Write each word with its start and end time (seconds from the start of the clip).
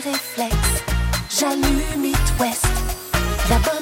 réflexe. 0.00 0.82
J'allume 1.28 2.04
It 2.04 2.32
West. 2.40 2.66
La 3.48 3.58
bonne 3.58 3.79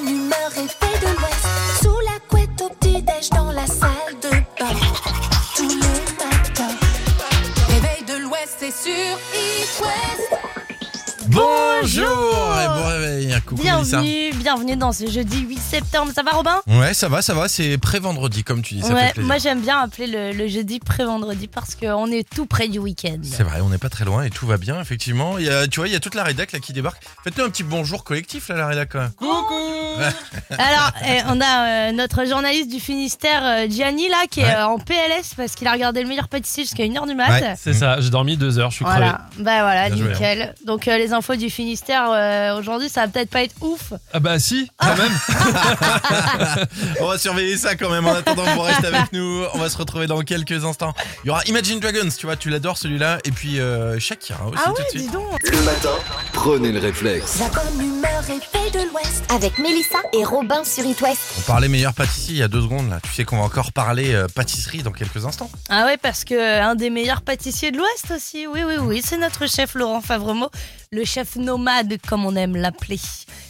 Mélissa. 13.79 14.01
Bienvenue, 14.01 14.33
bienvenue 14.43 14.77
dans 14.77 14.93
ce 14.93 15.09
jeudi 15.11 15.41
8 15.41 15.59
septembre. 15.59 16.13
Ça 16.15 16.23
va 16.23 16.33
Robin? 16.33 16.61
Ouais, 16.67 16.95
ça 16.95 17.09
va, 17.09 17.23
ça 17.23 17.35
va. 17.35 17.49
C'est 17.49 17.79
pré-vendredi, 17.79 18.45
comme 18.45 18.63
tu 18.63 18.75
dis. 18.75 18.83
Ça 18.83 18.93
Ouais, 18.95 19.13
moi 19.19 19.39
j'aime 19.39 19.61
bien 19.61 19.79
appeler 19.81 20.07
le, 20.07 20.33
le 20.33 20.49
jeudi 20.49 20.81
pré-vendredi 20.81 21.49
parce 21.49 21.75
qu'on 21.75 22.07
est 22.11 22.29
tout 22.29 22.47
près 22.47 22.69
du 22.69 22.79
week-end. 22.79 23.19
C'est 23.23 23.43
vrai, 23.43 23.61
on 23.61 23.69
n'est 23.69 23.79
pas 23.79 23.89
très 23.89 24.05
loin 24.05 24.25
et 24.25 24.31
tout 24.31 24.47
va 24.47 24.57
bien, 24.57 24.81
effectivement. 24.81 25.39
Il 25.39 25.47
y 25.47 25.51
a, 25.51 25.67
tu 25.69 25.81
vois, 25.81 25.89
il 25.89 25.93
y 25.93 25.97
a 25.97 26.01
toute 26.01 26.15
la 26.15 26.25
rédac 26.25 26.53
là 26.53 26.59
qui 26.59 26.73
débarque. 26.73 27.03
Faites-nous 27.25 27.45
un 27.45 27.51
petit 27.51 27.63
bonjour 27.63 28.05
collectif 28.05 28.49
là, 28.49 28.57
la 28.57 28.67
rédac. 28.67 28.91
Coucou 29.17 29.55
Alors, 30.51 30.93
eh, 31.07 31.21
on 31.29 31.41
a 31.41 31.89
euh, 31.89 31.93
notre 31.93 32.25
journaliste 32.25 32.71
du 32.71 32.81
Finistère, 32.81 33.43
euh, 33.45 33.67
Gianni, 33.69 34.09
là, 34.09 34.25
qui 34.31 34.41
est 34.41 34.45
Ouais. 34.45 34.55
euh, 34.55 34.67
en 34.67 34.79
PLS 34.79 35.35
parce 35.37 35.55
qu'il 35.55 35.67
a 35.67 35.73
regardé 35.73 36.03
le 36.03 36.09
meilleur 36.09 36.29
pâtissier 36.29 36.63
jusqu'à 36.65 36.85
1h 36.85 37.07
du 37.07 37.15
mat. 37.15 37.29
Ouais. 37.29 37.55
C'est 37.59 37.75
ça, 37.75 38.01
j'ai 38.01 38.11
dormi 38.11 38.37
deux 38.37 38.59
heures, 38.59 38.71
je 38.71 38.77
suis 38.77 38.85
crevé. 38.85 39.01
Voilà, 39.01 39.21
bah 39.39 39.61
voilà, 39.63 39.91
Bien 39.91 39.97
joué, 40.05 40.13
nickel. 40.13 40.55
Donc 40.65 40.89
euh, 40.89 40.97
les 40.97 41.13
infos 41.13 41.37
du 41.37 41.51
Finistère 41.51 42.11
euh, 42.11 42.59
aujourd'hui, 42.59 42.89
ça 42.89 43.03
va 43.03 43.09
peut-être 43.09 43.31
pas 43.31 43.43
être 43.43 43.55
ouf. 43.61 43.68
Ah 44.13 44.21
bah 44.21 44.39
si, 44.39 44.71
quand 44.79 44.97
même. 44.97 45.13
On 47.01 47.07
va 47.09 47.19
surveiller 47.19 47.57
ça 47.57 47.75
quand 47.77 47.91
même. 47.91 48.07
En 48.07 48.15
attendant, 48.15 48.45
vous 48.55 48.61
restez 48.63 48.87
avec 48.87 49.13
nous. 49.13 49.45
On 49.55 49.59
va 49.59 49.69
se 49.69 49.77
retrouver 49.77 50.07
dans 50.07 50.21
quelques 50.23 50.65
instants. 50.65 50.95
Il 51.25 51.29
y 51.29 51.31
aura 51.31 51.43
Imagine 51.45 51.81
Dragons, 51.81 52.09
tu 52.17 52.27
vois, 52.27 52.37
tu 52.37 52.51
l'adores 52.51 52.79
celui-là. 52.79 53.19
Et 53.25 53.31
puis 53.31 53.61
euh, 53.61 53.99
Shakira 53.99 54.47
aussi 54.47 54.59
Ah 54.65 54.71
tout 54.75 54.83
de 54.83 54.89
suite. 54.89 55.03
dis 55.03 55.09
donc. 55.13 55.39
Le 55.51 55.61
matin, 55.63 55.91
prenez 56.33 56.73
le 56.73 56.79
réflexe. 56.81 57.39
La 57.41 57.49
bonne 57.49 57.81
humeur 57.81 58.23
est 58.29 58.45
faite 58.45 58.75
de 58.75 58.89
l'Ouest. 58.91 59.25
avec 59.31 59.59
Mélissa 59.59 59.99
et 60.13 60.25
Robin 60.25 60.65
sur 60.65 60.85
It 60.85 61.01
West. 61.01 61.21
On 61.39 61.43
parlait 61.43 61.69
meilleur 61.69 61.95
pâtissier 61.95 62.35
il 62.35 62.39
y 62.39 62.43
a 62.43 62.49
deux 62.49 62.63
secondes 62.63 62.91
là. 62.91 63.01
Tu 63.03 63.13
sais 63.13 63.25
qu'on 63.25 63.39
va 63.39 63.45
encore 63.45 63.73
parler 63.73 64.15
euh, 64.15 64.27
pâtisserie 64.29 64.83
dans 64.83 64.93
quelques 64.93 65.25
instants. 65.25 65.51
Ah 65.69 65.85
ouais, 65.87 65.97
parce 65.97 66.25
que 66.25 66.35
euh, 66.35 66.63
un 66.65 66.75
des 66.75 66.91
meilleurs 66.91 67.23
pâtissiers 67.23 67.71
de 67.71 67.79
l'Ouest 67.79 68.11
aussi. 68.15 68.47
Oui, 68.47 68.63
oui, 68.67 68.75
oui, 68.79 69.03
c'est 69.05 69.17
notre 69.19 69.47
chef 69.49 69.75
Laurent 69.75 70.01
Favremo, 70.01 70.51
le 70.91 71.05
chef 71.05 71.37
nomade 71.37 71.99
comme 72.07 72.25
on 72.25 72.35
aime 72.37 72.57
l'appeler. 72.57 73.01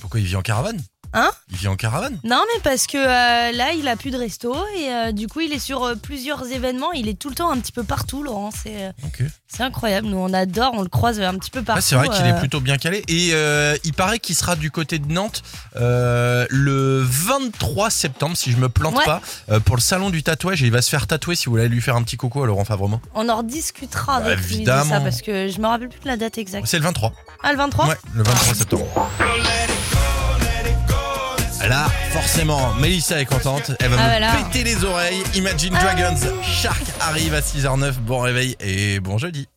Pourquoi 0.00 0.20
il 0.20 0.26
vit 0.26 0.36
en 0.36 0.42
caravane? 0.42 0.80
Hein 1.14 1.30
Il 1.50 1.56
vit 1.56 1.68
en 1.68 1.76
caravane 1.76 2.18
Non, 2.24 2.42
mais 2.54 2.60
parce 2.62 2.86
que 2.86 2.98
euh, 2.98 3.52
là, 3.56 3.72
il 3.72 3.88
a 3.88 3.96
plus 3.96 4.10
de 4.10 4.18
resto 4.18 4.54
et 4.76 4.88
euh, 4.92 5.12
du 5.12 5.26
coup, 5.26 5.40
il 5.40 5.52
est 5.52 5.58
sur 5.58 5.82
euh, 5.84 5.94
plusieurs 5.94 6.46
événements. 6.52 6.92
Il 6.92 7.08
est 7.08 7.18
tout 7.18 7.30
le 7.30 7.34
temps 7.34 7.50
un 7.50 7.58
petit 7.58 7.72
peu 7.72 7.82
partout, 7.82 8.22
Laurent. 8.22 8.50
C'est 8.50 8.92
Ok. 9.04 9.22
c'est 9.48 9.62
incroyable. 9.62 10.06
Nous, 10.08 10.18
on 10.18 10.32
adore, 10.34 10.72
on 10.74 10.82
le 10.82 10.88
croise 10.88 11.18
un 11.20 11.34
petit 11.38 11.50
peu 11.50 11.62
partout. 11.62 11.78
Ah, 11.78 11.82
c'est 11.86 11.94
vrai 11.96 12.08
qu'il 12.10 12.26
est 12.26 12.38
plutôt 12.38 12.60
bien 12.60 12.76
calé. 12.76 13.04
Et 13.08 13.30
euh, 13.32 13.76
il 13.84 13.94
paraît 13.94 14.18
qu'il 14.18 14.36
sera 14.36 14.54
du 14.54 14.70
côté 14.70 14.98
de 14.98 15.10
Nantes 15.10 15.42
euh, 15.76 16.46
le 16.50 17.00
23 17.02 17.88
septembre, 17.90 18.36
si 18.36 18.52
je 18.52 18.58
me 18.58 18.68
plante 18.68 18.96
Ouais. 18.98 19.04
pas, 19.04 19.20
euh, 19.50 19.60
pour 19.60 19.76
le 19.76 19.80
salon 19.80 20.10
du 20.10 20.22
tatouage. 20.22 20.62
Et 20.62 20.66
il 20.66 20.72
va 20.72 20.82
se 20.82 20.90
faire 20.90 21.06
tatouer 21.06 21.36
si 21.36 21.46
vous 21.46 21.52
voulez 21.52 21.68
lui 21.68 21.80
faire 21.80 21.96
un 21.96 22.02
petit 22.02 22.16
coucou 22.18 22.42
à 22.42 22.46
Laurent 22.46 22.64
Favrement. 22.64 23.00
On 23.14 23.28
en 23.30 23.38
rediscutera 23.38 24.20
Bah, 24.20 24.26
avec 24.26 24.38
lui 24.40 24.46
de 24.48 24.54
évidemment. 24.56 24.90
ça 24.90 25.00
parce 25.00 25.22
que 25.22 25.48
je 25.48 25.58
me 25.60 25.66
rappelle 25.66 25.88
plus 25.88 26.00
de 26.00 26.06
la 26.08 26.16
date 26.18 26.36
exacte. 26.38 26.66
C'est 26.66 26.78
le 26.78 26.84
23. 26.84 27.12
Ah, 27.42 27.52
le 27.52 27.58
23 27.58 27.86
Ouais, 27.88 27.96
le 28.14 28.22
23 28.22 28.54
septembre. 28.54 29.10
Là, 31.66 31.88
forcément, 32.12 32.72
Mélissa 32.74 33.20
est 33.20 33.24
contente. 33.26 33.72
Elle 33.80 33.90
va 33.90 33.96
Ah, 33.98 34.02
me 34.04 34.08
voilà. 34.08 34.32
péter 34.32 34.64
les 34.64 34.84
oreilles. 34.84 35.22
Imagine 35.34 35.74
Ah. 35.76 35.94
Dragons, 35.94 36.16
Shark 36.42 36.82
arrive 37.00 37.34
à 37.34 37.42
6h09. 37.42 37.98
Bon 37.98 38.20
réveil 38.20 38.56
et 38.60 39.00
bon 39.00 39.18
jeudi. 39.18 39.48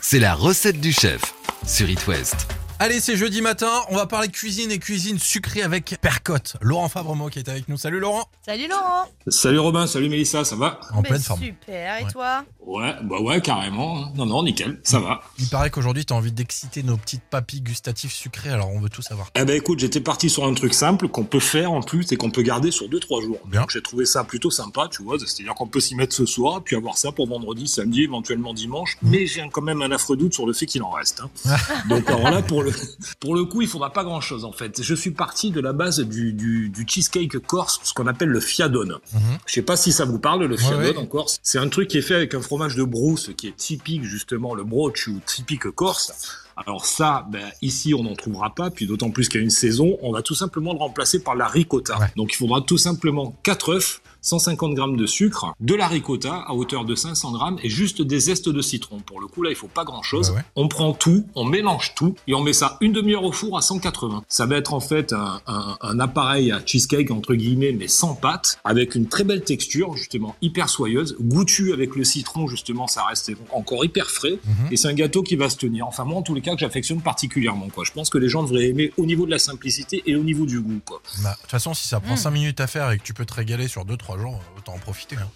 C'est 0.00 0.18
la 0.20 0.34
recette 0.34 0.80
du 0.80 0.92
chef 0.92 1.20
sur 1.66 1.88
It 1.88 2.06
West. 2.06 2.46
Allez, 2.78 3.00
c'est 3.00 3.16
jeudi 3.16 3.40
matin. 3.40 3.70
On 3.88 3.96
va 3.96 4.04
parler 4.04 4.28
cuisine 4.28 4.70
et 4.70 4.78
cuisine 4.78 5.18
sucrée 5.18 5.62
avec 5.62 5.96
Percotte. 6.02 6.56
Laurent 6.60 6.90
Favrement 6.90 7.28
qui 7.30 7.38
est 7.38 7.48
avec 7.48 7.68
nous. 7.70 7.78
Salut 7.78 8.00
Laurent. 8.00 8.28
Salut 8.44 8.68
Laurent 8.68 9.06
Salut 9.28 9.58
Robin, 9.60 9.86
salut 9.86 10.10
Mélissa, 10.10 10.44
ça 10.44 10.56
va? 10.56 10.78
En 10.92 11.00
Mais 11.00 11.08
pleine 11.08 11.22
forme. 11.22 11.40
Super, 11.40 11.98
et 12.00 12.04
Ouais. 12.04 12.10
toi? 12.12 12.44
Ouais, 12.66 12.94
bah 13.04 13.20
ouais, 13.20 13.40
carrément. 13.40 14.04
hein. 14.04 14.12
Non, 14.16 14.26
non, 14.26 14.42
nickel, 14.42 14.78
ça 14.82 14.98
va. 14.98 15.22
Il 15.38 15.48
paraît 15.48 15.70
qu'aujourd'hui, 15.70 16.04
tu 16.04 16.12
as 16.12 16.16
envie 16.16 16.32
d'exciter 16.32 16.82
nos 16.82 16.96
petites 16.98 17.22
papilles 17.22 17.62
gustatives 17.62 18.12
sucrées, 18.12 18.50
alors 18.50 18.68
on 18.70 18.80
veut 18.80 18.88
tout 18.90 19.02
savoir. 19.02 19.30
Eh 19.36 19.44
ben 19.44 19.56
écoute, 19.56 19.78
j'étais 19.78 20.00
parti 20.00 20.28
sur 20.28 20.44
un 20.44 20.52
truc 20.52 20.74
simple 20.74 21.08
qu'on 21.08 21.24
peut 21.24 21.40
faire 21.40 21.72
en 21.72 21.80
plus 21.80 22.10
et 22.12 22.16
qu'on 22.16 22.30
peut 22.30 22.42
garder 22.42 22.70
sur 22.72 22.88
2-3 22.88 23.22
jours. 23.22 23.38
Bien. 23.46 23.60
Donc 23.62 23.70
j'ai 23.70 23.80
trouvé 23.82 24.04
ça 24.04 24.22
plutôt 24.24 24.50
sympa, 24.50 24.88
tu 24.90 25.02
vois. 25.02 25.16
C'est-à-dire 25.18 25.54
qu'on 25.54 25.68
peut 25.68 25.80
s'y 25.80 25.94
mettre 25.94 26.14
ce 26.14 26.26
soir, 26.26 26.60
puis 26.62 26.76
avoir 26.76 26.98
ça 26.98 27.10
pour 27.12 27.26
vendredi, 27.28 27.68
samedi, 27.68 28.02
éventuellement 28.02 28.52
dimanche. 28.52 28.98
Mais 29.00 29.26
j'ai 29.26 29.48
quand 29.50 29.62
même 29.62 29.80
un 29.80 29.92
affreux 29.92 30.16
doute 30.16 30.34
sur 30.34 30.44
le 30.46 30.52
fait 30.52 30.66
qu'il 30.66 30.82
en 30.82 30.90
reste. 30.90 31.22
hein. 31.46 31.56
Donc 31.88 32.06
alors 32.10 32.30
là, 32.30 32.42
pour 32.42 32.65
le, 32.66 32.72
pour 33.20 33.34
le 33.34 33.44
coup, 33.44 33.62
il 33.62 33.68
faudra 33.68 33.92
pas 33.92 34.04
grand-chose 34.04 34.44
en 34.44 34.52
fait. 34.52 34.82
Je 34.82 34.94
suis 34.94 35.10
parti 35.10 35.50
de 35.50 35.60
la 35.60 35.72
base 35.72 36.00
du, 36.00 36.32
du, 36.32 36.68
du 36.68 36.86
cheesecake 36.86 37.38
corse, 37.38 37.80
ce 37.82 37.94
qu'on 37.94 38.06
appelle 38.06 38.28
le 38.28 38.40
fiadone. 38.40 38.98
Mhm. 39.12 39.20
Je 39.46 39.52
sais 39.54 39.62
pas 39.62 39.76
si 39.76 39.92
ça 39.92 40.04
vous 40.04 40.18
parle, 40.18 40.44
le 40.44 40.56
fiadone 40.56 40.80
ouais. 40.80 40.96
en 40.96 41.06
Corse. 41.06 41.38
C'est 41.42 41.58
un 41.58 41.68
truc 41.68 41.88
qui 41.88 41.98
est 41.98 42.02
fait 42.02 42.14
avec 42.14 42.34
un 42.34 42.42
fromage 42.42 42.76
de 42.76 42.84
brousse 42.84 43.30
qui 43.36 43.48
est 43.48 43.56
typique 43.56 44.04
justement, 44.04 44.54
le 44.54 44.64
broch 44.64 45.08
ou 45.08 45.20
typique 45.24 45.70
corse. 45.70 46.45
Alors 46.56 46.86
ça, 46.86 47.26
ben, 47.30 47.44
ici 47.62 47.92
on 47.94 48.02
n'en 48.02 48.14
trouvera 48.14 48.54
pas, 48.54 48.70
puis 48.70 48.86
d'autant 48.86 49.10
plus 49.10 49.28
qu'il 49.28 49.40
y 49.40 49.42
a 49.42 49.44
une 49.44 49.50
saison, 49.50 49.98
on 50.02 50.12
va 50.12 50.22
tout 50.22 50.34
simplement 50.34 50.72
le 50.72 50.78
remplacer 50.78 51.22
par 51.22 51.34
la 51.34 51.46
ricotta. 51.46 51.98
Ouais. 51.98 52.06
Donc 52.16 52.32
il 52.32 52.36
faudra 52.36 52.60
tout 52.62 52.78
simplement 52.78 53.34
4 53.42 53.68
œufs, 53.74 54.00
150 54.22 54.74
grammes 54.74 54.96
de 54.96 55.06
sucre, 55.06 55.52
de 55.60 55.74
la 55.74 55.86
ricotta 55.86 56.34
à 56.48 56.54
hauteur 56.54 56.84
de 56.84 56.94
500 56.94 57.32
grammes 57.32 57.58
et 57.62 57.68
juste 57.68 58.02
des 58.02 58.18
zestes 58.18 58.48
de 58.48 58.60
citron. 58.62 58.98
Pour 59.00 59.20
le 59.20 59.26
coup 59.26 59.42
là, 59.42 59.50
il 59.50 59.56
faut 59.56 59.68
pas 59.68 59.84
grand 59.84 60.02
chose. 60.02 60.30
Bah 60.30 60.36
ouais. 60.36 60.42
On 60.56 60.66
prend 60.68 60.92
tout, 60.94 61.26
on 61.34 61.44
mélange 61.44 61.94
tout 61.94 62.14
et 62.26 62.34
on 62.34 62.40
met 62.42 62.52
ça 62.54 62.78
une 62.80 62.92
demi-heure 62.92 63.22
au 63.24 63.32
four 63.32 63.56
à 63.58 63.62
180. 63.62 64.24
Ça 64.28 64.46
va 64.46 64.56
être 64.56 64.72
en 64.74 64.80
fait 64.80 65.12
un, 65.12 65.40
un- 65.46 65.76
un 65.80 66.00
appareil 66.00 66.50
à 66.52 66.60
cheesecake 66.64 67.10
entre 67.10 67.34
guillemets 67.34 67.72
mais 67.72 67.86
sans 67.88 68.14
pâte, 68.14 68.58
avec 68.64 68.94
une 68.94 69.08
très 69.08 69.24
belle 69.24 69.44
texture 69.44 69.94
justement 69.96 70.34
hyper 70.42 70.68
soyeuse, 70.70 71.16
goûtu 71.20 71.72
avec 71.72 71.94
le 71.94 72.02
citron 72.04 72.48
justement, 72.48 72.86
ça 72.86 73.04
reste 73.04 73.30
encore 73.52 73.84
hyper 73.84 74.10
frais 74.10 74.38
Mhm. 74.44 74.68
et 74.72 74.76
c'est 74.76 74.88
un 74.88 74.94
gâteau 74.94 75.22
qui 75.22 75.36
va 75.36 75.48
se 75.50 75.56
tenir. 75.56 75.86
Enfin 75.86 76.04
moi 76.04 76.16
en 76.18 76.22
tous 76.22 76.34
les 76.34 76.40
cas 76.46 76.54
que 76.54 76.60
j'affectionne 76.60 77.00
particulièrement 77.02 77.68
quoi. 77.68 77.84
Je 77.84 77.92
pense 77.92 78.08
que 78.10 78.18
les 78.18 78.28
gens 78.28 78.42
devraient 78.42 78.66
aimer 78.68 78.92
au 78.96 79.04
niveau 79.06 79.26
de 79.26 79.30
la 79.30 79.38
simplicité 79.38 80.02
et 80.06 80.16
au 80.16 80.22
niveau 80.22 80.46
du 80.46 80.60
goût 80.60 80.80
quoi. 80.84 81.00
Bah, 81.22 81.34
De 81.36 81.40
toute 81.42 81.50
façon, 81.50 81.74
si 81.74 81.86
ça 81.88 82.00
prend 82.00 82.14
Mm. 82.14 82.18
5 82.18 82.30
minutes 82.30 82.60
à 82.60 82.66
faire 82.66 82.90
et 82.90 82.98
que 82.98 83.02
tu 83.02 83.12
peux 83.14 83.24
te 83.26 83.34
régaler 83.34 83.68
sur 83.68 83.84
2-3 83.84 84.18
jours, 84.20 84.40
autant 84.56 84.74
en 84.74 84.78
profiter. 84.78 85.16
hein. 85.16 85.28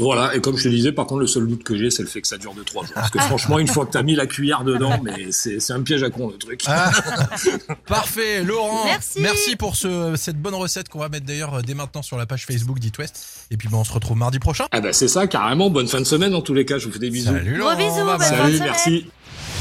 Voilà, 0.00 0.34
et 0.34 0.40
comme 0.40 0.56
je 0.56 0.64
te 0.64 0.68
disais, 0.68 0.90
par 0.90 1.06
contre, 1.06 1.20
le 1.20 1.26
seul 1.28 1.46
doute 1.46 1.62
que 1.62 1.76
j'ai, 1.78 1.90
c'est 1.90 2.02
le 2.02 2.08
fait 2.08 2.20
que 2.20 2.26
ça 2.26 2.36
dure 2.36 2.52
de 2.52 2.64
trois 2.64 2.84
jours. 2.84 2.94
Parce 2.94 3.10
que 3.10 3.18
franchement, 3.30 3.58
une 3.60 3.68
fois 3.68 3.86
que 3.86 3.92
t'as 3.92 4.02
mis 4.02 4.16
la 4.16 4.26
cuillère 4.26 4.64
dedans, 4.64 5.00
mais 5.02 5.30
c'est 5.30 5.70
un 5.72 5.82
piège 5.82 6.02
à 6.02 6.10
con, 6.10 6.28
le 6.30 6.36
truc. 6.36 6.62
Ah, 6.66 6.90
parfait, 7.86 8.42
Laurent. 8.42 8.84
Merci. 9.20 9.56
pour 9.56 9.76
ce, 9.76 10.14
cette 10.16 10.36
bonne 10.40 10.54
recette 10.54 10.88
qu'on 10.88 10.98
va 10.98 11.08
mettre 11.08 11.26
d'ailleurs 11.26 11.54
euh, 11.54 11.62
dès 11.62 11.74
maintenant 11.74 12.02
sur 12.02 12.16
la 12.18 12.26
page 12.26 12.44
Facebook 12.44 12.78
d'It 12.80 12.98
West. 12.98 13.46
Et 13.50 13.56
puis, 13.56 13.68
bah, 13.68 13.76
on 13.78 13.84
se 13.84 13.92
retrouve 13.92 14.16
mardi 14.16 14.38
prochain. 14.40 14.66
Ah 14.72 14.80
bah 14.80 14.92
c'est 14.92 15.08
ça, 15.08 15.26
carrément. 15.28 15.70
Bonne 15.70 15.88
fin 15.88 16.00
de 16.00 16.04
semaine, 16.04 16.34
en 16.34 16.42
tous 16.42 16.54
les 16.54 16.64
cas. 16.64 16.78
Je 16.78 16.86
vous 16.86 16.92
fais 16.92 16.98
des 16.98 17.10
bisous. 17.10 17.32
Salut 17.32 17.58
Gros 17.58 17.70
Laurent. 17.70 17.76
bisous, 18.18 18.24
Salut, 18.24 18.56
semaine. 18.56 18.62
merci. 18.70 19.06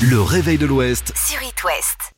Le 0.02 0.22
réveil 0.22 0.58
de 0.58 0.66
l'Ouest 0.66 1.14
Sur 1.18 1.42
It 1.42 1.64
West. 1.64 2.14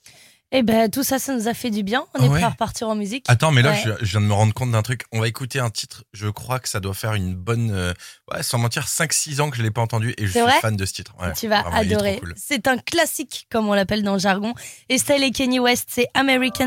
Eh 0.52 0.64
ben, 0.64 0.90
tout 0.90 1.04
ça, 1.04 1.20
ça 1.20 1.34
nous 1.36 1.48
a 1.48 1.54
fait 1.54 1.70
du 1.70 1.84
bien. 1.84 2.04
On 2.16 2.24
est 2.24 2.28
Ouais. 2.28 2.38
prêt 2.40 2.44
à 2.44 2.50
repartir 2.50 2.90
en 2.90 2.96
musique. 2.96 3.24
Attends, 3.28 3.52
mais 3.52 3.62
là, 3.62 3.72
Ouais. 3.72 3.82
je, 3.86 3.92
je 4.04 4.12
viens 4.12 4.22
de 4.22 4.26
me 4.26 4.34
rendre 4.34 4.54
compte 4.54 4.72
d'un 4.72 4.82
truc. 4.82 5.04
On 5.12 5.20
va 5.20 5.28
écouter 5.28 5.60
un 5.60 5.70
titre. 5.70 6.04
Je 6.12 6.28
crois 6.28 6.60
que 6.60 6.68
ça 6.68 6.80
doit 6.80 6.96
faire 6.96 7.14
une 7.14 7.36
bonne. 7.36 7.70
euh, 7.72 7.94
ouais, 8.34 8.42
sans 8.42 8.58
mentir, 8.58 8.88
5-6 8.88 9.42
ans 9.42 9.50
que 9.52 9.58
je 9.58 9.62
l'ai 9.62 9.70
pas 9.72 9.82
entendu 9.82 10.14
et 10.18 10.26
je 10.26 10.32
C'est 10.32 10.40
suis 10.40 10.42
vrai 10.42 10.60
fan 10.60 10.76
de 10.76 10.86
ce 10.86 10.94
titre. 10.94 11.14
Ouais, 11.22 11.32
tu 11.34 11.48
vas 11.48 11.62
vraiment, 11.62 11.78
il 11.82 11.92
est 11.92 11.96
trop 11.96 12.04
adorer. 12.04 12.20
cool. 12.20 12.34
C'est 12.36 12.68
un 12.68 12.78
classique, 12.80 13.46
comme 13.52 13.70
on 13.70 13.74
l'appelle 13.74 14.02
dans 14.04 14.14
le 14.14 14.20
jargon. 14.20 14.54
Estelle 14.90 15.24
et 15.24 15.32
Kenny 15.32 15.60
West, 15.60 15.88
c'est 15.92 16.08
American. 16.16 16.66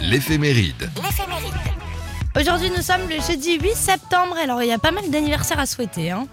L'éphéméride. 0.00 0.90
L'éphéméride. 1.02 1.54
Aujourd'hui, 2.38 2.70
nous 2.76 2.82
sommes 2.82 3.08
le 3.08 3.18
jeudi 3.22 3.58
8 3.58 3.74
septembre. 3.74 4.36
Alors, 4.42 4.62
il 4.62 4.68
y 4.68 4.72
a 4.72 4.78
pas 4.78 4.90
mal 4.90 5.08
d'anniversaires 5.10 5.58
à 5.58 5.64
souhaiter. 5.64 6.10
Hein. 6.10 6.28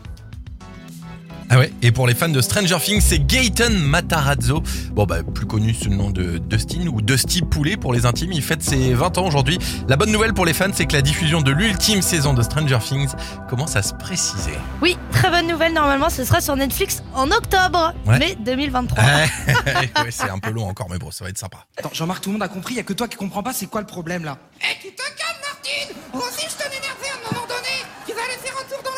Ah 1.50 1.60
ouais, 1.60 1.72
et 1.82 1.92
pour 1.92 2.08
les 2.08 2.16
fans 2.16 2.30
de 2.30 2.42
Stranger 2.42 2.78
Things, 2.82 3.02
c'est 3.02 3.20
Gaëtan 3.20 3.70
Matarazzo. 3.72 4.64
Bon, 4.94 5.06
bah, 5.06 5.18
plus 5.24 5.46
connu 5.46 5.74
sous 5.74 5.90
le 5.90 5.96
nom 5.96 6.10
de 6.10 6.38
Dustin 6.40 6.88
ou 6.88 7.02
Dusty 7.02 7.42
Poulet 7.42 7.78
pour 7.78 7.94
les 7.94 8.06
intimes. 8.06 8.32
Il 8.32 8.42
fête 8.42 8.64
ses 8.64 8.94
20 8.94 9.18
ans 9.20 9.26
aujourd'hui. 9.28 9.60
La 9.88 9.96
bonne 9.96 10.12
nouvelle 10.12 10.34
pour 10.34 10.46
les 10.46 10.54
fans, 10.54 10.72
c'est 10.74 10.86
que 10.86 10.94
la 10.94 11.02
diffusion 11.02 11.42
de 11.42 11.52
l'ultime 11.52 12.02
saison 12.02 12.34
de 12.34 12.42
Stranger 12.42 12.80
Things 12.80 13.10
commence 13.50 13.76
à 13.76 13.84
se 13.84 13.94
préciser. 13.94 14.54
Oui, 14.82 14.98
très 15.12 15.30
bonne 15.30 15.48
nouvelle. 15.48 15.74
Normalement, 15.74 16.10
ce 16.10 16.24
sera 16.26 16.42
sur 16.42 16.56
Netflix 16.56 17.04
en 17.14 17.30
octobre, 17.30 17.94
Ouais. 18.08 18.18
mai 18.20 18.38
2023. 18.40 19.04
Ouais, 19.04 19.30
ouais, 19.68 20.12
c'est 20.12 20.30
un 20.30 20.40
peu 20.40 20.50
long 20.52 20.68
encore, 20.68 20.88
mais 20.90 20.98
bon, 20.98 21.12
ça 21.12 21.24
va 21.24 21.30
être 21.30 21.38
sympa. 21.38 21.66
Attends, 21.78 21.92
Jean-Marc, 21.94 22.24
tout 22.24 22.30
le 22.30 22.34
monde 22.34 22.44
a 22.44 22.48
compris, 22.48 22.74
il 22.74 22.78
y 22.78 22.80
a 22.80 22.84
que 22.84 22.94
toi 22.94 23.08
qui 23.08 23.18
comprends 23.18 23.44
pas, 23.44 23.54
c'est 23.54 23.68
quoi 23.68 23.82
le 23.82 23.88
problème 23.88 24.24
là 24.24 24.38
Eh, 24.62 24.76
tu 24.82 24.88
te 24.94 24.98
calmes, 25.02 25.42
Martine 25.42 25.96
Moi 26.14 26.24
aussi, 26.28 26.48
je 26.50 26.56
t'en 26.64 26.70
énervé 26.70 27.08
à 27.12 27.18
un 27.20 27.34
moment 27.34 27.46
donné 27.48 27.76
Tu 28.08 28.14
vas 28.14 28.22
aller 28.22 28.40
faire 28.42 28.54
un 28.60 28.68
tour 28.70 28.82
dans 28.84 28.93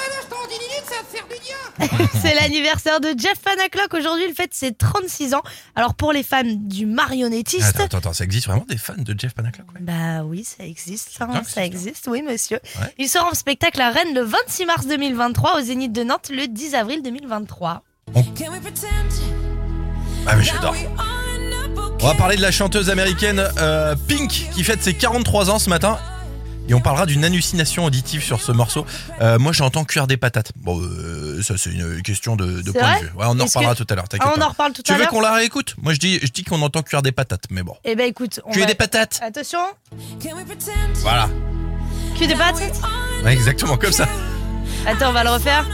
C'est 2.21 2.33
l'anniversaire 2.35 2.99
de 2.99 3.09
Jeff 3.17 3.39
Panaclock. 3.43 3.93
Aujourd'hui, 3.93 4.25
il 4.27 4.33
fête 4.33 4.53
ses 4.53 4.73
36 4.73 5.33
ans. 5.33 5.43
Alors, 5.75 5.93
pour 5.95 6.13
les 6.13 6.23
fans 6.23 6.41
du 6.45 6.85
marionnettiste. 6.85 7.63
Attends, 7.63 7.83
attends, 7.85 7.97
attends, 7.97 8.13
ça 8.13 8.23
existe 8.23 8.47
vraiment 8.47 8.65
des 8.67 8.77
fans 8.77 8.93
de 8.97 9.15
Jeff 9.17 9.33
Panaclock 9.33 9.67
ouais 9.73 9.79
Bah 9.81 10.23
oui, 10.23 10.43
ça 10.43 10.63
existe, 10.65 11.17
hein, 11.21 11.29
Ah, 11.33 11.41
ça 11.45 11.65
existe, 11.65 12.07
oui 12.09 12.21
monsieur. 12.21 12.59
Ouais. 12.79 12.93
Il 12.97 13.09
sera 13.09 13.29
en 13.29 13.33
spectacle 13.33 13.81
à 13.81 13.89
Rennes 13.91 14.13
le 14.13 14.21
26 14.21 14.65
mars 14.65 14.87
2023, 14.87 15.57
au 15.59 15.61
Zénith 15.61 15.91
de 15.91 16.03
Nantes 16.03 16.29
le 16.29 16.47
10 16.47 16.75
avril 16.75 17.01
2023. 17.03 17.83
Can 18.13 18.51
we 18.51 18.59
pretend 18.61 18.87
Ah 20.27 20.35
mais 20.35 20.43
j'adore. 20.43 20.75
On 22.01 22.07
va 22.07 22.13
parler 22.13 22.35
de 22.35 22.41
la 22.41 22.51
chanteuse 22.51 22.89
américaine 22.89 23.43
euh, 23.57 23.95
Pink 24.07 24.49
qui 24.53 24.63
fête 24.63 24.83
ses 24.83 24.93
43 24.93 25.49
ans 25.49 25.59
ce 25.59 25.69
matin. 25.69 25.97
Et 26.67 26.73
on 26.73 26.81
parlera 26.81 27.05
d'une 27.05 27.23
hallucination 27.23 27.85
auditive 27.85 28.23
sur 28.23 28.41
ce 28.41 28.51
morceau. 28.51 28.85
Euh, 29.21 29.37
moi 29.37 29.51
j'entends 29.51 29.83
cuire 29.85 30.07
des 30.07 30.17
patates. 30.17 30.51
Bon, 30.55 30.79
euh, 30.81 31.41
ça 31.43 31.57
c'est 31.57 31.69
une 31.71 32.01
question 32.01 32.35
de, 32.35 32.45
point 32.71 32.95
de 32.99 33.03
vue. 33.05 33.11
Ouais, 33.15 33.25
on 33.27 33.39
en 33.39 33.45
reparlera 33.45 33.73
que- 33.75 33.83
tout 33.83 33.87
à 33.89 33.95
l'heure. 33.95 34.07
t'inquiète 34.09 34.27
Ah, 34.29 34.33
on 34.35 34.39
pas. 34.39 34.45
en 34.45 34.49
reparle 34.49 34.73
tout 34.73 34.81
Tu 34.81 34.91
à 34.91 34.97
veux 34.97 35.05
qu'on 35.05 35.21
la 35.21 35.33
réécoute 35.33 35.75
Moi 35.81 35.93
je 35.93 35.99
dis, 35.99 36.19
je 36.23 36.31
dis 36.31 36.43
qu'on 36.43 36.61
entend 36.63 36.81
cuire 36.81 37.01
des 37.03 37.11
patates, 37.11 37.45
mais 37.51 37.61
bon. 37.61 37.75
Eh 37.83 37.95
ben 37.95 38.07
écoute, 38.07 38.39
on 38.45 38.51
Cuire 38.51 38.65
va... 38.65 38.71
des 38.71 38.75
patates 38.75 39.19
Attention, 39.23 39.59
Voilà. 41.01 41.29
cul 42.17 42.27
des 42.27 42.35
patates 42.35 42.81
Ouais, 43.23 43.33
exactement 43.33 43.77
comme 43.77 43.91
ça. 43.91 44.07
Attends, 44.87 45.09
on 45.09 45.13
va 45.13 45.23
le 45.23 45.29
refaire. 45.31 45.65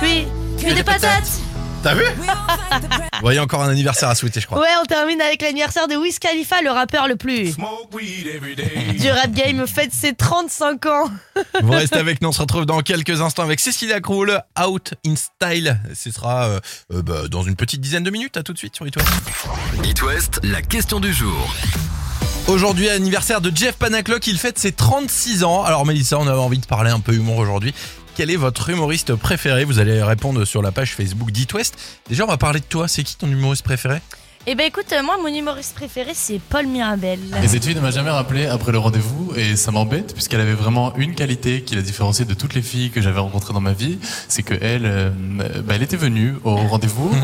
Puis, 0.00 0.26
cul 0.58 0.74
des 0.74 0.82
patates 0.84 1.40
T'as 1.82 1.94
vu 1.94 2.04
Vous 2.04 3.20
voyez 3.22 3.38
encore 3.38 3.62
un 3.62 3.68
anniversaire 3.70 4.10
à 4.10 4.14
souhaiter, 4.14 4.40
je 4.40 4.46
crois. 4.46 4.60
Ouais, 4.60 4.68
on 4.82 4.84
termine 4.84 5.20
avec 5.22 5.40
l'anniversaire 5.40 5.88
de 5.88 5.96
Wiz 5.96 6.18
Khalifa, 6.18 6.60
le 6.62 6.70
rappeur 6.70 7.08
le 7.08 7.16
plus 7.16 7.56
du 8.98 9.10
rap 9.10 9.32
game, 9.32 9.66
fête 9.66 9.92
ses 9.92 10.14
35 10.14 10.86
ans. 10.86 11.10
Vous 11.62 11.72
restez 11.72 11.98
avec 11.98 12.20
nous, 12.20 12.28
on 12.28 12.32
se 12.32 12.40
retrouve 12.40 12.66
dans 12.66 12.80
quelques 12.80 13.20
instants 13.22 13.44
avec 13.44 13.60
Cécilia 13.60 14.00
Krull, 14.00 14.42
Out 14.62 14.94
in 15.06 15.14
Style. 15.16 15.80
Ce 15.94 16.10
sera 16.10 16.48
euh, 16.48 16.60
euh, 16.92 17.02
bah, 17.02 17.28
dans 17.28 17.42
une 17.42 17.56
petite 17.56 17.80
dizaine 17.80 18.04
de 18.04 18.10
minutes. 18.10 18.36
À 18.36 18.42
tout 18.42 18.52
de 18.52 18.58
suite 18.58 18.76
sur 18.76 18.86
It 18.86 18.96
West. 18.96 19.08
It 19.84 20.02
West, 20.02 20.40
la 20.42 20.60
question 20.60 21.00
du 21.00 21.12
jour. 21.12 21.54
Aujourd'hui, 22.46 22.88
anniversaire 22.90 23.40
de 23.40 23.52
Jeff 23.54 23.76
Panaclock, 23.76 24.26
il 24.26 24.36
fête 24.36 24.58
ses 24.58 24.72
36 24.72 25.44
ans. 25.44 25.62
Alors 25.62 25.86
Mélissa, 25.86 26.18
on 26.18 26.26
avait 26.26 26.38
envie 26.40 26.58
de 26.58 26.66
parler 26.66 26.90
un 26.90 26.98
peu 26.98 27.14
humour 27.14 27.38
aujourd'hui. 27.38 27.72
Quel 28.16 28.30
est 28.30 28.36
votre 28.36 28.68
humoriste 28.68 29.14
préféré 29.14 29.64
Vous 29.64 29.78
allez 29.78 30.02
répondre 30.02 30.44
sur 30.44 30.62
la 30.62 30.72
page 30.72 30.94
Facebook 30.94 31.30
d'It 31.30 31.52
West. 31.54 31.76
Déjà, 32.08 32.24
on 32.24 32.28
va 32.28 32.36
parler 32.36 32.60
de 32.60 32.64
toi. 32.64 32.88
C'est 32.88 33.02
qui 33.02 33.16
ton 33.16 33.28
humoriste 33.28 33.62
préféré 33.62 34.00
Eh 34.46 34.54
ben 34.54 34.66
écoute, 34.66 34.92
euh, 34.92 35.02
moi, 35.02 35.16
mon 35.22 35.28
humoriste 35.28 35.74
préféré, 35.74 36.12
c'est 36.14 36.38
Paul 36.38 36.66
Mirabel. 36.66 37.18
Et 37.42 37.48
cette 37.48 37.64
fille 37.64 37.74
ne 37.74 37.80
m'a 37.80 37.90
jamais 37.92 38.10
rappelé 38.10 38.46
après 38.46 38.72
le 38.72 38.78
rendez-vous 38.78 39.32
et 39.36 39.56
ça 39.56 39.70
m'embête 39.70 40.12
puisqu'elle 40.12 40.40
avait 40.40 40.54
vraiment 40.54 40.94
une 40.96 41.14
qualité 41.14 41.62
qui 41.62 41.76
la 41.76 41.82
différenciait 41.82 42.24
de 42.26 42.34
toutes 42.34 42.54
les 42.54 42.62
filles 42.62 42.90
que 42.90 43.00
j'avais 43.00 43.20
rencontrées 43.20 43.54
dans 43.54 43.60
ma 43.60 43.72
vie, 43.72 43.98
c'est 44.28 44.42
que 44.42 44.54
elle, 44.60 44.82
euh, 44.84 45.10
bah, 45.64 45.74
elle 45.76 45.82
était 45.82 45.96
venue 45.96 46.34
au 46.44 46.56
rendez-vous. 46.56 47.10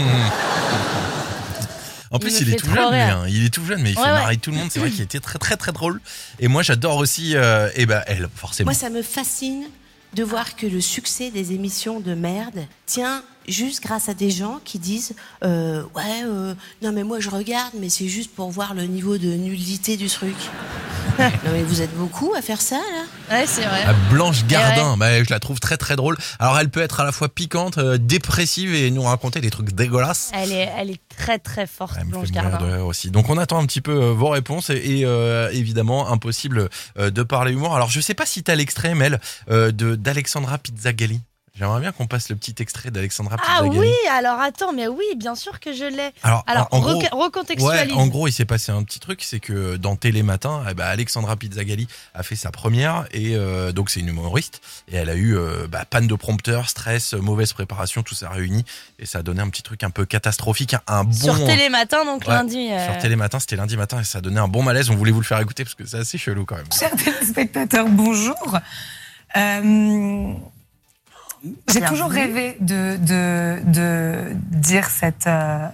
En 2.13 2.21
plus, 2.21 2.41
me 2.41 2.43
il, 2.47 2.55
est 2.55 2.57
tout 2.57 2.71
jeune, 2.73 2.95
hein. 2.95 3.25
il 3.29 3.45
est 3.45 3.51
tout 3.53 3.65
jeune, 3.67 3.83
mais 3.83 3.91
il 3.91 3.97
Ouais, 3.99 4.05
fait 4.05 4.11
ouais. 4.11 4.17
marrer 4.17 4.37
tout 4.37 4.53
le 4.53 4.57
monde. 4.57 4.69
C'est 4.71 4.79
vrai 4.79 4.91
qu'il 4.91 5.03
était 5.03 5.19
très 5.19 5.41
très 5.41 5.57
très 5.57 5.73
drôle. 5.73 6.01
Et 6.39 6.47
moi, 6.47 6.63
j'adore 6.63 6.97
aussi, 6.99 7.33
euh, 7.35 7.69
eh 7.75 7.85
ben, 7.85 8.01
elle, 8.07 8.29
forcément. 8.35 8.69
Moi, 8.71 8.75
ça 8.75 8.91
me 8.91 9.03
fascine 9.03 9.65
de 10.17 10.25
voir 10.25 10.57
que 10.57 10.67
le 10.67 10.81
succès 10.81 11.31
des 11.31 11.53
émissions 11.53 12.01
de 12.01 12.15
merde 12.15 12.67
tient 12.87 13.23
juste 13.49 13.83
grâce 13.83 14.09
à 14.09 14.15
des 14.15 14.31
gens 14.31 14.61
qui 14.65 14.79
disent 14.79 15.15
euh, 15.45 15.83
ouais 15.95 16.23
euh, 16.25 16.55
non 16.83 16.93
mais 16.93 17.05
moi 17.05 17.21
je 17.21 17.31
regarde 17.31 17.73
mais 17.79 17.89
c'est 17.89 18.09
juste 18.09 18.35
pour 18.35 18.51
voir 18.51 18.75
le 18.75 18.85
niveau 18.85 19.19
de 19.19 19.29
nullité 19.29 19.97
du 19.97 20.09
truc. 20.09 20.37
non 21.19 21.51
mais 21.53 21.63
vous 21.63 21.81
êtes 21.83 21.95
beaucoup 21.97 22.33
à 22.37 22.43
faire 22.43 22.61
ça 22.61 22.77
là. 22.77 23.05
Ouais, 23.29 23.47
c'est 23.47 23.63
vrai. 23.65 23.85
Blanche 24.11 24.45
Gardin, 24.47 24.97
bah, 24.97 25.23
je 25.25 25.31
la 25.31 25.41
trouve 25.41 25.59
très 25.59 25.77
très 25.77 25.97
drôle. 25.97 26.17
Alors 26.39 26.59
elle 26.59 26.69
peut 26.69 26.81
être 26.81 27.01
à 27.01 27.05
la 27.05 27.11
fois 27.11 27.29
piquante, 27.29 27.79
euh, 27.79 27.99
dépressive 27.99 28.73
et 28.75 28.91
nous 28.91 29.03
raconter 29.03 29.41
des 29.41 29.51
trucs 29.51 29.73
dégueulasses. 29.73 30.31
Elle 30.35 30.53
est, 30.53 30.71
elle 30.79 30.91
est 30.91 31.01
très 31.17 31.39
très 31.39 31.67
forte, 31.67 31.97
Elle 32.01 32.07
Blanche 32.07 32.29
de 32.29 32.35
Gardin. 32.35 32.81
aussi. 32.83 33.11
Donc 33.11 33.29
on 33.31 33.39
attend 33.39 33.59
un 33.59 33.67
petit 33.67 33.81
peu 33.81 33.93
euh, 33.93 34.13
vos 34.13 34.29
réponses 34.29 34.71
et, 34.71 34.75
et, 34.77 35.05
euh, 35.05 35.49
évidemment 35.53 36.09
impossible 36.11 36.69
euh, 36.99 37.11
de 37.11 37.23
parler 37.23 37.53
humour. 37.53 37.75
Alors 37.75 37.91
je 37.91 38.01
sais 38.01 38.15
pas 38.15 38.27
si 38.27 38.43
t'as 38.43 38.55
l'extrait 38.55 38.95
Mel 38.95 39.21
euh, 39.51 39.73
de 39.73 39.97
d'Alexandra 39.97 40.59
Pizzagalli. 40.59 41.21
J'aimerais 41.59 41.81
bien 41.81 41.91
qu'on 41.93 42.07
passe 42.07 42.29
le 42.29 42.37
petit 42.37 42.55
extrait 42.59 42.91
d'Alexandra 42.91 43.37
Ah 43.49 43.63
oui, 43.65 43.91
alors 44.13 44.39
attends, 44.41 44.75
mais 44.75 44.89
oui, 44.89 45.05
bien 45.17 45.35
sûr 45.35 45.59
que 45.59 45.73
je 45.73 45.85
l'ai. 45.85 46.11
Alors, 46.23 46.45
Alors, 46.47 46.69
en, 46.71 46.81
gros, 46.81 47.03
recontextualise. 47.13 47.95
Ouais, 47.95 47.99
en 47.99 48.07
gros, 48.09 48.29
il 48.29 48.33
s'est 48.33 48.45
passé 48.45 48.73
un 48.73 48.83
petit 48.83 49.01
truc, 49.01 49.23
c'est 49.23 49.41
que 49.41 49.77
dans 49.77 49.97
Télématin, 49.97 50.63
eh 50.71 50.75
ben, 50.75 50.85
Alexandra 50.85 51.35
Pizzagalli 51.37 51.89
a 52.13 52.23
fait 52.23 52.37
sa 52.37 52.51
première 52.51 53.07
et 53.13 53.37
euh, 53.37 53.73
donc 53.73 53.89
c'est 53.89 54.01
une 54.01 54.09
humoriste 54.09 54.61
et 54.89 54.97
elle 54.97 55.09
a 55.09 55.15
eu 55.15 55.35
euh, 55.37 55.67
bah, 55.67 55.87
panne 55.89 56.07
de 56.07 56.15
prompteur, 56.15 56.69
stress, 56.69 57.15
mauvaise 57.15 57.55
préparation, 57.55 58.03
tout 58.03 58.15
ça 58.15 58.29
réuni 58.29 58.65
et 58.99 59.07
ça 59.07 59.21
a 59.21 59.23
donné 59.23 59.41
un 59.41 59.49
petit 59.49 59.63
truc 59.63 59.83
un 59.83 59.91
peu 59.91 60.05
catastrophique, 60.05 60.75
un, 60.75 60.81
un 60.89 61.05
bon 61.05 61.13
Sur 61.13 61.37
Télématin, 61.47 62.05
donc 62.05 62.23
Ouais, 62.29 62.35
lundi. 62.35 62.69
euh, 62.71 62.85
sur 62.93 62.99
Télématin, 62.99 63.41
c'était 63.41 63.57
lundi 63.57 63.79
matin 63.79 64.01
et 64.01 64.05
ça 64.05 64.19
a 64.19 64.21
donné 64.21 64.39
un 64.41 64.49
bon 64.49 64.63
malaise. 64.63 64.91
On 64.91 64.95
voulait 64.97 65.13
vous 65.13 65.21
le 65.21 65.27
faire 65.27 65.41
écouter 65.41 65.65
parce 65.65 65.75
que 65.75 65.87
c'est 65.87 65.99
assez 65.99 66.19
chelou 66.19 66.45
quand 66.45 66.57
même. 66.57 66.67
Chers 66.79 66.95
téléspectateurs, 66.97 67.87
bonjour. 67.89 68.59
Euh, 69.37 70.33
J'ai 71.69 71.81
toujours 71.83 72.11
rêvé 72.11 72.57
de, 72.61 72.97
de, 72.97 73.61
de 73.71 74.21
dire 74.35 74.89
cette, 74.89 75.27
euh, 75.27 75.69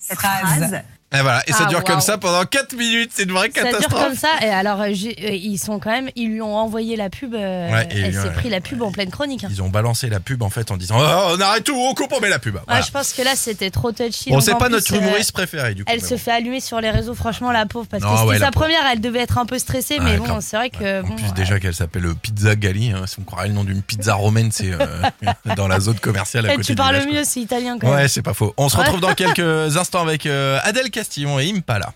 phrase. 0.00 0.82
Et 1.12 1.22
voilà, 1.22 1.42
et 1.48 1.52
ça 1.52 1.64
Ah, 1.66 1.68
dure 1.68 1.82
comme 1.82 2.00
ça 2.00 2.18
pendant 2.18 2.44
4 2.44 2.72
minutes, 2.76 3.10
c'est 3.12 3.24
une 3.24 3.32
vraie 3.32 3.50
Ça 3.52 3.62
dure 3.62 3.72
catastrophe. 3.72 4.04
comme 4.04 4.14
ça, 4.14 4.28
et 4.42 4.48
alors 4.48 4.80
euh, 4.80 4.84
euh, 4.86 5.30
ils 5.32 5.58
sont 5.58 5.80
quand 5.80 5.90
même, 5.90 6.08
ils 6.14 6.28
lui 6.28 6.40
ont 6.40 6.54
envoyé 6.56 6.94
la 6.94 7.10
pub, 7.10 7.34
euh, 7.34 7.68
Ouais, 7.68 7.88
et 7.90 7.98
elle 7.98 8.14
s'est 8.14 8.20
ouais, 8.20 8.32
pris 8.32 8.48
la 8.48 8.60
pub 8.60 8.80
en 8.82 8.92
pleine 8.92 9.10
chronique. 9.10 9.42
hein. 9.42 9.48
Ils 9.50 9.60
ont 9.60 9.68
balancé 9.70 10.08
la 10.08 10.20
pub 10.20 10.40
en 10.44 10.50
fait 10.50 10.70
en 10.70 10.76
disant 10.76 10.94
oh, 11.00 11.34
on 11.36 11.40
arrête 11.40 11.64
tout, 11.64 11.74
on 11.76 11.94
coupe, 11.94 12.12
on 12.16 12.20
met 12.20 12.28
la 12.28 12.38
pub. 12.38 12.54
Ouais, 12.54 12.60
Voilà. 12.64 12.82
je 12.82 12.92
pense 12.92 13.12
que 13.12 13.22
là 13.22 13.32
c'était 13.34 13.70
trop 13.70 13.90
touchy. 13.90 14.30
Bon, 14.30 14.38
c'est 14.40 14.52
en 14.52 14.58
pas 14.58 14.66
plus, 14.66 14.74
notre 14.76 14.94
euh, 14.94 14.98
humoriste 14.98 15.32
préféré 15.32 15.74
du 15.74 15.84
coup. 15.84 15.90
Elle 15.92 16.00
se 16.00 16.10
bon. 16.14 16.18
fait 16.20 16.30
allumer 16.30 16.60
sur 16.60 16.80
les 16.80 16.90
réseaux, 16.90 17.14
franchement, 17.14 17.50
la 17.50 17.66
pauvre, 17.66 17.88
parce 17.90 18.04
Non, 18.04 18.14
que 18.26 18.32
c'était 18.34 18.44
sa 18.44 18.52
pauvre. 18.52 18.66
première, 18.66 18.82
elle 18.92 19.00
devait 19.00 19.18
être 19.18 19.38
un 19.38 19.46
peu 19.46 19.58
stressée, 19.58 19.98
mais 20.00 20.16
bon, 20.16 20.40
c'est 20.40 20.56
vrai 20.56 20.70
que. 20.70 21.00
En 21.02 21.08
bon, 21.08 21.16
plus, 21.16 21.32
déjà 21.34 21.58
qu'elle 21.58 21.74
s'appelle 21.74 22.06
euh, 22.06 22.14
Pizza 22.14 22.54
Gali, 22.54 22.92
hein, 22.92 23.02
si 23.08 23.16
on 23.18 23.24
croirait 23.24 23.48
le 23.48 23.54
nom 23.54 23.64
d'une 23.64 23.82
pizza 23.82 24.14
romaine, 24.14 24.50
c'est 24.52 24.70
dans 25.56 25.66
la 25.66 25.80
zone 25.80 25.98
commerciale 25.98 26.46
à 26.46 26.52
eh, 26.52 26.56
côté 26.56 26.66
tu 26.68 26.74
parles 26.76 27.04
mieux, 27.12 27.24
c'est 27.24 27.40
italien 27.40 27.72
quand 27.80 27.88
quoi. 27.88 27.90
même. 27.96 27.98
Ouais, 28.04 28.08
c'est 28.08 28.22
pas 28.22 28.32
faux. 28.34 28.54
On 28.56 28.68
se 28.68 28.76
retrouve 28.76 29.00
dans 29.00 29.14
quelques 29.14 29.76
instants 29.76 30.02
avec 30.02 30.26
Adèle 30.26 30.90
Castillon 31.00 31.38
et 31.38 31.50
Impala. 31.50 31.94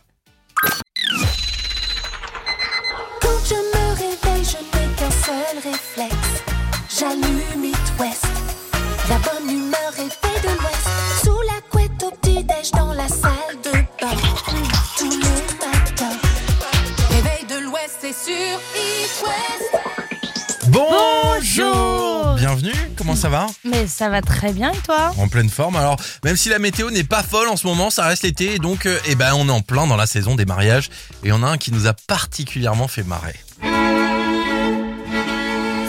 Quand 3.20 3.38
je 3.46 3.54
me 3.54 3.84
réveille, 3.96 4.42
je 4.42 4.56
n'ai 4.56 4.86
qu'un 4.94 5.10
seul 5.10 5.56
réflexe. 5.62 6.42
J'allume 6.88 7.64
It 7.66 7.76
West. 8.00 8.24
La 9.10 9.18
bonne 9.18 9.50
humeur 9.50 9.92
est 9.98 10.08
faite 10.08 10.42
de 10.42 10.48
l'Ouest. 10.48 10.88
Sous 11.22 11.38
la 11.42 11.60
couette 11.70 12.02
au 12.02 12.10
petit-déj 12.12 12.70
dans 12.70 12.94
la 12.94 13.06
salle 13.06 13.60
de 13.62 13.72
bain. 13.72 14.16
Tous 14.96 15.10
les 15.10 15.18
matins. 15.60 16.16
Réveil 17.10 17.44
de 17.44 17.58
l'Ouest, 17.62 17.98
c'est 18.00 18.14
sur 18.14 18.58
East 18.74 19.22
West. 19.22 19.84
Bonjour 20.68 21.13
Bienvenue, 22.54 22.90
comment 22.96 23.16
ça 23.16 23.28
va 23.28 23.48
Mais 23.64 23.88
ça 23.88 24.08
va 24.08 24.22
très 24.22 24.52
bien, 24.52 24.70
et 24.70 24.78
toi 24.78 25.12
En 25.18 25.26
pleine 25.26 25.50
forme. 25.50 25.74
Alors, 25.74 25.96
même 26.22 26.36
si 26.36 26.48
la 26.48 26.60
météo 26.60 26.88
n'est 26.92 27.02
pas 27.02 27.24
folle 27.24 27.48
en 27.48 27.56
ce 27.56 27.66
moment, 27.66 27.90
ça 27.90 28.06
reste 28.06 28.22
l'été. 28.22 28.54
Et 28.54 28.58
donc, 28.60 28.86
euh, 28.86 28.96
eh 29.08 29.16
ben, 29.16 29.32
on 29.34 29.48
est 29.48 29.52
en 29.52 29.60
plein 29.60 29.88
dans 29.88 29.96
la 29.96 30.06
saison 30.06 30.36
des 30.36 30.44
mariages. 30.44 30.88
Et 31.24 31.32
on 31.32 31.42
a 31.42 31.48
un 31.48 31.58
qui 31.58 31.72
nous 31.72 31.88
a 31.88 31.94
particulièrement 31.94 32.86
fait 32.86 33.02
marrer. 33.02 33.34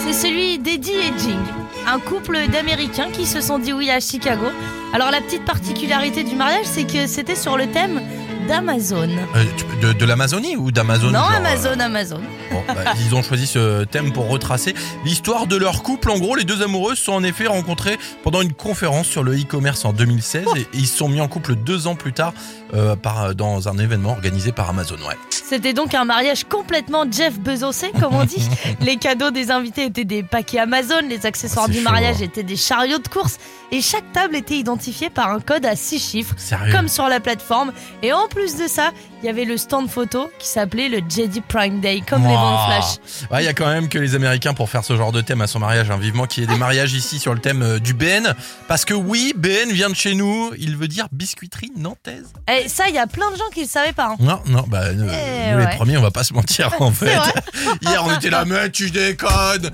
C'est 0.04 0.12
celui 0.12 0.58
d'Eddie 0.58 0.90
et 0.90 1.16
Jing, 1.16 1.38
un 1.86 2.00
couple 2.00 2.36
d'Américains 2.48 3.12
qui 3.12 3.26
se 3.26 3.40
sont 3.40 3.60
dit 3.60 3.72
oui 3.72 3.88
à 3.88 4.00
Chicago. 4.00 4.46
Alors 4.92 5.12
la 5.12 5.20
petite 5.20 5.44
particularité 5.44 6.24
du 6.24 6.34
mariage, 6.34 6.66
c'est 6.66 6.84
que 6.84 7.06
c'était 7.06 7.36
sur 7.36 7.56
le 7.56 7.70
thème 7.70 8.00
d'Amazon. 8.46 9.08
Euh, 9.34 9.44
de, 9.82 9.92
de 9.92 10.04
l'Amazonie 10.04 10.56
ou 10.56 10.70
d'Amazon 10.70 11.06
Non, 11.06 11.12
genre, 11.18 11.30
euh, 11.32 11.36
Amazon, 11.36 11.80
Amazon. 11.80 12.20
Bon, 12.50 12.62
bah, 12.68 12.92
ils 13.06 13.14
ont 13.14 13.22
choisi 13.22 13.46
ce 13.46 13.84
thème 13.84 14.12
pour 14.12 14.28
retracer 14.28 14.74
l'histoire 15.04 15.46
de 15.46 15.56
leur 15.56 15.82
couple. 15.82 16.10
En 16.10 16.18
gros, 16.18 16.34
les 16.36 16.44
deux 16.44 16.62
amoureux 16.62 16.94
se 16.94 17.04
sont 17.04 17.12
en 17.12 17.22
effet 17.24 17.46
rencontrés 17.46 17.98
pendant 18.22 18.40
une 18.42 18.52
conférence 18.52 19.06
sur 19.06 19.22
le 19.22 19.38
e-commerce 19.38 19.84
en 19.84 19.92
2016 19.92 20.46
et, 20.56 20.60
et 20.60 20.66
ils 20.74 20.86
se 20.86 20.96
sont 20.96 21.08
mis 21.08 21.20
en 21.20 21.28
couple 21.28 21.54
deux 21.56 21.86
ans 21.86 21.94
plus 21.96 22.12
tard 22.12 22.32
euh, 22.74 22.96
par, 22.96 23.34
dans 23.34 23.68
un 23.68 23.78
événement 23.78 24.10
organisé 24.12 24.52
par 24.52 24.68
Amazon. 24.70 24.96
Ouais. 24.96 25.16
C'était 25.48 25.72
donc 25.72 25.94
un 25.94 26.04
mariage 26.04 26.44
complètement 26.44 27.04
Jeff 27.10 27.38
Bezosé, 27.38 27.92
comme 28.00 28.14
on 28.14 28.24
dit. 28.24 28.48
les 28.80 28.96
cadeaux 28.96 29.30
des 29.30 29.50
invités 29.50 29.84
étaient 29.84 30.04
des 30.04 30.22
paquets 30.22 30.58
Amazon, 30.58 31.02
les 31.08 31.24
accessoires 31.24 31.66
Ah, 31.68 31.72
du 31.72 31.78
chaud, 31.78 31.84
mariage 31.84 32.16
hein. 32.20 32.24
étaient 32.24 32.42
des 32.42 32.56
chariots 32.56 32.98
de 32.98 33.06
course 33.08 33.36
et 33.72 33.80
chaque 33.80 34.10
table 34.12 34.34
était 34.36 34.56
identifiée 34.56 35.10
par 35.10 35.30
un 35.30 35.40
code 35.40 35.64
à 35.66 35.76
six 35.76 35.98
chiffres, 36.00 36.34
Sérieux 36.36 36.72
comme 36.72 36.88
sur 36.88 37.08
la 37.08 37.20
plateforme. 37.20 37.72
Et 38.02 38.12
en 38.12 38.26
plus 38.28 38.56
de 38.56 38.66
ça, 38.68 38.90
il 39.22 39.26
y 39.26 39.28
avait 39.28 39.44
le 39.44 39.56
stand 39.56 39.88
photo 39.88 40.30
qui 40.38 40.48
s'appelait 40.48 40.88
le 40.88 40.98
JD 40.98 41.42
Prime 41.48 41.80
Day, 41.80 42.02
comme 42.08 42.22
les 42.26 42.34
ventes 42.34 42.66
flash. 42.66 43.28
Ouais, 43.30 43.42
Il 43.42 43.46
y 43.46 43.48
a 43.48 43.54
quand 43.54 43.66
même 43.66 43.88
que 43.88 43.98
les 43.98 44.14
Américains 44.14 44.54
pour 44.54 44.68
faire 44.70 44.84
ce 44.84 44.96
genre 44.96 45.10
de 45.12 45.20
thème 45.20 45.40
à 45.42 45.46
son 45.46 45.58
mariage. 45.60 45.90
hein. 45.90 45.96
Vivement 45.96 46.26
qu'il 46.26 46.42
y 46.42 46.46
ait 46.46 46.52
des 46.52 46.58
mariages 46.58 46.92
ici 46.94 47.18
sur 47.18 47.34
le 47.34 47.40
thème 47.40 47.62
euh, 47.62 47.78
du 47.78 47.92
BN. 47.94 48.34
Parce 48.68 48.84
que 48.84 48.94
oui, 48.94 49.32
BN 49.36 49.70
vient 49.72 49.90
de 49.90 49.94
chez 49.96 50.14
nous. 50.14 50.50
Il 50.58 50.76
veut 50.76 50.88
dire 50.88 51.06
biscuiterie 51.12 51.72
nantaise. 51.76 52.32
Et 52.52 52.68
ça, 52.68 52.88
il 52.88 52.94
y 52.94 52.98
a 52.98 53.06
plein 53.06 53.30
de 53.32 53.36
gens 53.36 53.48
qui 53.52 53.62
le 53.62 53.68
savaient 53.68 53.92
pas. 53.92 54.10
hein. 54.10 54.16
Non, 54.20 54.40
non, 54.46 54.64
bah, 54.68 54.82
euh, 54.84 55.35
nous 55.52 55.58
les 55.58 55.76
premiers, 55.76 55.96
on 55.96 56.02
va 56.02 56.10
pas 56.10 56.24
se 56.24 56.34
mentir 56.34 56.70
en 56.80 56.90
fait. 56.90 57.18
Hier, 57.82 58.02
on 58.04 58.14
était 58.14 58.30
là, 58.30 58.44
mais 58.44 58.70
tu 58.70 58.90
déconnes. 58.90 59.70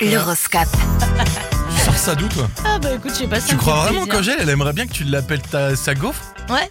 L'horoscope. 0.00 0.68
Tu 1.76 1.84
sors 1.84 1.96
ça 1.96 2.14
d'où, 2.14 2.28
toi 2.28 2.48
Ah 2.64 2.78
bah 2.78 2.88
écoute, 2.94 3.12
je 3.14 3.18
sais 3.20 3.26
pas 3.26 3.40
si 3.40 3.48
Tu 3.48 3.56
crois 3.56 3.84
vraiment 3.84 4.06
qu'Angèle, 4.06 4.38
elle 4.40 4.48
aimerait 4.48 4.72
bien 4.72 4.86
que 4.86 4.92
tu 4.92 5.04
l'appelles 5.04 5.42
ta, 5.42 5.76
sa 5.76 5.94
gaufre 5.94 6.22
Ouais. 6.48 6.70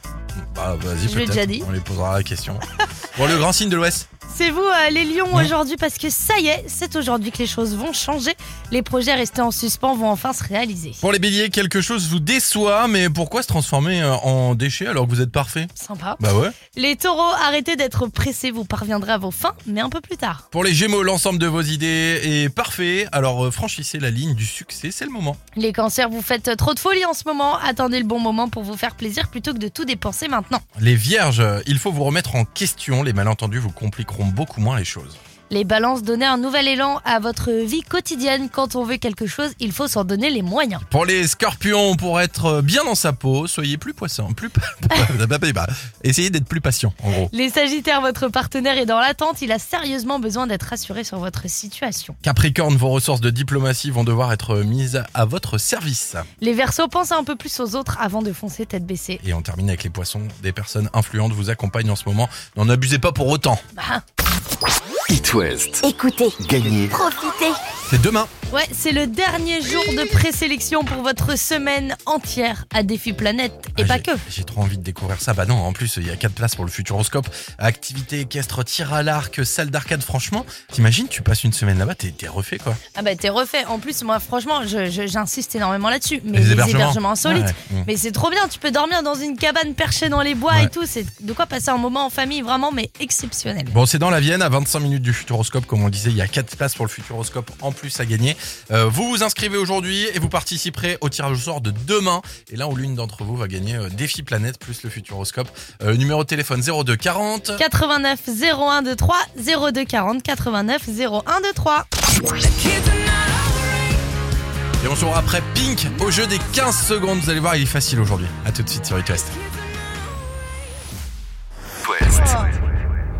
Bah, 0.55 0.75
vas-y, 0.81 1.03
Je 1.03 1.07
l'ai 1.09 1.13
peut-être. 1.25 1.29
déjà 1.29 1.45
dit. 1.45 1.63
On 1.67 1.71
lui 1.71 1.79
posera 1.79 2.13
la 2.17 2.23
question. 2.23 2.59
bon, 3.17 3.27
le 3.27 3.37
grand 3.37 3.51
signe 3.53 3.69
de 3.69 3.75
l'Ouest 3.75 4.07
C'est 4.35 4.51
vous 4.51 4.61
euh, 4.61 4.89
les 4.91 5.03
lions 5.03 5.33
aujourd'hui 5.33 5.77
parce 5.77 5.97
que 5.97 6.11
ça 6.11 6.37
y 6.39 6.47
est, 6.47 6.63
c'est 6.67 6.95
aujourd'hui 6.95 7.31
que 7.31 7.39
les 7.39 7.47
choses 7.47 7.75
vont 7.75 7.91
changer. 7.91 8.33
Les 8.71 8.83
projets 8.83 9.15
restés 9.15 9.41
en 9.41 9.49
suspens 9.49 9.95
vont 9.95 10.11
enfin 10.11 10.31
se 10.31 10.43
réaliser. 10.43 10.93
Pour 11.01 11.11
les 11.11 11.17
béliers, 11.17 11.49
quelque 11.49 11.81
chose 11.81 12.07
vous 12.07 12.19
déçoit, 12.19 12.87
mais 12.87 13.09
pourquoi 13.09 13.41
se 13.41 13.47
transformer 13.47 14.03
euh, 14.03 14.13
en 14.17 14.53
déchet 14.53 14.85
alors 14.85 15.05
que 15.05 15.09
vous 15.09 15.21
êtes 15.21 15.31
parfait? 15.31 15.67
Sympa. 15.73 16.17
Bah 16.19 16.35
ouais. 16.35 16.49
Les 16.75 16.95
taureaux, 16.95 17.33
arrêtez 17.47 17.75
d'être 17.75 18.05
pressés, 18.07 18.51
vous 18.51 18.63
parviendrez 18.63 19.13
à 19.13 19.17
vos 19.17 19.31
fins, 19.31 19.55
mais 19.65 19.81
un 19.81 19.89
peu 19.89 20.01
plus 20.01 20.17
tard. 20.17 20.49
Pour 20.51 20.63
les 20.63 20.73
gémeaux, 20.73 21.01
l'ensemble 21.01 21.39
de 21.39 21.47
vos 21.47 21.63
idées 21.63 22.19
est 22.23 22.53
parfait, 22.53 23.07
alors 23.11 23.45
euh, 23.45 23.51
franchissez 23.51 23.99
la 23.99 24.11
ligne 24.11 24.35
du 24.35 24.45
succès, 24.45 24.91
c'est 24.91 25.05
le 25.05 25.11
moment. 25.11 25.35
Les 25.55 25.73
cancers, 25.73 26.09
vous 26.09 26.21
faites 26.21 26.55
trop 26.57 26.75
de 26.75 26.79
folie 26.79 27.05
en 27.05 27.13
ce 27.13 27.23
moment. 27.25 27.57
Attendez 27.57 27.97
le 27.97 28.05
bon 28.05 28.19
moment 28.19 28.49
pour 28.49 28.61
vous 28.61 28.77
faire 28.77 28.95
plaisir 28.95 29.29
plutôt 29.29 29.53
que 29.53 29.59
de 29.59 29.67
tout 29.67 29.85
dépenser 29.85 30.27
maintenant. 30.27 30.61
Les 30.79 30.95
vierges, 30.95 31.43
il 31.65 31.79
faut 31.79 31.91
vous 31.91 32.03
remettre 32.03 32.35
en 32.35 32.45
question, 32.45 33.01
les 33.01 33.13
malentendus 33.13 33.57
vous 33.59 33.71
compliqueront 33.71 34.16
beaucoup 34.25 34.61
moins 34.61 34.77
les 34.77 34.85
choses. 34.85 35.17
Les 35.49 35.63
balances, 35.63 36.03
donnez 36.03 36.25
un 36.25 36.37
nouvel 36.37 36.67
élan 36.67 36.99
à 37.05 37.19
votre 37.19 37.51
vie 37.51 37.81
quotidienne. 37.81 38.49
Quand 38.51 38.75
on 38.75 38.83
veut 38.83 38.97
quelque 38.97 39.27
chose, 39.27 39.51
il 39.61 39.71
faut 39.71 39.87
s'en 39.87 40.03
donner 40.03 40.29
les 40.29 40.41
moyens. 40.41 40.81
Pour 40.89 41.05
les 41.05 41.25
scorpions, 41.25 41.95
pour 41.95 42.19
être 42.19 42.59
bien 42.61 42.83
dans 42.83 42.95
sa 42.95 43.13
peau, 43.13 43.47
soyez 43.47 43.77
plus 43.77 43.93
poisson, 43.93 44.33
plus 44.33 44.49
essayez 46.03 46.29
d'être 46.29 46.47
plus 46.47 46.59
patient 46.59 46.93
en 47.01 47.11
gros. 47.11 47.29
Les 47.31 47.49
sagittaires, 47.49 48.01
votre 48.01 48.27
partenaire 48.27 48.77
est 48.77 48.85
dans 48.85 48.99
l'attente, 48.99 49.41
il 49.41 49.53
a 49.53 49.59
sérieusement 49.59 50.19
besoin 50.19 50.47
d'être 50.47 50.63
rassuré 50.63 51.05
sur 51.05 51.19
votre 51.19 51.49
situation. 51.49 52.17
Capricorne, 52.23 52.75
vos 52.75 52.89
ressources 52.89 53.21
de 53.21 53.29
diplomatie 53.29 53.89
vont 53.89 54.03
devoir 54.03 54.33
être 54.33 54.57
mises 54.57 55.01
à 55.13 55.23
votre 55.23 55.57
service. 55.57 56.17
Les 56.41 56.53
versos, 56.53 56.89
pensez 56.89 57.13
un 57.13 57.23
peu 57.23 57.37
plus 57.37 57.61
aux 57.61 57.75
autres 57.75 57.97
avant 58.01 58.21
de 58.21 58.33
foncer 58.33 58.65
tête 58.65 58.85
baissée. 58.85 59.21
Et 59.25 59.33
on 59.33 59.41
termine 59.41 59.69
avec 59.69 59.85
les 59.85 59.89
poissons, 59.89 60.23
des 60.43 60.51
personnes 60.51 60.89
influentes 60.93 61.31
vous 61.31 61.49
accompagnent 61.49 61.91
en 61.91 61.95
ce 61.95 62.03
moment, 62.05 62.27
n'en 62.57 62.67
abusez 62.67 62.99
pas 62.99 63.13
pour 63.13 63.27
autant. 63.27 63.57
Bah. 63.75 64.03
It 65.09 65.33
West. 65.33 65.81
Écoutez, 65.85 66.29
Gagnez. 66.47 66.87
profitez. 66.87 67.53
C'est 67.89 68.01
demain. 68.01 68.27
Ouais, 68.53 68.63
c'est 68.71 68.93
le 68.93 69.07
dernier 69.07 69.61
jour 69.61 69.83
de 69.89 70.07
présélection 70.09 70.83
pour 70.85 71.03
votre 71.03 71.37
semaine 71.37 71.97
entière 72.05 72.65
à 72.73 72.81
Défi 72.81 73.11
Planète 73.11 73.51
et 73.77 73.83
Ah, 73.83 73.85
pas 73.85 73.99
que. 73.99 74.11
J'ai 74.29 74.45
trop 74.45 74.61
envie 74.61 74.77
de 74.77 74.83
découvrir 74.83 75.21
ça. 75.21 75.33
Bah 75.33 75.45
non, 75.45 75.55
en 75.57 75.73
plus, 75.73 75.97
il 75.97 76.07
y 76.07 76.09
a 76.09 76.15
4 76.15 76.31
places 76.33 76.55
pour 76.55 76.63
le 76.63 76.71
Futuroscope. 76.71 77.27
Activité 77.57 78.21
équestre, 78.21 78.63
tir 78.63 78.93
à 78.93 79.03
l'arc, 79.03 79.45
salle 79.45 79.69
d'arcade. 79.69 80.01
Franchement, 80.01 80.45
t'imagines, 80.71 81.09
tu 81.09 81.21
passes 81.21 81.43
une 81.43 81.51
semaine 81.51 81.77
là-bas, 81.77 81.95
t'es 81.95 82.11
t'es 82.11 82.29
refait 82.29 82.57
quoi. 82.57 82.73
Ah 82.95 83.01
bah 83.01 83.15
t'es 83.17 83.27
refait. 83.29 83.65
En 83.65 83.79
plus, 83.79 84.01
moi 84.03 84.17
franchement, 84.19 84.63
je- 84.65 84.89
je- 84.89 85.07
j'insiste 85.07 85.53
énormément 85.55 85.89
là-dessus. 85.89 86.21
Mais 86.23 86.37
Les 86.39 86.45
les, 86.45 86.51
hébergements. 86.53 86.79
hébergements, 86.79 87.11
insolites. 87.11 87.43
Ouais. 87.71 87.83
Mais 87.85 87.97
c'est 87.97 88.13
trop 88.13 88.29
bien. 88.29 88.47
Tu 88.47 88.59
peux 88.59 88.71
dormir 88.71 89.03
dans 89.03 89.15
une 89.15 89.35
cabane 89.37 89.73
perchée 89.73 90.07
dans 90.07 90.21
les 90.21 90.35
bois 90.35 90.53
Ouais. 90.53 90.63
et 90.63 90.69
tout. 90.69 90.85
C'est 90.87 91.05
de 91.21 91.33
quoi 91.33 91.47
passer 91.47 91.69
un 91.69 91.77
moment 91.77 92.05
en 92.05 92.09
famille 92.09 92.41
vraiment, 92.41 92.71
mais 92.71 92.91
exceptionnel. 93.01 93.65
Bon, 93.73 93.85
c'est 93.85 93.99
dans 93.99 94.09
la 94.09 94.21
Vienne, 94.21 94.41
à 94.41 94.47
25 94.47 94.79
minutes 94.79 95.03
du 95.03 95.11
Futuroscope. 95.11 95.65
Comme 95.65 95.83
on 95.83 95.89
disait, 95.89 96.11
il 96.11 96.15
y 96.17 96.21
a 96.21 96.27
4 96.29 96.55
places 96.55 96.75
pour 96.75 96.85
le 96.85 96.91
Futuroscope 96.91 97.51
en 97.61 97.73
plus 97.73 97.99
à 97.99 98.05
gagner. 98.05 98.36
Euh, 98.71 98.85
vous 98.85 99.09
vous 99.09 99.23
inscrivez 99.23 99.57
aujourd'hui 99.57 100.07
et 100.13 100.19
vous 100.19 100.29
participerez 100.29 100.97
au 101.01 101.09
tirage 101.09 101.37
au 101.37 101.41
sort 101.41 101.61
de 101.61 101.71
demain. 101.85 102.21
Et 102.51 102.55
là 102.55 102.67
où 102.67 102.75
l'une 102.75 102.95
d'entre 102.95 103.23
vous 103.23 103.35
va 103.35 103.47
gagner 103.47 103.75
euh, 103.75 103.89
Défi 103.89 104.23
Planète 104.23 104.59
plus 104.59 104.83
le 104.83 104.89
Futuroscope. 104.89 105.49
Euh, 105.83 105.95
numéro 105.95 106.23
de 106.23 106.27
téléphone 106.27 106.61
02 106.61 106.95
40. 106.95 107.57
89 107.57 108.19
01 108.27 108.81
23 108.81 109.17
02 109.71 109.85
40 109.85 110.23
89 110.23 110.81
01 110.87 111.21
23. 111.41 111.85
Et 114.83 114.87
on 114.87 114.95
se 114.95 115.05
revoit 115.05 115.17
après 115.17 115.41
Pink 115.55 115.87
au 115.99 116.11
jeu 116.11 116.27
des 116.27 116.39
15 116.53 116.87
secondes. 116.87 117.19
Vous 117.19 117.29
allez 117.29 117.39
voir, 117.39 117.55
il 117.55 117.63
est 117.63 117.65
facile 117.65 117.99
aujourd'hui. 117.99 118.27
À 118.45 118.51
tout 118.51 118.63
de 118.63 118.69
suite 118.69 118.85
sur 118.85 118.97
It 118.99 119.09
West. 119.09 119.27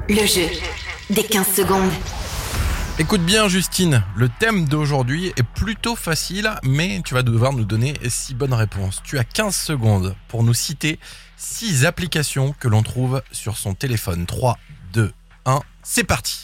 Le 0.09 0.25
jeu 0.25 0.47
des 1.09 1.23
15 1.23 1.47
secondes. 1.47 1.91
Écoute 2.99 3.21
bien 3.21 3.47
Justine, 3.47 4.01
le 4.15 4.27
thème 4.27 4.65
d'aujourd'hui 4.65 5.27
est 5.37 5.45
plutôt 5.45 5.95
facile, 5.95 6.49
mais 6.63 6.99
tu 7.05 7.13
vas 7.13 7.21
devoir 7.21 7.53
nous 7.53 7.63
donner 7.63 7.93
6 8.03 8.33
bonnes 8.33 8.55
réponses. 8.55 9.03
Tu 9.03 9.19
as 9.19 9.23
15 9.23 9.55
secondes 9.55 10.15
pour 10.27 10.41
nous 10.41 10.55
citer 10.55 10.97
6 11.35 11.85
applications 11.85 12.55
que 12.59 12.67
l'on 12.67 12.81
trouve 12.81 13.21
sur 13.31 13.55
son 13.55 13.75
téléphone. 13.75 14.25
3, 14.25 14.57
2, 14.93 15.11
1, 15.45 15.59
c'est 15.83 16.05
parti 16.05 16.43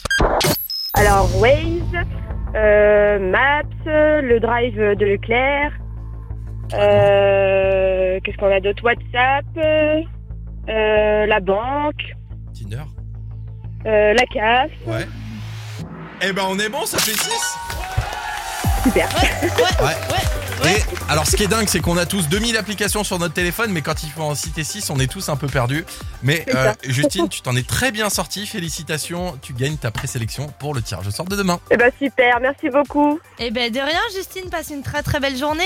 Alors, 0.94 1.28
Waze, 1.40 2.06
euh, 2.54 3.18
Maps, 3.18 3.62
le 3.84 4.38
drive 4.38 4.76
de 4.76 5.06
Leclerc, 5.06 5.72
euh, 6.72 8.20
qu'est-ce 8.22 8.36
qu'on 8.36 8.54
a 8.54 8.60
d'autre? 8.60 8.84
WhatsApp, 8.84 9.44
euh, 9.58 11.26
la 11.26 11.40
banque, 11.40 12.14
Tinder 12.56 12.84
la 13.84 14.24
CAF. 14.32 14.70
Ouais. 14.86 15.06
Eh 16.26 16.32
ben 16.32 16.44
on 16.48 16.58
est 16.58 16.70
bon, 16.70 16.86
ça 16.86 16.96
fait 16.98 17.12
6 17.12 17.28
Super. 18.84 19.08
Ouais. 19.82 20.70
Et 20.70 20.82
alors 21.10 21.26
ce 21.26 21.36
qui 21.36 21.42
est 21.42 21.48
dingue, 21.48 21.68
c'est 21.68 21.80
qu'on 21.80 21.98
a 21.98 22.06
tous 22.06 22.28
2000 22.28 22.56
applications 22.56 23.04
sur 23.04 23.18
notre 23.18 23.34
téléphone, 23.34 23.70
mais 23.72 23.82
quand 23.82 24.02
il 24.02 24.10
faut 24.10 24.22
en 24.22 24.34
citer 24.34 24.64
6, 24.64 24.88
on 24.88 24.98
est 24.98 25.06
tous 25.06 25.28
un 25.28 25.36
peu 25.36 25.48
perdus. 25.48 25.84
Mais 26.22 26.46
euh. 26.54 26.72
Justine, 26.84 27.28
tu 27.28 27.42
t'en 27.42 27.54
es 27.56 27.62
très 27.62 27.92
bien 27.92 28.08
sorti. 28.08 28.46
Félicitations, 28.46 29.38
tu 29.42 29.52
gagnes 29.52 29.76
ta 29.76 29.90
présélection 29.90 30.46
pour 30.58 30.72
le 30.72 30.80
tirage 30.80 31.06
au 31.06 31.10
sort 31.10 31.26
de 31.26 31.36
demain. 31.36 31.60
Eh 31.70 31.76
ben 31.76 31.92
super, 31.98 32.40
merci 32.40 32.70
beaucoup. 32.70 33.20
Eh 33.38 33.50
ben 33.50 33.70
de 33.70 33.80
rien, 33.80 34.00
Justine, 34.14 34.48
passe 34.48 34.70
une 34.70 34.82
très 34.82 35.02
très 35.02 35.20
belle 35.20 35.36
journée. 35.36 35.64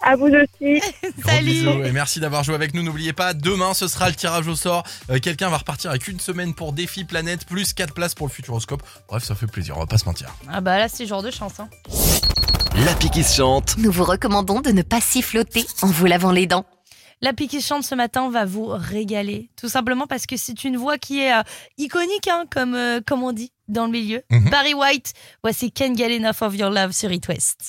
À 0.00 0.16
vous 0.16 0.26
aussi. 0.28 0.80
Salut. 1.24 1.44
bisous 1.44 1.82
et 1.84 1.92
merci 1.92 2.20
d'avoir 2.20 2.44
joué 2.44 2.54
avec 2.54 2.74
nous. 2.74 2.82
N'oubliez 2.82 3.12
pas, 3.12 3.34
demain 3.34 3.74
ce 3.74 3.88
sera 3.88 4.08
le 4.08 4.14
tirage 4.14 4.46
au 4.46 4.54
sort. 4.54 4.84
Euh, 5.10 5.18
Quelqu'un 5.18 5.48
va 5.48 5.58
repartir 5.58 5.90
avec 5.90 6.06
une 6.08 6.20
semaine 6.20 6.54
pour 6.54 6.72
Défi 6.72 7.04
Planète, 7.04 7.44
plus 7.46 7.72
4 7.72 7.94
places 7.94 8.14
pour 8.14 8.26
le 8.26 8.32
Futuroscope. 8.32 8.82
Bref, 9.08 9.24
ça 9.24 9.34
fait 9.34 9.46
plaisir, 9.46 9.76
on 9.76 9.80
va 9.80 9.86
pas 9.86 9.98
se 9.98 10.04
mentir. 10.04 10.32
Ah 10.50 10.60
bah 10.60 10.78
là, 10.78 10.88
c'est 10.88 11.06
genre 11.06 11.22
de 11.22 11.30
chance. 11.30 11.58
Hein. 11.58 11.68
L'appli 12.84 13.10
qui 13.10 13.24
se 13.24 13.36
chante. 13.36 13.76
Nous 13.78 13.90
vous 13.90 14.04
recommandons 14.04 14.60
de 14.60 14.70
ne 14.70 14.82
pas 14.82 15.00
siffloter 15.00 15.66
en 15.82 15.88
vous 15.88 16.06
lavant 16.06 16.30
les 16.32 16.46
dents. 16.46 16.64
La 17.20 17.32
qui 17.32 17.60
chante 17.60 17.82
ce 17.82 17.96
matin 17.96 18.30
va 18.30 18.44
vous 18.44 18.66
régaler. 18.68 19.50
Tout 19.56 19.68
simplement 19.68 20.06
parce 20.06 20.26
que 20.26 20.36
c'est 20.36 20.62
une 20.62 20.76
voix 20.76 20.98
qui 20.98 21.20
est 21.20 21.34
euh, 21.34 21.42
iconique, 21.76 22.28
hein, 22.28 22.44
comme, 22.48 22.76
euh, 22.76 23.00
comme 23.04 23.24
on 23.24 23.32
dit 23.32 23.50
dans 23.66 23.86
le 23.86 23.90
milieu. 23.90 24.22
Mhm. 24.30 24.50
Barry 24.50 24.74
White, 24.74 25.14
voici 25.42 25.72
Can't 25.72 25.96
Get 25.96 26.16
Enough 26.16 26.42
of 26.42 26.54
Your 26.54 26.70
Love 26.70 26.92
sur 26.92 27.10
It 27.10 27.26
West. 27.26 27.68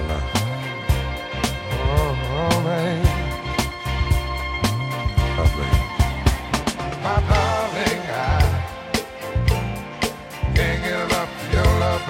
Oh, 2.63 2.67
oh 2.67 2.69
babe. 2.69 3.05
Oh, 5.39 5.49
babe. 5.57 5.79
My 7.03 7.17
darling, 7.29 8.01
I 8.11 8.23
can't 10.53 10.79
get 10.83 10.99
enough 11.05 11.31
of 11.41 11.53
your 11.53 11.69
love, 11.79 12.03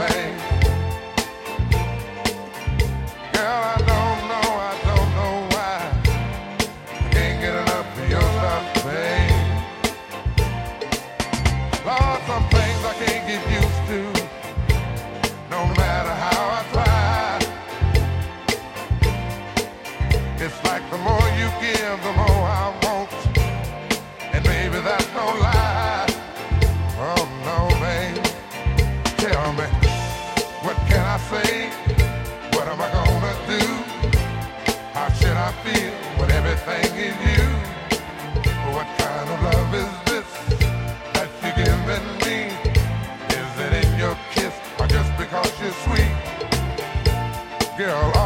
Girl, 47.82 48.21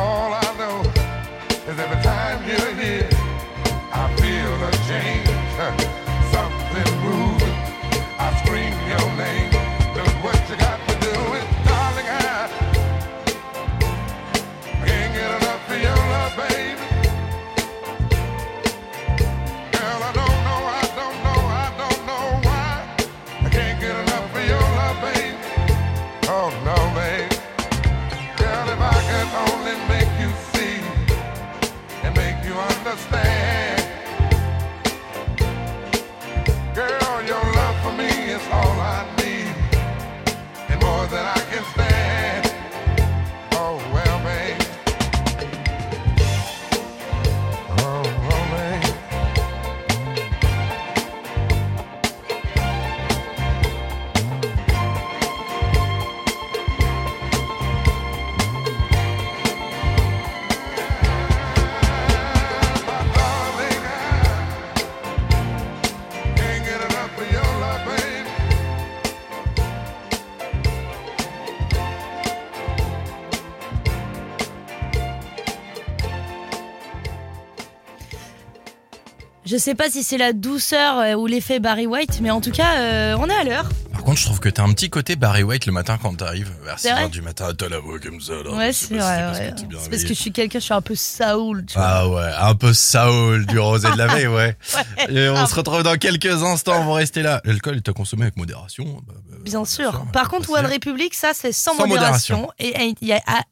Je 79.45 79.57
sais 79.57 79.75
pas 79.75 79.91
si 79.91 80.01
c'est 80.03 80.17
la 80.17 80.33
douceur 80.33 80.97
euh, 80.97 81.13
ou 81.13 81.27
l'effet 81.27 81.59
Barry 81.59 81.85
White, 81.85 82.19
mais 82.21 82.31
en 82.31 82.41
tout 82.41 82.49
cas, 82.49 82.79
euh, 82.79 83.15
on 83.19 83.29
est 83.29 83.33
à 83.35 83.43
l'heure. 83.43 83.69
Par 83.91 84.03
contre, 84.03 84.17
je 84.19 84.25
trouve 84.25 84.39
que 84.39 84.49
t'as 84.49 84.63
un 84.63 84.73
petit 84.73 84.89
côté 84.89 85.15
Barry 85.15 85.43
White 85.43 85.67
le 85.67 85.71
matin 85.71 85.99
quand 86.01 86.15
t'arrives 86.15 86.51
vers 86.63 86.79
C'est 86.79 86.91
vrai 86.91 87.05
6h 87.05 87.09
du 87.11 87.21
matin. 87.21 87.53
T'as 87.55 87.69
la 87.69 87.77
voix 87.79 87.99
comme 87.99 88.19
ça, 88.19 88.33
là. 88.43 88.51
Ouais, 88.55 88.73
c'est 88.73 88.87
si 88.87 88.93
vrai. 88.95 89.27
ouais. 89.31 89.53
C'est 89.79 89.89
parce 89.91 90.01
que 90.03 90.09
je 90.09 90.13
suis 90.13 90.31
quelqu'un, 90.31 90.57
je 90.57 90.63
suis 90.65 90.73
un 90.73 90.81
peu 90.81 90.95
Saoul, 90.95 91.63
tu 91.67 91.75
vois. 91.77 91.85
Ah 91.87 92.09
ouais, 92.09 92.31
un 92.39 92.55
peu 92.55 92.73
Saul 92.73 93.45
du 93.45 93.59
rosé 93.59 93.91
de 93.91 93.97
la 93.97 94.07
veille, 94.07 94.27
ouais. 94.27 94.57
Ouais, 95.07 95.13
Et 95.13 95.29
on 95.29 95.33
grave. 95.33 95.49
se 95.49 95.55
retrouve 95.55 95.83
dans 95.83 95.95
quelques 95.97 96.41
instants, 96.43 96.81
on 96.81 96.85
va 96.87 96.93
rester 96.95 97.21
là. 97.21 97.41
L'alcool 97.45 97.75
est 97.77 97.87
à 97.87 97.93
consommer 97.93 98.23
avec 98.23 98.37
modération. 98.37 98.83
bah, 99.07 99.13
bah, 99.29 99.37
Bien 99.43 99.63
sûr. 99.63 99.91
sûr, 99.91 100.05
Par 100.11 100.27
contre, 100.29 100.49
One 100.49 100.65
Republic, 100.65 101.13
ça, 101.13 101.31
c'est 101.35 101.51
sans, 101.51 101.75
Sans 101.75 101.85
modération. 101.85 102.49
modération. 102.59 102.89
Et 102.89 102.95
il 103.01 103.07
y 103.07 103.13
a, 103.13 103.21
ah, 103.27 103.43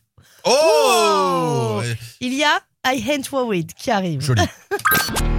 Oh, 0.46 1.82
il 2.20 2.34
y 2.34 2.44
a 2.44 2.60
I 2.86 3.02
Hate 3.12 3.32
Wawid 3.32 3.74
qui 3.76 3.92
arrive. 3.92 4.22
Joli. 4.22 4.42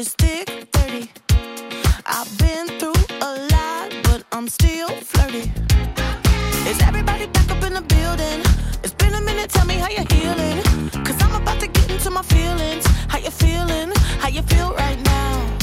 it's 0.00 0.14
thick 0.14 0.48
30. 0.72 1.10
I've 2.06 2.38
been 2.38 2.66
through 2.78 3.04
a 3.20 3.32
lot, 3.52 3.92
but 4.04 4.24
I'm 4.32 4.48
still 4.48 4.88
flirty. 4.88 5.52
Is 6.70 6.80
everybody 6.80 7.26
back 7.26 7.50
up 7.50 7.62
in 7.64 7.74
the 7.74 7.82
building? 7.82 8.40
It's 8.82 8.94
been 8.94 9.12
a 9.14 9.20
minute, 9.20 9.50
tell 9.50 9.66
me 9.66 9.74
how 9.74 9.90
you're 9.90 10.10
healing. 10.14 10.62
Cause 11.04 11.20
I'm 11.22 11.34
about 11.42 11.60
to 11.60 11.66
get 11.66 11.90
into 11.90 12.10
my 12.10 12.22
feelings. 12.22 12.86
How 13.08 13.18
you 13.18 13.30
feeling? 13.30 13.92
How 14.22 14.28
you 14.28 14.40
feel 14.42 14.72
right 14.72 14.98
now? 15.04 15.59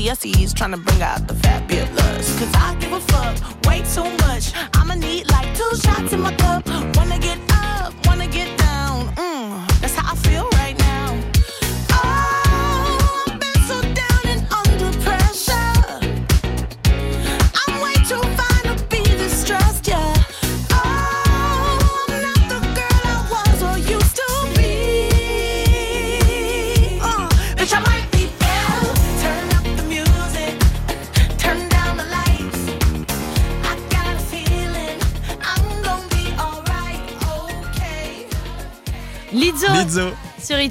My 0.00 0.14
Balenciennes, 0.14 0.54
trying 0.54 0.70
to 0.72 0.76
bring 0.76 1.02
out 1.02 1.26
the 1.26 1.34
fabulous. 1.34 2.38
Cause 2.38 2.54
I 2.54 2.79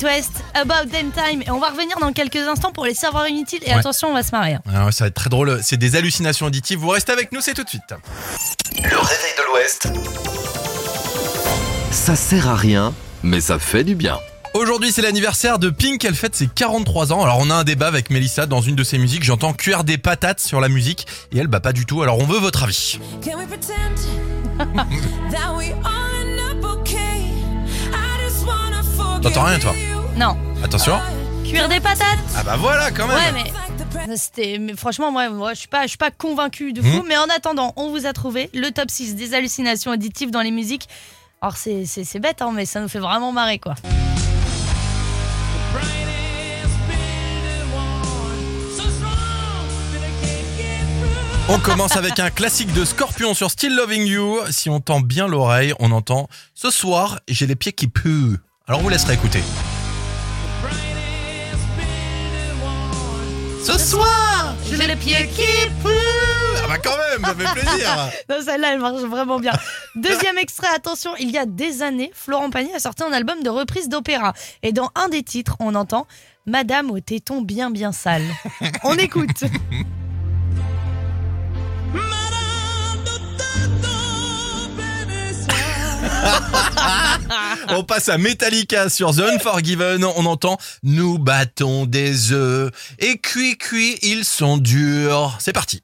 West, 0.04 0.32
About 0.56 0.90
Them 0.92 1.12
Time. 1.12 1.42
Et 1.46 1.52
on 1.52 1.60
va 1.60 1.70
revenir 1.70 1.98
dans 2.00 2.12
quelques 2.14 2.38
instants 2.38 2.72
pour 2.72 2.86
les 2.86 2.94
savoirs 2.94 3.28
inutiles. 3.28 3.60
Et 3.66 3.72
Ouais. 3.72 3.80
attention, 3.80 4.10
on 4.10 4.14
va 4.14 4.24
se 4.24 4.32
marier. 4.32 4.58
Ah 4.74 4.86
ouais, 4.86 4.92
ça 4.92 5.04
va 5.06 5.08
être 5.10 5.14
très 5.16 5.30
drôle. 5.30 5.60
C'est 5.64 5.78
des 5.78 5.96
hallucinations 5.96 6.46
auditives. 6.48 6.80
Vous 6.80 6.90
restez 6.90 7.12
avec 7.12 7.32
nous, 7.32 7.42
c'est 7.42 7.54
tout 7.54 7.64
de 7.64 7.70
suite. 7.70 7.84
Le 8.78 8.98
réveil 8.98 9.34
de 9.38 9.52
l'Ouest. 9.54 9.88
Ça 11.92 12.16
sert 12.16 12.48
à 12.48 12.56
rien, 12.56 12.94
mais 13.24 13.42
ça 13.42 13.60
fait 13.60 13.84
du 13.84 13.96
bien. 13.96 14.20
Aujourd'hui, 14.54 14.92
c'est 14.92 15.02
l'anniversaire 15.04 15.60
de 15.60 15.70
Pink. 15.70 16.04
Elle 16.06 16.16
fête 16.16 16.36
ses 16.36 16.48
43 16.48 17.14
ans. 17.14 17.24
Alors, 17.24 17.38
on 17.40 17.50
a 17.52 17.56
un 17.56 17.64
débat 17.64 17.88
avec 17.88 18.10
Mélissa 18.10 18.46
dans 18.48 18.62
une 18.62 18.76
de 18.76 18.84
ses 18.84 18.98
musiques. 18.98 19.24
J'entends 19.24 19.54
cuire 19.54 19.84
des 19.84 19.98
patates 19.98 20.40
sur 20.40 20.60
la 20.60 20.70
musique. 20.70 21.06
Et 21.32 21.38
elle, 21.38 21.48
bah, 21.48 21.60
pas 21.60 21.74
du 21.74 21.86
tout. 21.86 22.02
Alors, 22.02 22.18
on 22.20 22.26
veut 22.26 22.40
votre 22.40 22.64
avis. 22.64 23.00
Can 23.24 23.38
we 23.38 23.46
pretend 23.48 23.96
that 25.32 25.54
we 25.56 25.68
all 25.84 26.16
end 26.22 26.40
up 26.64 26.66
okay? 26.80 27.28
I 27.92 28.28
just 28.28 28.46
wanna 28.46 28.82
forget 28.98 29.22
T'entends 29.22 29.44
rien, 29.46 29.60
toi 29.60 29.74
Non. 30.19 30.36
Attention. 30.62 30.99
Cuire 31.45 31.69
des 31.69 31.79
patates 31.79 32.19
Ah 32.36 32.43
bah 32.43 32.58
voilà, 32.58 32.91
quand 32.91 33.08
même. 33.08 33.15
Ouais, 33.15 33.32
mais. 33.32 34.17
C'était, 34.17 34.58
mais 34.60 34.75
franchement, 34.75 35.13
moi, 35.13 35.29
moi, 35.29 35.53
je 35.53 35.60
suis 35.60 35.69
pas, 35.69 35.84
je 35.84 35.88
suis 35.88 35.97
pas 35.97 36.12
convaincue 36.12 36.73
de 36.73 36.82
fou. 36.82 36.97
Mhm. 36.97 37.03
Mais 37.08 37.15
en 37.15 37.27
attendant, 37.34 37.71
on 37.77 37.89
vous 37.89 38.05
a 38.05 38.12
trouvé 38.12 38.49
le 38.53 38.69
top 38.71 38.91
6 38.91 39.15
des 39.15 39.34
hallucinations 39.34 39.91
auditives 39.91 40.29
dans 40.29 40.41
les 40.41 40.51
musiques. 40.51 40.89
Alors, 41.41 41.55
c'est, 41.55 41.86
c'est, 41.86 42.03
c'est 42.03 42.19
bête, 42.19 42.41
hein, 42.41 42.51
mais 42.53 42.65
ça 42.65 42.82
nous 42.82 42.89
fait 42.89 42.99
vraiment 42.99 43.32
marrer, 43.32 43.60
quoi. 43.60 43.75
On 51.47 51.60
commence 51.60 51.95
avec 51.95 52.19
un 52.19 52.29
classique 52.29 52.73
de 52.73 52.84
Scorpion 52.84 53.34
sur 53.34 53.49
Still 53.51 53.73
Loving 53.73 54.05
You. 54.05 54.39
Si 54.51 54.69
on 54.69 54.82
tend 54.82 54.99
bien 54.99 55.29
l'oreille, 55.29 55.73
on 55.79 55.93
entend 55.93 56.27
Ce 56.55 56.71
soir, 56.71 57.21
j'ai 57.29 57.47
les 57.47 57.55
pieds 57.55 57.71
qui 57.71 57.88
puent. 57.88 58.38
Alors, 58.67 58.82
on 58.82 58.84
vous 58.84 58.89
laisserez 58.89 59.13
écouter. 59.13 59.41
Ce 63.63 63.78
soir, 63.78 64.56
j'ai 64.69 64.88
les 64.88 64.95
pieds 64.95 65.28
qui 65.36 65.45
puent. 65.84 65.89
Ah 66.63 66.67
bah 66.67 66.78
quand 66.84 66.98
même, 66.98 67.24
ça 67.24 67.36
fait 67.36 67.62
plaisir. 67.62 67.89
Non, 68.30 68.36
celle-là, 68.43 68.74
elle 68.74 68.80
marche 68.80 69.02
vraiment 69.02 69.39
bien. 69.39 69.54
Deuxième 69.95 70.38
extrait, 70.38 70.67
attention, 70.74 71.12
il 71.19 71.32
y 71.32 71.38
a 71.38 71.45
des 71.45 71.82
années, 71.82 72.12
Florent 72.13 72.50
Pagny 72.50 72.74
a 72.74 72.80
sorti 72.80 73.04
un 73.04 73.12
album 73.12 73.43
de 73.43 73.50
reprise 73.50 73.89
d'opéra. 73.89 74.34
Et 74.63 74.72
dans 74.72 74.89
un 74.95 75.10
des 75.10 75.24
titres, 75.24 75.56
on 75.60 75.76
entend 75.76 76.08
Madame 76.45 76.89
au 76.91 77.00
téton 77.00 77.41
bien 77.41 77.69
bien 77.69 77.91
sale. 77.91 78.24
On 78.84 78.95
écoute. 78.95 79.43
On 87.77 87.84
passe 87.84 88.10
à 88.10 88.17
Metallica 88.17 88.89
sur 88.89 89.15
The 89.15 89.19
Unforgiven. 89.21 90.03
On 90.03 90.25
entend 90.25 90.58
Nous 90.84 91.17
battons 91.19 91.86
des 91.86 92.32
œufs. 92.32 92.71
Et 92.99 93.17
cuit, 93.17 93.58
cuit, 93.58 93.97
ils 94.01 94.25
sont 94.25 94.58
durs. 94.58 95.36
C'est 95.39 95.53
parti. 95.53 95.82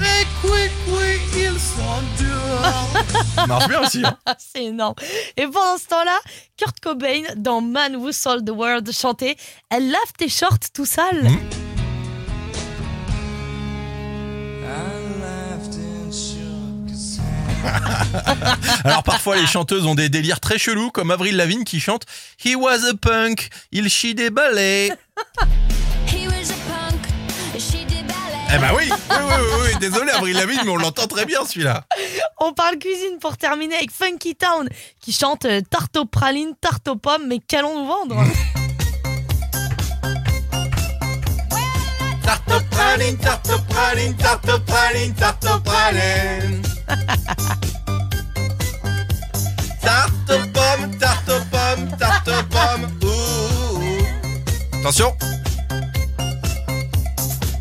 Et 0.00 0.24
cuit, 0.40 0.70
cuit, 0.86 1.20
ils 1.36 1.58
sont 1.60 2.02
durs. 2.18 3.02
Ça 3.36 3.46
marche 3.46 3.68
bien 3.68 3.80
aussi. 3.82 4.02
hein. 4.04 4.16
C'est 4.38 4.64
énorme. 4.64 4.94
Et 5.36 5.46
pendant 5.46 5.78
ce 5.78 5.86
temps-là, 5.86 6.18
Kurt 6.56 6.80
Cobain, 6.80 7.22
dans 7.36 7.60
Man 7.60 7.96
Who 7.96 8.12
Sold 8.12 8.46
the 8.46 8.50
World, 8.50 8.90
chantait 8.92 9.36
Elle 9.70 9.90
lave 9.90 10.12
tes 10.18 10.28
shorts 10.28 10.58
tout 10.74 10.86
sale. 10.86 11.28
Alors 18.84 19.02
parfois 19.02 19.36
les 19.36 19.46
chanteuses 19.46 19.86
ont 19.86 19.94
des 19.94 20.08
délires 20.08 20.40
très 20.40 20.58
chelous 20.58 20.90
comme 20.90 21.10
Avril 21.10 21.36
Lavigne 21.36 21.64
qui 21.64 21.80
chante 21.80 22.02
He 22.44 22.54
was 22.56 22.84
a 22.84 22.94
punk, 23.00 23.48
il 23.70 23.88
chie 23.88 24.14
des 24.14 24.30
balais. 24.30 24.90
He 26.06 26.26
was 26.26 26.50
a 26.50 26.56
punk, 26.68 27.00
she 27.58 27.84
did 27.86 28.06
ballet. 28.06 28.54
Eh 28.54 28.58
ben 28.58 28.72
oui, 28.76 28.84
oui, 28.90 29.16
oui, 29.20 29.34
oui, 29.38 29.68
oui. 29.72 29.78
désolé 29.80 30.10
Avril 30.10 30.36
Lavigne 30.36 30.60
mais 30.64 30.70
on 30.70 30.76
l'entend 30.76 31.06
très 31.06 31.24
bien 31.26 31.44
celui-là. 31.44 31.84
On 32.40 32.52
parle 32.52 32.78
cuisine 32.78 33.18
pour 33.20 33.36
terminer 33.36 33.76
avec 33.76 33.92
Funky 33.92 34.34
Town 34.34 34.68
qui 35.00 35.12
chante 35.12 35.44
euh, 35.44 35.60
tarte 35.68 35.96
aux 35.96 36.06
pralines, 36.06 36.54
tarte 36.60 36.88
aux 36.88 36.96
pommes, 36.96 37.26
mais 37.28 37.38
qu'allons-nous 37.38 37.86
vendre? 37.86 38.24
Tarte 42.24 42.50
aux 42.50 42.61
pralines, 42.72 43.16
tarte 43.18 43.50
aux 43.50 43.72
pralines, 43.72 44.14
tarte 44.16 44.48
aux 44.48 44.60
pralines, 44.60 45.14
tarte 45.14 45.44
aux 45.44 45.60
pralines. 45.60 46.62
Tarte 49.80 50.30
aux 50.30 50.48
pommes, 50.48 50.98
tarte 50.98 51.28
aux 51.28 51.44
pommes, 51.50 51.96
tarte 51.98 52.28
aux 52.28 52.44
pommes. 52.44 52.90
Ouh, 53.02 53.78
ouh. 53.78 54.78
Attention. 54.80 55.14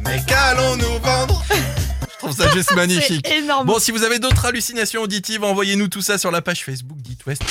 Mais 0.02 0.22
qu'allons-nous 0.28 1.00
vendre? 1.04 1.44
Je 1.50 2.18
trouve 2.18 2.36
ça 2.36 2.50
juste 2.52 2.72
magnifique. 2.76 3.28
Énorme. 3.30 3.66
Bon, 3.68 3.80
si 3.80 3.92
vous 3.92 4.04
avez 4.04 4.20
d'autres 4.20 4.46
hallucinations 4.46 5.02
auditives, 5.02 5.44
envoyez-nous 5.44 5.88
tout 5.88 6.02
ça 6.02 6.18
sur 6.18 6.32
la 6.32 6.42
page 6.42 6.64
Facebook 6.64 6.98
d'It 7.02 7.26
West. 7.26 7.44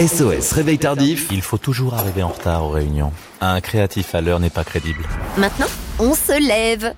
SOS 0.00 0.52
Réveil 0.52 0.78
Tardif. 0.78 1.28
Il 1.30 1.42
faut 1.42 1.58
toujours 1.58 1.92
arriver 1.94 2.22
en 2.22 2.28
retard 2.28 2.64
aux 2.64 2.70
réunions. 2.70 3.12
Un 3.42 3.60
créatif 3.60 4.14
à 4.14 4.22
l'heure 4.22 4.40
n'est 4.40 4.48
pas 4.48 4.64
crédible. 4.64 5.04
Maintenant, 5.36 5.66
on 5.98 6.14
se 6.14 6.40
lève. 6.40 6.94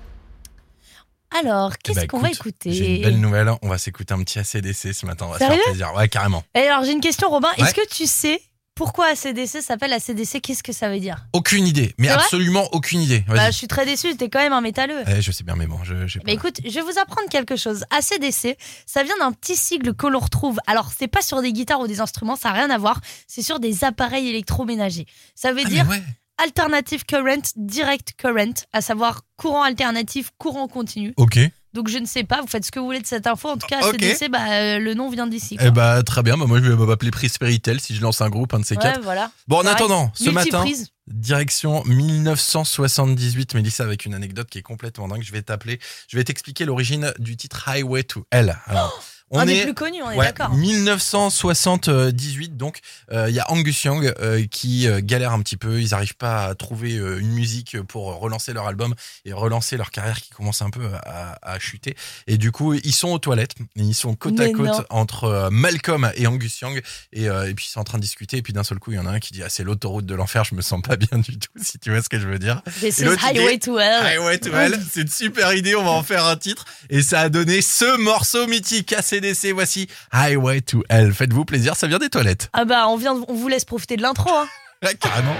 Alors, 1.37 1.73
qu'est-ce 1.83 2.01
Bah, 2.01 2.07
qu'on 2.07 2.19
va 2.19 2.29
écoute, 2.29 2.47
écouter 2.65 2.71
J'ai 2.71 2.95
une 2.97 3.01
belle 3.03 3.19
nouvelle. 3.19 3.51
On 3.61 3.67
va 3.67 3.77
s'écouter 3.77 4.13
un 4.13 4.19
petit 4.23 4.39
ACDC 4.39 4.93
ce 4.93 5.05
matin. 5.05 5.25
On 5.27 5.31
va 5.31 5.39
se 5.39 5.39
Sérieux? 5.39 5.57
faire 5.63 5.73
plaisir. 5.73 5.93
Ouais, 5.95 6.07
carrément. 6.07 6.43
Et 6.55 6.59
alors, 6.59 6.85
j'ai 6.85 6.93
une 6.93 7.01
question, 7.01 7.29
Robin. 7.29 7.49
Ouais. 7.57 7.65
Est-ce 7.65 7.73
que 7.73 7.85
tu 7.89 8.05
sais 8.05 8.39
pourquoi 8.75 9.07
ACDC 9.07 9.61
s'appelle 9.61 9.93
ACDC 9.93 10.41
Qu'est-ce 10.41 10.63
que 10.63 10.73
ça 10.73 10.89
veut 10.89 10.99
dire? 10.99 11.25
Aucune 11.33 11.67
idée. 11.67 11.93
Mais 11.99 12.09
absolument 12.09 12.67
aucune 12.71 13.01
idée. 13.01 13.23
bah. 13.27 13.51
Je 13.51 13.57
suis 13.57 13.67
très 13.67 13.85
déçue, 13.85 14.15
t'es 14.17 14.29
quand 14.29 14.39
même 14.39 14.53
un 14.53 14.61
métalleux. 14.61 15.03
Eh, 15.07 15.21
je 15.21 15.31
sais 15.31 15.43
bien, 15.43 15.55
mais 15.55 15.67
bon, 15.67 15.83
je 15.83 16.07
j'ai 16.07 16.19
pas. 16.19 16.25
Mais 16.25 16.33
écoute, 16.33 16.57
je 16.63 16.69
vais 16.69 16.81
vous 16.81 16.97
apprendre 16.99 17.29
quelque 17.29 17.55
chose. 17.55 17.85
ACDC, 17.91 18.57
ça 18.85 19.03
vient 19.03 19.17
d'un 19.19 19.31
petit 19.31 19.55
sigle 19.55 19.93
que 19.93 20.07
l'on 20.07 20.19
retrouve. 20.19 20.59
Alors, 20.67 20.91
c'est 20.97 21.07
pas 21.07 21.21
sur 21.21 21.41
des 21.41 21.53
guitares 21.53 21.79
ou 21.81 21.87
des 21.87 22.01
instruments, 22.01 22.35
ça 22.35 22.49
n'a 22.49 22.55
rien 22.55 22.69
à 22.69 22.77
voir. 22.77 22.99
C'est 23.27 23.43
sur 23.43 23.59
des 23.59 23.83
appareils 23.83 24.27
électroménagers. 24.29 25.05
Ça 25.35 25.53
veut 25.53 25.61
Ah, 25.65 25.69
dire 25.69 25.87
ouais. 25.89 26.01
Alternative 26.39 27.05
Current, 27.05 27.43
Direct 27.55 28.13
Current, 28.17 28.65
à 28.73 28.81
savoir 28.81 29.21
courant 29.37 29.61
alternatif, 29.63 30.31
courant 30.39 30.67
continu. 30.67 31.13
Ok. 31.17 31.37
Donc, 31.73 31.89
je 31.89 31.97
ne 31.97 32.05
sais 32.05 32.23
pas, 32.23 32.41
vous 32.41 32.47
faites 32.47 32.65
ce 32.65 32.71
que 32.71 32.79
vous 32.79 32.85
voulez 32.85 32.99
de 33.01 33.05
cette 33.07 33.25
info. 33.27 33.49
En 33.49 33.57
tout 33.57 33.67
cas, 33.67 33.79
Ok. 33.87 33.95
ACDC, 33.95 34.29
bah, 34.29 34.39
euh, 34.51 34.79
le 34.79 34.93
nom 34.93 35.09
vient 35.09 35.27
d'ici. 35.27 35.57
Eh 35.59 35.71
bah, 35.71 36.03
très 36.03 36.21
bien. 36.23 36.37
Bah, 36.37 36.45
moi, 36.45 36.59
je 36.61 36.71
vais 36.71 36.85
m'appeler 36.85 37.11
Prisperitel 37.11 37.79
si 37.79 37.95
je 37.95 38.01
lance 38.01 38.21
un 38.21 38.29
groupe, 38.29 38.53
un 38.53 38.59
de 38.59 38.65
ces 38.65 38.75
Ouais, 38.75 38.81
quatre. 38.83 39.01
voilà. 39.01 39.31
Bon, 39.47 39.57
en 39.57 39.65
attendant, 39.65 40.11
ce 40.13 40.29
matin, 40.29 40.63
direction 41.07 41.83
1978, 41.85 43.53
Mélissa, 43.55 43.83
avec 43.83 44.05
une 44.05 44.13
anecdote 44.13 44.47
qui 44.49 44.59
est 44.59 44.63
complètement 44.63 45.07
dingue. 45.07 45.23
Je 45.23 45.31
vais 45.31 45.41
t'appeler, 45.41 45.79
je 46.07 46.17
vais 46.17 46.23
t'expliquer 46.23 46.65
l'origine 46.65 47.13
du 47.19 47.35
titre 47.37 47.67
Highway 47.67 48.03
to 48.03 48.25
Hell. 48.31 48.57
Alors, 48.67 49.03
Un 49.31 49.45
des 49.45 49.63
plus 49.63 49.73
connus, 49.73 50.01
on 50.03 50.11
est 50.11 50.17
d'accord. 50.17 50.53
1978, 50.53 52.57
donc 52.57 52.79
euh, 53.11 53.29
il 53.29 53.35
y 53.35 53.39
a 53.39 53.49
Angus 53.51 53.83
Young 53.83 54.13
euh, 54.19 54.45
qui 54.49 54.87
euh, 54.87 54.99
galère 55.01 55.31
un 55.31 55.41
petit 55.41 55.57
peu. 55.57 55.81
Ils 55.81 55.91
n'arrivent 55.91 56.15
pas 56.15 56.45
à 56.45 56.55
trouver 56.55 56.93
une 56.93 57.31
musique 57.31 57.81
pour 57.81 58.19
relancer 58.19 58.53
leur 58.53 58.67
album 58.67 58.93
et 59.25 59.33
relancer 59.33 59.77
leur 59.77 59.91
carrière 59.91 60.21
qui 60.21 60.29
commence 60.29 60.61
un 60.61 60.69
peu 60.69 60.89
à, 61.05 61.37
à 61.41 61.59
chuter. 61.59 61.95
Et 62.27 62.37
du 62.37 62.51
coup, 62.51 62.73
ils 62.73 62.93
sont 62.93 63.09
aux 63.09 63.19
toilettes. 63.19 63.55
Et 63.75 63.81
ils 63.81 63.95
sont 63.95 64.15
côte 64.15 64.39
à 64.39 64.49
côte 64.49 64.67
non. 64.67 64.85
entre 64.89 65.49
Malcolm 65.51 66.11
et 66.15 66.27
Angus 66.27 66.59
Young. 66.61 66.81
Et, 67.11 67.23
et 67.23 67.53
puis 67.55 67.65
ils 67.67 67.71
sont 67.71 67.79
en 67.79 67.85
train 67.85 67.97
de 67.97 68.03
discuter. 68.03 68.37
Et 68.37 68.41
puis 68.41 68.53
d'un 68.53 68.63
seul 68.63 68.79
coup, 68.79 68.91
il 68.91 68.95
y 68.95 68.99
en 68.99 69.05
a 69.05 69.11
un 69.11 69.19
qui 69.19 69.33
dit 69.33 69.43
Ah, 69.43 69.49
c'est 69.49 69.63
l'autoroute 69.63 70.05
de 70.05 70.15
l'enfer. 70.15 70.43
Je 70.43 70.55
me 70.55 70.61
sens 70.61 70.81
pas 70.81 70.95
bien 70.95 71.19
du 71.19 71.39
tout. 71.39 71.49
Si 71.63 71.79
tu 71.79 71.91
vois 71.91 72.01
ce 72.01 72.09
que 72.09 72.19
je 72.19 72.27
veux 72.27 72.39
dire. 72.39 72.61
This 72.81 72.99
is 72.99 73.03
dit, 73.03 73.09
Highway 73.23 73.57
to 73.57 73.79
Hell. 73.79 74.05
Highway 74.05 74.37
to 74.37 74.53
Hell, 74.53 74.77
c'est 74.91 75.01
une 75.01 75.07
super 75.07 75.53
idée, 75.53 75.75
on 75.75 75.83
va 75.83 75.91
en 75.91 76.03
faire 76.03 76.25
un 76.25 76.35
titre. 76.35 76.65
Et 76.89 77.01
ça 77.01 77.21
a 77.21 77.29
donné 77.29 77.61
ce 77.61 77.97
morceau 77.97 78.47
mythique 78.47 78.93
ACDC. 79.13 79.53
Voici 79.53 79.87
Highway 80.11 80.61
to 80.61 80.83
Hell. 80.89 81.13
Faites-vous 81.13 81.45
plaisir, 81.45 81.75
ça 81.75 81.87
vient 81.87 81.99
des 81.99 82.09
toilettes. 82.09 82.49
Ah 82.53 82.65
bah, 82.65 82.87
on, 82.87 82.97
vient, 82.97 83.13
on 83.27 83.33
vous 83.33 83.47
laisse 83.47 83.65
profiter 83.65 83.97
de 83.97 84.01
l'intro. 84.01 84.31
Hein. 84.31 84.47
Carrément. 84.99 85.35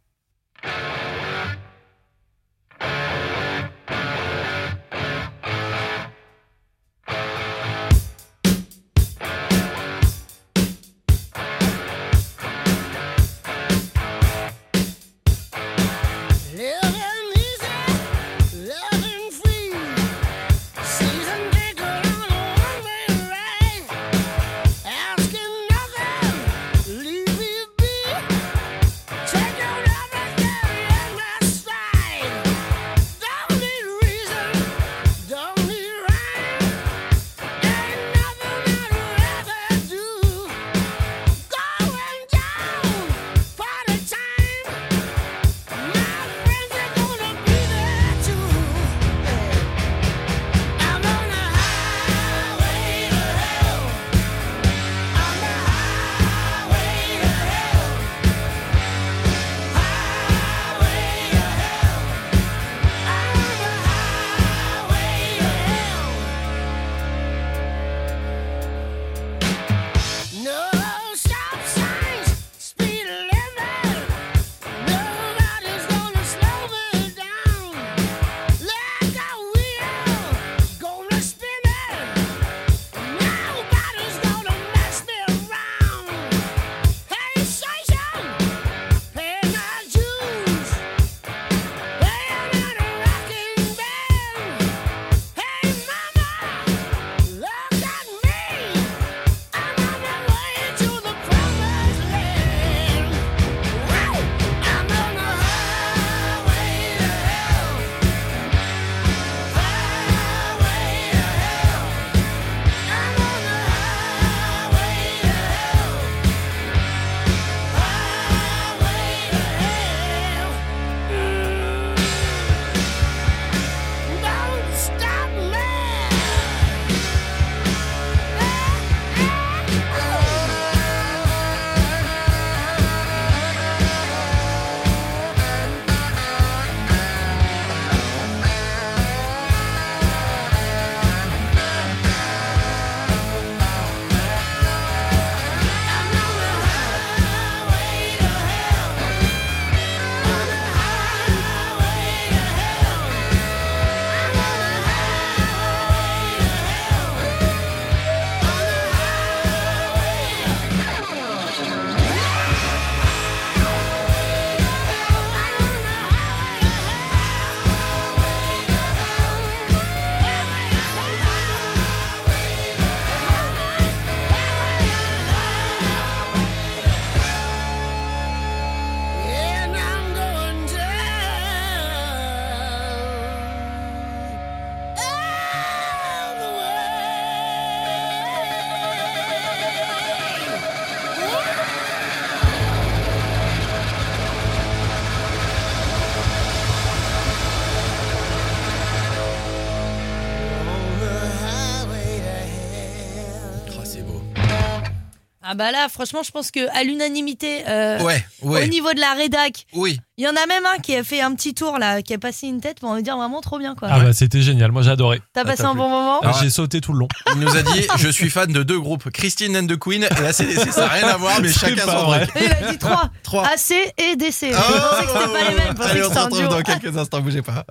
Ah 205.51 205.55
bah 205.55 205.73
là, 205.73 205.89
franchement, 205.89 206.23
je 206.23 206.31
pense 206.31 206.51
que 206.51 206.61
à 206.79 206.85
l'unanimité, 206.85 207.63
euh, 207.67 207.99
Ouais, 208.03 208.23
ouais. 208.43 208.65
au 208.65 208.67
niveau 208.69 208.93
de 208.93 209.01
la 209.01 209.15
rédac, 209.15 209.65
Oui. 209.73 209.99
il 210.19 210.25
y 210.25 210.29
en 210.29 210.33
a 210.37 210.45
même 210.47 210.67
un 210.67 210.79
qui 210.79 210.95
a 210.95 211.03
fait 211.03 211.23
un 211.23 211.35
petit 211.35 211.55
tour 211.55 211.79
là, 211.79 212.03
qui 212.03 212.13
a 212.13 212.19
passé 212.19 212.49
une 212.49 212.61
tête 212.61 212.81
pour 212.81 212.93
me 212.93 213.01
dire 213.01 213.17
vraiment 213.17 213.41
trop 213.41 213.59
bien 213.59 213.75
quoi. 213.75 213.89
Ah 213.91 213.99
bah 214.01 214.13
c'était 214.13 214.43
génial, 214.43 214.73
moi 214.73 214.83
j'ai 214.83 214.91
adoré. 214.91 215.23
T'as 215.33 215.45
passé 215.47 215.63
un 215.63 215.75
bon 215.75 215.89
moment 215.89 216.21
Ah, 216.23 216.33
J'ai 216.43 216.51
sauté 216.51 216.83
tout 216.83 216.93
le 216.93 216.99
long. 216.99 217.09
Il 217.35 217.41
nous 217.41 217.57
a 217.57 217.63
dit 217.63 217.87
je 217.97 218.09
suis 218.11 218.29
fan 218.29 218.53
de 218.53 218.63
deux 218.63 218.79
groupes, 218.79 219.09
Christine 219.11 219.57
and 219.57 219.67
the 219.69 219.79
Queen 219.79 220.03
et 220.03 220.07
ACDC. 220.27 220.71
Ça 220.71 220.83
n'a 220.83 220.89
rien 220.89 221.09
à 221.09 221.17
voir, 221.17 221.41
mais 221.41 221.51
chacun 221.51 221.83
son 221.87 222.05
vrai. 222.05 222.29
Et 222.37 222.45
il 222.45 222.53
a 222.67 222.71
dit 222.73 222.77
3. 222.79 223.11
Trois. 223.23 223.47
AC 223.55 223.71
et 223.97 224.17
DC. 224.17 224.35
Je 224.43 224.51
pensais 224.51 225.07
que 225.07 225.13
c'était 225.13 225.33
pas 225.33 225.51
les 225.51 225.57
mêmes. 225.57 225.69
Je 225.69 225.73
pensais 225.73 225.91
Allez, 225.91 226.01
que 226.01 226.05
on 226.05 226.09
se 226.09 226.09
c'était 226.11 226.19
un 226.21 226.25
retrouve 226.25 226.39
duo. 226.41 226.49
dans 226.49 226.63
quelques 226.63 226.97
instants, 226.99 227.21
bougez 227.23 227.41
pas. 227.43 227.65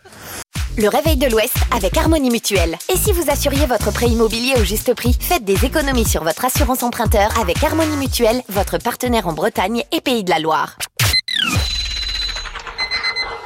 Le 0.79 0.89
réveil 0.89 1.17
de 1.17 1.25
l'Ouest 1.25 1.55
avec 1.75 1.97
Harmonie 1.97 2.29
Mutuelle. 2.29 2.77
Et 2.93 2.97
si 2.97 3.11
vous 3.11 3.31
assuriez 3.31 3.65
votre 3.65 3.91
prêt 3.91 4.05
immobilier 4.05 4.53
au 4.59 4.63
juste 4.63 4.93
prix, 4.93 5.17
faites 5.19 5.43
des 5.43 5.65
économies 5.65 6.07
sur 6.07 6.23
votre 6.23 6.45
assurance 6.45 6.83
emprunteur 6.83 7.31
avec 7.39 7.63
Harmonie 7.63 7.97
Mutuelle, 7.97 8.43
votre 8.49 8.77
partenaire 8.77 9.27
en 9.27 9.33
Bretagne 9.33 9.83
et 9.91 10.01
Pays 10.01 10.23
de 10.23 10.29
la 10.29 10.37
Loire. 10.37 10.77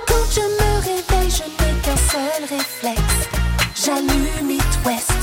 Quand 0.08 0.26
je 0.30 0.42
me 0.42 0.80
réveille, 0.82 1.32
je 1.32 1.44
n'ai 1.44 1.74
qu'un 1.82 1.96
seul 1.96 2.44
réflexe. 2.50 3.30
J'allume 3.86 4.52
It 4.52 4.62
West. 4.86 5.14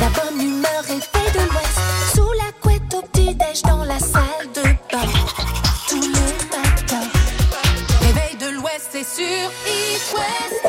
La 0.00 0.08
bonne 0.08 0.40
humeur 0.40 0.84
est 0.88 1.02
faite 1.02 1.34
de 1.34 1.40
l'Ouest. 1.50 1.78
Sous 2.14 2.32
la 2.32 2.50
couette 2.62 2.94
au 2.94 3.02
petit-déj 3.02 3.60
dans 3.62 3.84
la 3.84 3.98
salle 3.98 4.48
de 4.54 4.62
bain. 4.62 5.06
Tous 5.86 6.00
les 6.00 6.08
matins. 6.08 7.08
Réveil 8.00 8.36
de 8.40 8.56
l'Ouest, 8.56 8.88
c'est 8.90 9.04
sur 9.04 9.50
It 9.66 10.14
West. 10.14 10.65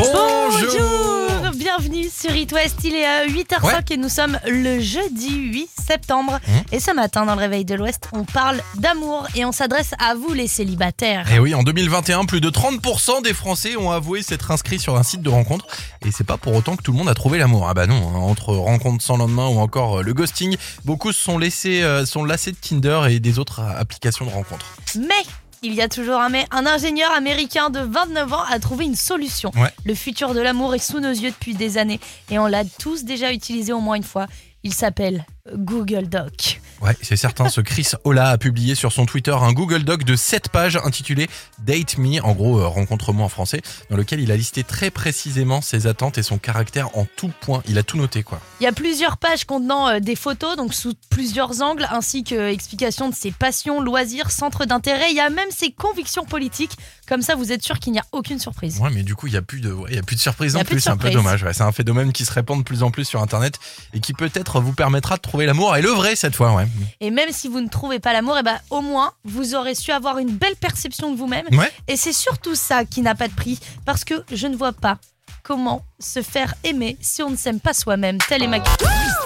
Bonjour 0.00 1.50
Bienvenue 1.54 2.08
sur 2.08 2.34
It 2.34 2.50
West, 2.52 2.76
il 2.84 2.94
est 2.94 3.04
à 3.04 3.26
8h05 3.26 3.92
et 3.92 3.96
nous 3.98 4.08
sommes 4.08 4.38
le 4.46 4.80
jeudi 4.80 5.36
8 5.36 5.68
septembre. 5.86 6.38
Et 6.72 6.80
ce 6.80 6.90
matin 6.90 7.26
dans 7.26 7.34
le 7.34 7.40
Réveil 7.40 7.66
de 7.66 7.74
l'Ouest, 7.74 8.08
on 8.12 8.24
parle 8.24 8.62
d'amour 8.76 9.26
et 9.34 9.44
on 9.44 9.52
s'adresse 9.52 9.90
à 9.98 10.14
vous 10.14 10.32
les 10.32 10.46
célibataires. 10.46 11.30
Et 11.30 11.34
Eh 11.36 11.38
oui, 11.38 11.54
en 11.54 11.62
2021, 11.62 12.24
plus 12.24 12.40
de 12.40 12.48
30% 12.48 13.22
des 13.22 13.34
Français 13.34 13.76
ont 13.76 13.90
avoué 13.90 14.22
s'être 14.22 14.50
inscrits 14.50 14.78
sur 14.78 14.96
un 14.96 15.02
site 15.02 15.20
de 15.20 15.28
rencontre. 15.28 15.66
Et 16.06 16.10
c'est 16.10 16.24
pas 16.24 16.38
pour 16.38 16.54
autant 16.54 16.76
que 16.76 16.82
tout 16.82 16.92
le 16.92 16.98
monde 16.98 17.10
a 17.10 17.14
trouvé 17.14 17.38
l'amour. 17.38 17.66
Ah 17.68 17.74
bah 17.74 17.86
non, 17.86 17.96
hein, 18.08 18.20
entre 18.20 18.54
rencontres 18.54 19.04
sans 19.04 19.18
lendemain 19.18 19.48
ou 19.48 19.58
encore 19.58 19.98
euh, 19.98 20.02
le 20.02 20.14
ghosting, 20.14 20.56
beaucoup 20.86 21.12
se 21.12 21.22
sont 21.22 21.36
laissés, 21.36 21.82
euh, 21.82 22.06
sont 22.06 22.24
lassés 22.24 22.52
de 22.52 22.56
Tinder 22.56 23.02
et 23.10 23.20
des 23.20 23.38
autres 23.38 23.60
applications 23.60 24.24
de 24.24 24.30
rencontres. 24.30 24.64
Mais 24.96 25.26
il 25.62 25.74
y 25.74 25.82
a 25.82 25.88
toujours 25.88 26.20
un 26.20 26.28
mais. 26.28 26.46
Un 26.50 26.66
ingénieur 26.66 27.10
américain 27.12 27.70
de 27.70 27.80
29 27.80 28.32
ans 28.32 28.44
a 28.50 28.58
trouvé 28.58 28.84
une 28.84 28.96
solution. 28.96 29.50
Ouais. 29.56 29.72
Le 29.84 29.94
futur 29.94 30.34
de 30.34 30.40
l'amour 30.40 30.74
est 30.74 30.78
sous 30.78 31.00
nos 31.00 31.10
yeux 31.10 31.30
depuis 31.30 31.54
des 31.54 31.78
années 31.78 32.00
et 32.30 32.38
on 32.38 32.46
l'a 32.46 32.64
tous 32.64 33.04
déjà 33.04 33.32
utilisé 33.32 33.72
au 33.72 33.80
moins 33.80 33.96
une 33.96 34.02
fois. 34.02 34.26
Il 34.62 34.74
s'appelle 34.74 35.24
Google 35.54 36.08
Doc. 36.08 36.60
Ouais, 36.80 36.96
c'est 37.02 37.16
certain, 37.16 37.50
ce 37.50 37.60
Chris 37.60 37.88
Ola 38.04 38.30
a 38.30 38.38
publié 38.38 38.74
sur 38.74 38.90
son 38.90 39.04
Twitter 39.04 39.32
un 39.38 39.52
Google 39.52 39.84
Doc 39.84 40.02
de 40.04 40.16
7 40.16 40.48
pages 40.48 40.78
intitulé 40.82 41.28
Date 41.58 41.98
Me, 41.98 42.24
en 42.24 42.32
gros, 42.32 42.58
euh, 42.58 42.66
rencontre-moi 42.66 43.26
en 43.26 43.28
français, 43.28 43.60
dans 43.90 43.98
lequel 43.98 44.18
il 44.20 44.32
a 44.32 44.36
listé 44.36 44.64
très 44.64 44.90
précisément 44.90 45.60
ses 45.60 45.86
attentes 45.86 46.16
et 46.16 46.22
son 46.22 46.38
caractère 46.38 46.96
en 46.96 47.06
tout 47.16 47.30
point. 47.42 47.62
Il 47.68 47.76
a 47.76 47.82
tout 47.82 47.98
noté, 47.98 48.22
quoi. 48.22 48.40
Il 48.60 48.64
y 48.64 48.66
a 48.66 48.72
plusieurs 48.72 49.18
pages 49.18 49.44
contenant 49.44 49.88
euh, 49.88 50.00
des 50.00 50.16
photos, 50.16 50.56
donc 50.56 50.72
sous 50.72 50.94
plusieurs 51.10 51.60
angles, 51.60 51.86
ainsi 51.90 52.24
que 52.24 52.34
euh, 52.34 52.50
explication 52.50 53.10
de 53.10 53.14
ses 53.14 53.30
passions, 53.30 53.82
loisirs, 53.82 54.30
centres 54.30 54.64
d'intérêt. 54.64 55.10
Il 55.10 55.16
y 55.16 55.20
a 55.20 55.28
même 55.28 55.50
ses 55.50 55.72
convictions 55.72 56.24
politiques. 56.24 56.72
Comme 57.06 57.20
ça, 57.20 57.34
vous 57.34 57.52
êtes 57.52 57.62
sûr 57.62 57.78
qu'il 57.78 57.92
n'y 57.92 57.98
a 57.98 58.04
aucune 58.12 58.38
surprise. 58.38 58.78
Ouais, 58.80 58.90
mais 58.90 59.02
du 59.02 59.14
coup, 59.14 59.26
il 59.26 59.34
y 59.34 59.36
a 59.36 59.42
plus 59.42 59.60
de, 59.60 59.70
ouais, 59.70 59.90
il 59.90 59.96
y 59.96 59.98
a 59.98 60.02
plus 60.02 60.16
de 60.16 60.30
a 60.30 60.32
non 60.32 60.60
plus 60.60 60.64
plus. 60.76 60.80
C'est 60.80 60.90
un 60.90 60.96
peu 60.96 61.10
dommage. 61.10 61.42
ouais. 61.42 61.52
C'est 61.52 61.62
un 61.62 61.72
phénomène 61.72 62.12
qui 62.12 62.24
se 62.24 62.32
répand 62.32 62.58
de 62.58 62.64
plus 62.64 62.82
en 62.82 62.90
plus 62.90 63.04
sur 63.04 63.20
Internet 63.20 63.58
et 63.92 64.00
qui 64.00 64.14
peut-être 64.14 64.60
vous 64.60 64.72
permettra 64.72 65.16
de 65.16 65.20
trouver 65.20 65.44
l'amour 65.44 65.76
et 65.76 65.82
le 65.82 65.90
vrai 65.90 66.16
cette 66.16 66.36
fois, 66.36 66.54
ouais. 66.54 66.66
Et 67.00 67.10
même 67.10 67.30
si 67.32 67.48
vous 67.48 67.60
ne 67.60 67.68
trouvez 67.68 67.98
pas 67.98 68.12
l'amour, 68.12 68.36
eh 68.38 68.42
ben, 68.42 68.58
au 68.70 68.80
moins, 68.80 69.12
vous 69.24 69.54
aurez 69.54 69.74
su 69.74 69.90
avoir 69.90 70.18
une 70.18 70.30
belle 70.30 70.56
perception 70.56 71.12
de 71.12 71.16
vous-même. 71.16 71.46
Ouais. 71.52 71.70
Et 71.88 71.96
c'est 71.96 72.12
surtout 72.12 72.54
ça 72.54 72.84
qui 72.84 73.02
n'a 73.02 73.14
pas 73.14 73.28
de 73.28 73.34
prix, 73.34 73.58
parce 73.84 74.04
que 74.04 74.24
je 74.32 74.46
ne 74.46 74.56
vois 74.56 74.72
pas 74.72 74.98
comment 75.42 75.82
se 76.00 76.22
faire 76.22 76.54
aimer 76.64 76.96
si 77.00 77.22
on 77.22 77.30
ne 77.30 77.36
s'aime 77.36 77.60
pas 77.60 77.74
soi-même. 77.74 78.18
Telle 78.28 78.42
est 78.42 78.48
ma 78.48 78.58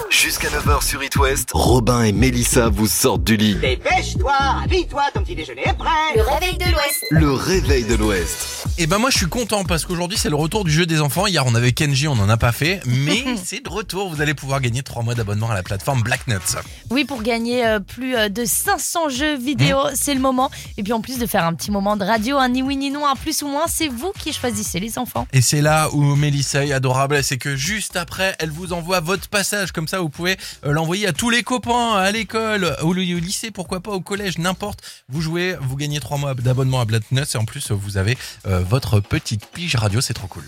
Jusqu'à 0.09 0.49
9h 0.49 0.85
sur 0.85 1.03
It 1.03 1.15
West, 1.15 1.49
Robin 1.53 2.03
et 2.03 2.11
Mélissa 2.11 2.69
vous 2.69 2.87
sortent 2.87 3.23
du 3.23 3.37
lit. 3.37 3.55
Dépêche-toi, 3.55 4.33
habille-toi, 4.63 5.03
ton 5.13 5.21
petit 5.21 5.35
déjeuner 5.35 5.63
est 5.65 5.73
prêt. 5.73 5.89
Le 6.15 6.21
réveil 6.21 6.57
de 6.57 6.65
l'Ouest. 6.65 7.05
Le 7.11 7.31
réveil 7.31 7.83
de 7.85 7.95
l'Ouest. 7.95 8.67
Et 8.77 8.87
ben 8.87 8.97
moi 8.97 9.09
je 9.09 9.17
suis 9.17 9.27
content 9.27 9.63
parce 9.63 9.85
qu'aujourd'hui 9.85 10.17
c'est 10.17 10.29
le 10.29 10.35
retour 10.35 10.65
du 10.65 10.71
jeu 10.71 10.85
des 10.85 10.99
enfants. 10.99 11.27
Hier 11.27 11.43
on 11.45 11.55
avait 11.55 11.71
Kenji, 11.71 12.07
on 12.07 12.15
n'en 12.15 12.27
a 12.27 12.37
pas 12.37 12.51
fait, 12.51 12.81
mais 12.85 13.23
c'est 13.43 13.63
de 13.63 13.69
retour. 13.69 14.09
Vous 14.13 14.21
allez 14.21 14.33
pouvoir 14.33 14.59
gagner 14.59 14.83
3 14.83 15.03
mois 15.03 15.15
d'abonnement 15.15 15.49
à 15.49 15.53
la 15.53 15.63
plateforme 15.63 16.01
Black 16.01 16.27
Nuts. 16.27 16.57
Oui, 16.91 17.05
pour 17.05 17.23
gagner 17.23 17.65
euh, 17.65 17.79
plus 17.79 18.15
euh, 18.15 18.27
de 18.27 18.43
500 18.43 19.09
jeux 19.09 19.37
vidéo, 19.37 19.77
c'est 19.93 20.13
le 20.13 20.19
moment. 20.19 20.51
Et 20.77 20.83
puis 20.83 20.91
en 20.91 21.01
plus 21.01 21.19
de 21.19 21.25
faire 21.25 21.45
un 21.45 21.53
petit 21.53 21.71
moment 21.71 21.95
de 21.95 22.03
radio, 22.03 22.37
un 22.37 22.49
ni 22.49 22.61
oui 22.61 22.75
ni 22.75 22.91
non, 22.91 23.07
un 23.07 23.15
plus 23.15 23.41
ou 23.43 23.47
moins, 23.47 23.65
c'est 23.67 23.87
vous 23.87 24.11
qui 24.19 24.33
choisissez 24.33 24.79
les 24.79 24.97
enfants. 24.97 25.25
Et 25.31 25.41
c'est 25.41 25.61
là 25.61 25.89
où 25.93 26.01
Mélissa 26.15 26.64
adorable, 26.73 27.23
c'est 27.23 27.37
que 27.37 27.55
juste 27.55 27.95
après, 27.95 28.35
elle 28.39 28.49
vous 28.51 28.73
envoie 28.73 28.99
votre 28.99 29.27
passage, 29.27 29.71
comme 29.71 29.87
ça 29.87 29.99
vous 29.99 30.09
pouvez 30.09 30.37
euh, 30.65 30.71
l'envoyer 30.71 31.07
à 31.07 31.13
tous 31.13 31.29
les 31.29 31.43
copains, 31.43 31.95
à 31.95 32.11
l'école, 32.11 32.75
au, 32.81 32.93
ly- 32.93 33.15
au 33.15 33.19
lycée, 33.19 33.51
pourquoi 33.51 33.79
pas, 33.79 33.91
au 33.91 34.01
collège, 34.01 34.37
n'importe. 34.37 34.79
Vous 35.09 35.21
jouez, 35.21 35.55
vous 35.61 35.75
gagnez 35.75 35.99
3 35.99 36.17
mois 36.17 36.33
d'abonnement 36.33 36.79
à 36.81 36.85
Black 36.85 37.03
Nuts 37.11 37.21
et 37.33 37.37
en 37.37 37.45
plus 37.45 37.71
vous 37.71 37.97
avez 37.97 38.17
euh, 38.47 38.59
votre 38.67 38.99
petite 38.99 39.45
pige 39.47 39.75
radio, 39.75 40.01
c'est 40.01 40.13
trop 40.13 40.27
cool. 40.27 40.43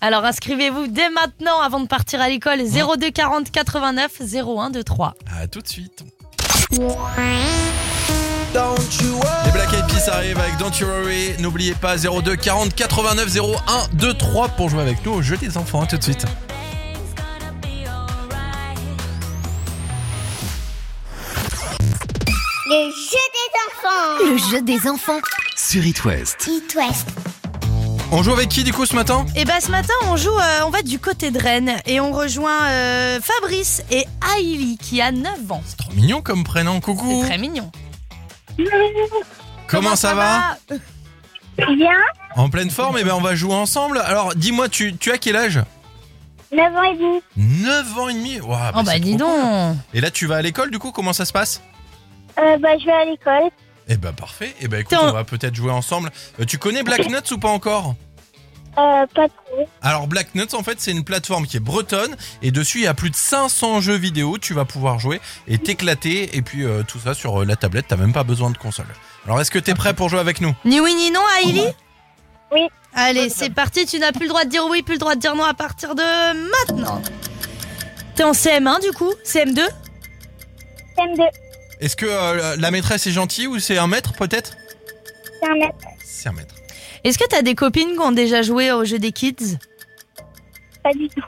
Alors 0.00 0.24
inscrivez-vous 0.24 0.86
dès 0.88 1.10
maintenant 1.10 1.60
avant 1.60 1.80
de 1.80 1.86
partir 1.86 2.20
à 2.20 2.28
l'école 2.28 2.60
02 2.62 3.10
40 3.10 3.50
89 3.50 4.10
01 4.34 4.70
23. 4.70 5.14
À 5.40 5.46
tout 5.46 5.60
de 5.60 5.68
suite. 5.68 6.04
Les 8.52 9.52
Black 9.52 9.72
Eyed 9.72 9.86
Peas 9.86 10.08
arrivent 10.12 10.38
avec 10.38 10.56
Don't 10.56 10.72
You 10.80 10.88
Worry. 10.88 11.36
N'oubliez 11.38 11.74
pas 11.74 11.96
02 11.96 12.34
40 12.34 12.74
89 12.74 13.36
01 13.36 13.42
23 13.92 14.48
pour 14.48 14.68
jouer 14.68 14.82
avec 14.82 15.06
nous 15.06 15.12
au 15.12 15.22
jeu 15.22 15.36
des 15.36 15.56
enfants. 15.56 15.86
Tout 15.86 15.98
de 15.98 16.02
suite. 16.02 16.24
Le 22.66 22.90
jeu 22.90 23.24
des 23.36 23.50
enfants. 23.68 24.24
Le 24.32 24.36
jeu 24.50 24.62
des 24.62 24.88
enfants. 24.88 25.20
Sur 25.56 25.86
It 25.86 26.04
West. 26.04 26.48
It 26.48 26.74
West. 26.74 27.08
On 28.10 28.24
joue 28.24 28.32
avec 28.32 28.48
qui 28.48 28.64
du 28.64 28.72
coup 28.72 28.84
ce 28.84 28.96
matin? 28.96 29.24
Et 29.36 29.44
bah 29.44 29.60
ce 29.60 29.70
matin 29.70 29.94
on 30.08 30.16
joue, 30.16 30.36
euh, 30.36 30.64
on 30.66 30.70
va 30.70 30.82
du 30.82 30.98
côté 30.98 31.30
de 31.30 31.38
Rennes 31.38 31.76
et 31.86 32.00
on 32.00 32.10
rejoint 32.10 32.64
euh, 32.64 33.20
Fabrice 33.20 33.84
et 33.92 34.04
Aïli 34.34 34.76
qui 34.78 35.00
a 35.00 35.12
9 35.12 35.52
ans. 35.52 35.62
Trop 35.78 35.92
mignon 35.92 36.20
comme 36.20 36.42
prénom, 36.42 36.80
coucou. 36.80 37.20
C'est 37.22 37.28
très 37.28 37.38
mignon. 37.38 37.70
Comment, 39.66 39.96
ça, 39.96 40.14
va, 40.14 40.56
Bien, 41.76 41.90
En 42.36 42.48
pleine 42.48 42.70
forme 42.70 42.98
Et 42.98 43.04
ben 43.04 43.14
on 43.14 43.20
va 43.20 43.34
jouer 43.34 43.54
ensemble. 43.54 43.98
Alors 43.98 44.34
dis-moi, 44.34 44.68
tu, 44.68 44.96
tu 44.96 45.12
as 45.12 45.18
quel 45.18 45.36
âge 45.36 45.60
9 46.52 46.74
ans 46.76 46.82
et 46.82 46.96
demi. 46.96 47.22
9 47.36 47.98
ans 47.98 48.08
et 48.08 48.14
demi 48.14 48.40
Ouah, 48.40 48.72
Oh 48.74 48.82
bah 48.82 48.92
c'est 48.94 49.00
dis 49.00 49.16
trop 49.16 49.26
cool. 49.28 49.40
donc. 49.42 49.76
Et 49.94 50.00
là 50.00 50.10
tu 50.10 50.26
vas 50.26 50.36
à 50.36 50.42
l'école 50.42 50.70
du 50.70 50.78
coup, 50.78 50.90
comment 50.90 51.12
ça 51.12 51.24
se 51.24 51.32
passe 51.32 51.62
Euh, 52.38 52.56
bah, 52.58 52.70
je 52.78 52.86
vais 52.86 52.92
à 52.92 53.04
l'école. 53.04 53.50
Eh 53.88 53.96
ben 53.96 54.12
parfait. 54.12 54.54
Eh 54.60 54.68
ben 54.68 54.80
écoute, 54.80 54.98
on 55.00 55.12
va 55.12 55.24
peut-être 55.24 55.54
jouer 55.54 55.70
ensemble. 55.72 56.10
Euh, 56.40 56.44
tu 56.44 56.58
connais 56.58 56.82
Black 56.82 57.08
Nuts 57.08 57.32
ou 57.32 57.38
pas 57.38 57.48
encore 57.48 57.94
Euh, 58.78 59.06
pas 59.14 59.28
trop. 59.28 59.68
Alors 59.82 60.06
Black 60.06 60.34
Nuts 60.36 60.54
en 60.54 60.62
fait 60.62 60.80
c'est 60.80 60.92
une 60.92 61.02
plateforme 61.02 61.44
qui 61.46 61.56
est 61.56 61.60
bretonne 61.60 62.16
et 62.40 62.52
dessus 62.52 62.78
il 62.78 62.84
y 62.84 62.86
a 62.86 62.94
plus 62.94 63.10
de 63.10 63.16
500 63.16 63.80
jeux 63.80 63.96
vidéo, 63.96 64.38
tu 64.38 64.54
vas 64.54 64.64
pouvoir 64.64 65.00
jouer 65.00 65.20
et 65.48 65.58
t'éclater 65.58 66.36
et 66.36 66.42
puis 66.42 66.64
euh, 66.64 66.82
tout 66.84 67.00
ça 67.00 67.12
sur 67.14 67.42
euh, 67.42 67.44
la 67.44 67.56
tablette, 67.56 67.86
t'as 67.88 67.96
même 67.96 68.12
pas 68.12 68.22
besoin 68.22 68.50
de 68.50 68.56
console. 68.56 68.86
Alors 69.24 69.40
est-ce 69.40 69.50
que 69.50 69.58
t'es 69.58 69.74
prêt 69.74 69.92
pour 69.92 70.08
jouer 70.08 70.20
avec 70.20 70.40
nous? 70.40 70.54
Ni 70.64 70.80
oui 70.80 70.94
ni 70.94 71.10
non 71.10 71.20
Aïli 71.38 71.64
Oui. 72.52 72.68
Allez 72.94 73.28
c'est 73.28 73.50
parti, 73.50 73.86
tu 73.86 73.98
n'as 73.98 74.12
plus 74.12 74.22
le 74.22 74.28
droit 74.28 74.44
de 74.44 74.50
dire 74.50 74.64
oui, 74.70 74.82
plus 74.82 74.94
le 74.94 75.00
droit 75.00 75.16
de 75.16 75.20
dire 75.20 75.34
non 75.34 75.44
à 75.44 75.54
partir 75.54 75.96
de 75.96 76.02
maintenant. 76.68 77.02
T'es 78.14 78.22
en 78.22 78.32
CM1 78.32 78.80
du 78.82 78.92
coup? 78.92 79.12
CM2 79.24 79.62
CM2. 80.96 81.28
Est-ce 81.80 81.96
que 81.96 82.06
euh, 82.06 82.56
la 82.56 82.70
maîtresse 82.70 83.06
est 83.06 83.12
gentille 83.12 83.46
ou 83.46 83.58
c'est 83.58 83.78
un 83.78 83.86
maître 83.88 84.12
peut-être? 84.12 84.54
C'est 85.42 85.48
un 85.50 85.54
mètre. 85.54 85.74
C'est 86.04 86.28
un 86.28 86.32
maître. 86.32 86.54
Est-ce 87.04 87.18
que 87.18 87.26
t'as 87.28 87.42
des 87.42 87.54
copines 87.54 87.92
qui 87.92 88.00
ont 88.00 88.12
déjà 88.12 88.42
joué 88.42 88.72
au 88.72 88.84
jeu 88.84 88.98
des 88.98 89.12
kids? 89.12 89.58
Pas 90.82 90.92
du 90.92 91.08
tout. 91.08 91.22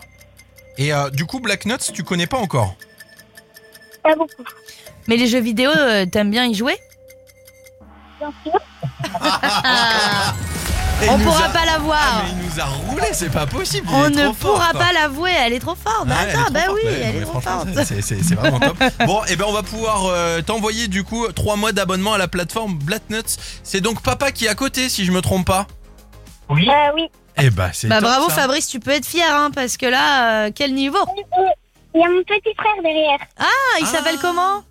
Et 0.78 0.92
euh, 0.92 1.10
du 1.10 1.24
coup 1.24 1.40
Black 1.40 1.66
Nuts 1.66 1.92
tu 1.92 2.02
connais 2.02 2.26
pas 2.26 2.38
encore? 2.38 2.76
Pas 4.02 4.14
beaucoup. 4.14 4.44
Mais 5.08 5.16
les 5.16 5.26
jeux 5.26 5.40
vidéo, 5.40 5.70
euh, 5.70 6.06
t'aimes 6.06 6.30
bien 6.30 6.46
y 6.46 6.54
jouer? 6.54 6.76
Bien 8.18 8.32
sûr. 8.44 8.60
Et 11.04 11.08
On 11.10 11.18
pourra 11.18 11.46
a- 11.46 11.48
pas 11.48 11.64
la 11.66 11.78
voir. 11.78 11.98
Ah, 12.00 12.22
mais 12.24 12.30
il 12.30 12.46
nous 12.48 12.60
a 12.60 12.64
roulé, 12.64 13.06
c'est 13.12 13.30
pas 13.30 13.44
possible. 13.46 13.86
il 13.90 13.94
On 13.94 14.08
ne 14.10 14.32
fort, 14.32 14.52
pourra 14.54 14.72
pas 14.72 14.92
l'avouer, 14.92 15.32
elle 15.36 15.52
est 15.52 15.58
trop 15.58 15.74
forte. 15.74 16.06
Bah 16.06 16.14
est 16.26 16.30
attends, 16.30 16.44
trop 16.44 16.52
bah 16.52 16.60
forte, 16.66 16.78
oui, 16.84 16.90
elle 17.02 17.16
est 17.16 17.20
trop 17.22 17.40
forte. 17.40 17.68
c'est- 17.84 18.34
vraiment 18.34 18.60
top. 18.60 18.76
Bon, 19.06 19.20
et 19.28 19.34
ben 19.36 19.46
on 19.48 19.52
va 19.52 19.62
pouvoir 19.64 20.06
euh, 20.06 20.42
t'envoyer 20.42 20.86
du 20.88 21.02
coup 21.02 21.26
3 21.28 21.56
mois 21.56 21.72
d'abonnement 21.72 22.12
à 22.14 22.18
la 22.18 22.28
plateforme 22.28 22.74
Black 22.78 23.02
Nuts. 23.10 23.36
C'est 23.64 23.80
donc 23.80 24.00
papa 24.02 24.30
qui 24.30 24.44
est 24.44 24.48
à 24.48 24.54
côté 24.54 24.88
si 24.88 25.04
je 25.04 25.10
me 25.12 25.20
trompe 25.22 25.46
pas. 25.46 25.66
Oui. 26.50 26.68
Euh, 26.68 26.92
oui. 26.94 27.08
Eh 27.38 27.50
bah 27.50 27.70
c'est 27.72 27.88
Bah 27.88 27.96
top, 27.96 28.04
bravo 28.04 28.28
ça. 28.28 28.34
Fabrice, 28.42 28.68
tu 28.68 28.78
peux 28.78 28.90
être 28.92 29.06
fier, 29.06 29.26
hein, 29.34 29.50
parce 29.52 29.76
que 29.76 29.86
là, 29.86 30.46
euh, 30.46 30.50
quel 30.54 30.72
niveau 30.74 30.98
Il 31.94 32.00
y 32.00 32.04
a 32.04 32.08
mon 32.08 32.22
petit 32.22 32.54
frère 32.56 32.82
derrière. 32.82 33.18
Ah, 33.40 33.78
il 33.80 33.86
s'appelle 33.86 34.18
comment? 34.20 34.62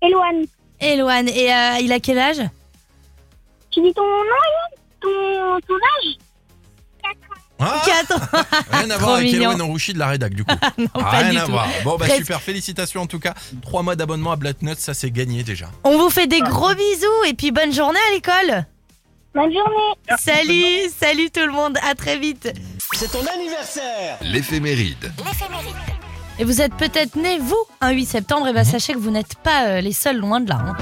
Eloane. 0.00 0.46
Eloane. 0.80 1.28
Et 1.28 1.52
euh, 1.52 1.78
il 1.82 1.92
a 1.92 2.00
quel 2.00 2.18
âge? 2.18 2.40
Tu 3.70 3.80
dis 3.82 3.92
ton 3.94 4.02
nom, 4.02 4.78
ton, 5.00 5.60
ton 5.66 5.74
âge? 5.74 6.16
Ah 7.62 7.82
4 7.84 8.12
ans. 8.16 8.26
Rien 8.72 8.90
à 8.90 8.94
Trop 8.94 9.04
voir 9.04 9.16
avec 9.16 9.26
mignon. 9.32 9.50
Eloane 9.52 9.62
Rouchy 9.62 9.92
de 9.92 9.98
la 9.98 10.06
rédac 10.08 10.32
du 10.32 10.44
coup. 10.44 10.56
pas 10.94 11.10
Rien 11.10 11.30
du 11.30 11.38
à 11.38 11.44
tout. 11.44 11.50
voir. 11.52 11.68
Bon 11.84 11.90
bah 11.98 12.06
Presque. 12.06 12.16
super, 12.22 12.40
félicitations 12.40 13.02
en 13.02 13.06
tout 13.06 13.18
cas. 13.18 13.34
Trois 13.62 13.82
mois 13.82 13.96
d'abonnement 13.96 14.32
à 14.32 14.36
Blatnut, 14.36 14.78
ça 14.78 14.94
c'est 14.94 15.10
gagné 15.10 15.42
déjà. 15.42 15.66
On 15.84 15.98
vous 15.98 16.08
fait 16.08 16.26
des 16.26 16.40
gros 16.40 16.74
bisous 16.74 17.24
et 17.28 17.34
puis 17.34 17.50
bonne 17.50 17.72
journée 17.72 17.98
à 18.10 18.14
l'école. 18.14 18.64
Bonne 19.34 19.52
journée. 19.52 20.18
Salut, 20.18 20.90
salut 20.98 21.30
tout 21.30 21.44
le 21.46 21.52
monde, 21.52 21.76
à 21.88 21.94
très 21.94 22.18
vite. 22.18 22.50
C'est 22.94 23.12
ton 23.12 23.24
anniversaire 23.26 24.16
L'éphéméride. 24.22 25.12
Et 26.38 26.44
vous 26.44 26.62
êtes 26.62 26.74
peut-être 26.74 27.14
né, 27.16 27.38
vous, 27.38 27.62
un 27.82 27.90
8 27.90 28.06
septembre, 28.06 28.48
et 28.48 28.52
bah 28.54 28.64
sachez 28.64 28.94
que 28.94 28.98
vous 28.98 29.10
n'êtes 29.10 29.34
pas 29.36 29.66
euh, 29.66 29.80
les 29.82 29.92
seuls 29.92 30.16
loin 30.16 30.40
de 30.40 30.48
là. 30.48 30.58
hein. 30.66 30.76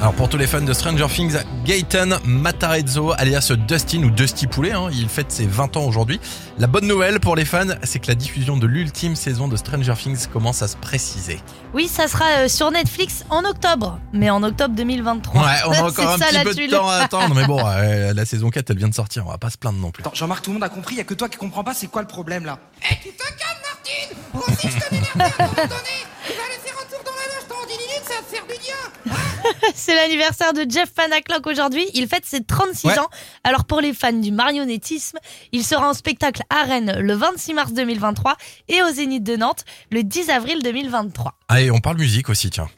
Alors 0.00 0.14
pour 0.14 0.30
tous 0.30 0.38
les 0.38 0.46
fans 0.46 0.62
de 0.62 0.72
Stranger 0.72 1.08
Things, 1.14 1.36
Gaëtan 1.66 2.20
Matarezzo, 2.24 3.12
alias 3.18 3.52
Dustin 3.68 4.02
ou 4.02 4.10
Dusty 4.10 4.46
Poulet, 4.46 4.72
hein, 4.72 4.88
il 4.90 5.10
fête 5.10 5.30
ses 5.30 5.44
20 5.46 5.76
ans 5.76 5.84
aujourd'hui. 5.84 6.18
La 6.56 6.66
bonne 6.66 6.86
nouvelle 6.86 7.20
pour 7.20 7.36
les 7.36 7.44
fans, 7.44 7.66
c'est 7.82 7.98
que 7.98 8.06
la 8.06 8.14
diffusion 8.14 8.56
de 8.56 8.66
l'ultime 8.66 9.14
saison 9.14 9.46
de 9.46 9.56
Stranger 9.58 9.92
Things 9.92 10.26
commence 10.28 10.62
à 10.62 10.68
se 10.68 10.76
préciser. 10.78 11.38
Oui, 11.74 11.86
ça 11.86 12.08
sera 12.08 12.24
euh, 12.38 12.48
sur 12.48 12.70
Netflix 12.70 13.26
en 13.28 13.44
octobre, 13.44 14.00
mais 14.14 14.30
en 14.30 14.42
octobre 14.42 14.74
2023. 14.74 15.38
Ouais, 15.38 15.48
on 15.66 15.72
a 15.72 15.78
encore 15.80 15.92
C'est 15.94 16.02
un 16.02 16.16
ça, 16.16 16.26
petit 16.44 16.44
peu 16.44 16.66
de 16.66 16.70
temps 16.70 16.88
à 16.88 16.94
attendre, 16.94 17.34
mais 17.34 17.44
bon, 17.44 17.60
euh, 17.66 18.14
la 18.14 18.24
saison 18.24 18.48
4 18.48 18.70
elle 18.70 18.78
vient 18.78 18.88
de 18.88 18.94
sortir, 18.94 19.26
on 19.26 19.30
va 19.30 19.36
pas 19.38 19.50
se 19.50 19.58
plaindre 19.58 19.80
non 19.80 19.90
plus. 19.90 20.00
Attends, 20.02 20.14
Jean-Marc, 20.14 20.42
tout 20.44 20.50
le 20.50 20.54
monde 20.54 20.64
a 20.64 20.70
compris, 20.70 20.94
il 20.94 20.98
y 20.98 21.02
a 21.02 21.04
que 21.04 21.12
toi 21.14 21.28
qui 21.28 21.36
comprends 21.36 21.62
pas 21.62 21.74
c'est 21.74 21.88
quoi 21.88 22.00
le 22.00 22.08
problème 22.08 22.46
là. 22.46 22.58
Eh, 22.90 22.94
tu 23.02 23.10
te 23.10 23.18
calmes, 23.22 23.60
Martine 23.68 24.54
Aussi, 24.54 24.68
je 24.70 24.82
te 24.82 24.94
m'énerve 24.94 25.20
à 25.20 25.24
un 25.24 25.46
moment 25.46 25.54
donné 25.56 25.96
Tu 26.26 26.32
vas 26.32 26.48
laisser 26.48 26.72
un 26.72 26.88
tour 26.88 27.04
dans 27.04 27.12
la 27.12 27.26
loge 27.34 27.46
pendant 27.46 27.66
10 27.66 27.72
minutes, 27.72 28.04
ça 28.08 28.14
va 28.14 28.22
te 28.22 28.34
faire 28.34 28.46
du 28.46 28.58
bien 28.64 29.09
C'est 29.74 29.94
l'anniversaire 29.94 30.52
de 30.52 30.64
Jeff 30.68 30.90
Panaclock 30.94 31.46
aujourd'hui. 31.46 31.84
Il 31.94 32.06
fête 32.08 32.24
ses 32.26 32.42
36 32.44 32.86
Ouais. 32.88 32.98
ans. 32.98 33.08
Alors 33.44 33.64
pour 33.64 33.80
les 33.80 33.92
fans 33.94 34.12
du 34.12 34.30
marionnettisme, 34.32 35.18
il 35.52 35.64
sera 35.64 35.88
en 35.88 35.94
spectacle 35.94 36.42
à 36.50 36.64
Rennes 36.64 36.96
le 37.00 37.14
26 37.14 37.54
mars 37.54 37.72
2023 37.72 38.36
et 38.68 38.82
au 38.82 38.90
Zénith 38.90 39.22
de 39.24 39.36
Nantes 39.36 39.64
le 39.90 40.02
10 40.02 40.30
avril 40.30 40.62
2023. 40.62 41.34
Allez, 41.48 41.70
on 41.70 41.78
parle 41.80 41.96
musique 41.98 42.28
aussi, 42.28 42.50
tiens. 42.50 42.68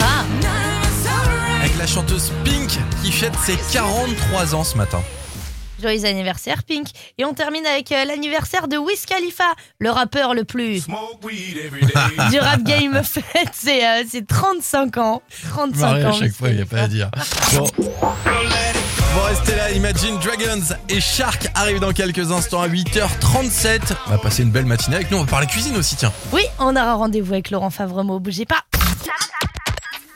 Ah, 0.00 0.24
Avec 1.60 1.76
la 1.78 1.86
chanteuse 1.86 2.32
Pink 2.44 2.78
qui 3.02 3.12
fête 3.12 3.34
ses 3.44 3.56
43 3.72 4.54
ans 4.54 4.64
ce 4.64 4.76
matin. 4.76 5.02
Joyeux 5.80 6.04
anniversaire 6.04 6.62
Pink. 6.64 6.88
Et 7.18 7.24
on 7.24 7.34
termine 7.34 7.66
avec 7.66 7.90
euh, 7.92 8.04
l'anniversaire 8.04 8.68
de 8.68 8.76
Wiz 8.76 9.04
Khalifa, 9.06 9.52
le 9.78 9.90
rappeur 9.90 10.34
le 10.34 10.44
plus 10.44 10.86
du 12.30 12.38
rap 12.40 12.62
game 12.62 12.96
euh, 13.68 14.02
ses 14.10 14.24
35 14.24 14.96
ans. 14.98 15.22
35 15.50 15.80
Marrer 15.80 16.04
ans. 16.04 16.08
à 16.08 16.12
chaque 16.12 16.22
Wiz 16.22 16.36
fois, 16.36 16.48
il 16.50 16.56
n'y 16.56 16.62
a 16.62 16.64
Khalifa. 16.64 16.76
pas 16.76 16.82
à 16.82 16.88
dire. 16.88 17.10
Bon. 17.54 17.70
Bon, 19.14 19.22
restez 19.24 19.56
là, 19.56 19.70
Imagine 19.72 20.18
Dragons 20.18 20.74
et 20.88 21.00
Shark 21.00 21.48
arrivent 21.54 21.80
dans 21.80 21.92
quelques 21.92 22.30
instants 22.30 22.60
à 22.62 22.68
8h37. 22.68 23.80
On 24.06 24.10
va 24.10 24.18
passer 24.18 24.42
une 24.42 24.50
belle 24.50 24.66
matinée 24.66 24.96
avec 24.96 25.10
nous, 25.10 25.16
on 25.18 25.24
va 25.24 25.30
parler 25.30 25.46
cuisine 25.46 25.76
aussi, 25.76 25.96
tiens. 25.96 26.12
Oui, 26.32 26.42
on 26.58 26.76
aura 26.76 26.94
rendez-vous 26.94 27.32
avec 27.32 27.50
Laurent 27.50 27.70
Favremo. 27.70 28.20
Bougez 28.20 28.44
pas. 28.46 28.62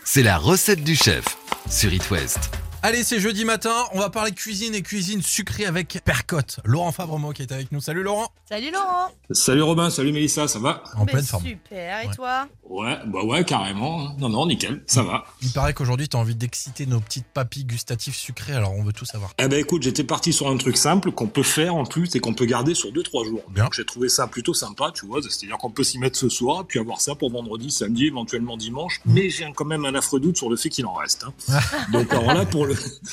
C'est 0.04 0.22
la 0.22 0.36
recette 0.36 0.84
du 0.84 0.94
chef 0.94 1.24
sur 1.70 1.92
It 1.92 2.10
West. 2.10 2.50
Allez, 2.84 3.04
c'est 3.04 3.20
jeudi 3.20 3.44
matin, 3.44 3.72
on 3.92 4.00
va 4.00 4.10
parler 4.10 4.32
cuisine 4.32 4.74
et 4.74 4.82
cuisine 4.82 5.22
sucrée 5.22 5.66
avec 5.66 6.00
Percotte. 6.04 6.58
Laurent 6.64 6.90
Favremo 6.90 7.30
qui 7.30 7.42
est 7.42 7.52
avec 7.52 7.70
nous. 7.70 7.80
Salut 7.80 8.02
Laurent 8.02 8.26
Salut 8.48 8.72
Laurent. 8.72 9.08
Salut 9.30 9.62
Robin, 9.62 9.88
salut 9.88 10.10
Mélissa, 10.12 10.48
ça 10.48 10.58
va? 10.58 10.82
En 10.96 11.04
Mais 11.04 11.12
pleine 11.12 11.24
forme. 11.24 11.44
Super. 11.46 12.00
Et 12.02 12.12
toi? 12.16 12.48
Ouais, 12.68 12.98
bah 13.06 13.22
ouais, 13.22 13.44
carrément. 13.44 14.12
Non, 14.18 14.28
non, 14.28 14.46
nickel, 14.46 14.82
ça 14.88 15.04
va. 15.04 15.24
Il 15.42 15.52
paraît 15.52 15.74
qu'aujourd'hui, 15.74 16.08
tu 16.08 16.16
as 16.16 16.20
envie 16.20 16.34
d'exciter 16.34 16.86
nos 16.86 16.98
petites 16.98 17.26
papilles 17.26 17.66
gustatives 17.66 18.16
sucrées, 18.16 18.54
alors 18.54 18.72
on 18.72 18.82
veut 18.82 18.92
tout 18.92 19.04
savoir. 19.04 19.30
Eh 19.38 19.46
ben 19.46 19.60
écoute, 19.60 19.84
j'étais 19.84 20.02
parti 20.02 20.32
sur 20.32 20.48
un 20.48 20.56
truc 20.56 20.76
simple 20.76 21.12
qu'on 21.12 21.28
peut 21.28 21.44
faire 21.44 21.76
en 21.76 21.84
plus 21.84 22.12
et 22.16 22.20
qu'on 22.20 22.34
peut 22.34 22.46
garder 22.46 22.74
sur 22.74 22.90
2-3 22.90 23.26
jours. 23.28 23.42
Bien. 23.50 23.62
Donc 23.64 23.74
j'ai 23.74 23.84
trouvé 23.86 24.08
ça 24.08 24.26
plutôt 24.26 24.54
sympa, 24.54 24.90
tu 24.92 25.06
vois. 25.06 25.20
C'est-à-dire 25.22 25.56
qu'on 25.58 25.70
peut 25.70 25.84
s'y 25.84 26.00
mettre 26.00 26.18
ce 26.18 26.28
soir, 26.28 26.64
puis 26.66 26.80
avoir 26.80 27.00
ça 27.00 27.14
pour 27.14 27.30
vendredi, 27.30 27.70
samedi, 27.70 28.06
éventuellement 28.06 28.56
dimanche. 28.56 29.00
Mais 29.06 29.30
j'ai 29.30 29.46
quand 29.54 29.66
même 29.66 29.84
un 29.84 29.94
affreux 29.94 30.18
doute 30.18 30.36
sur 30.36 30.50
le 30.50 30.56
fait 30.56 30.68
qu'il 30.68 30.84
en 30.86 30.94
reste. 30.94 31.24
hein. 31.48 31.60
Donc 31.92 32.10
alors 32.10 32.34
là, 32.34 32.44
pour 32.44 32.66
le, 32.66 32.71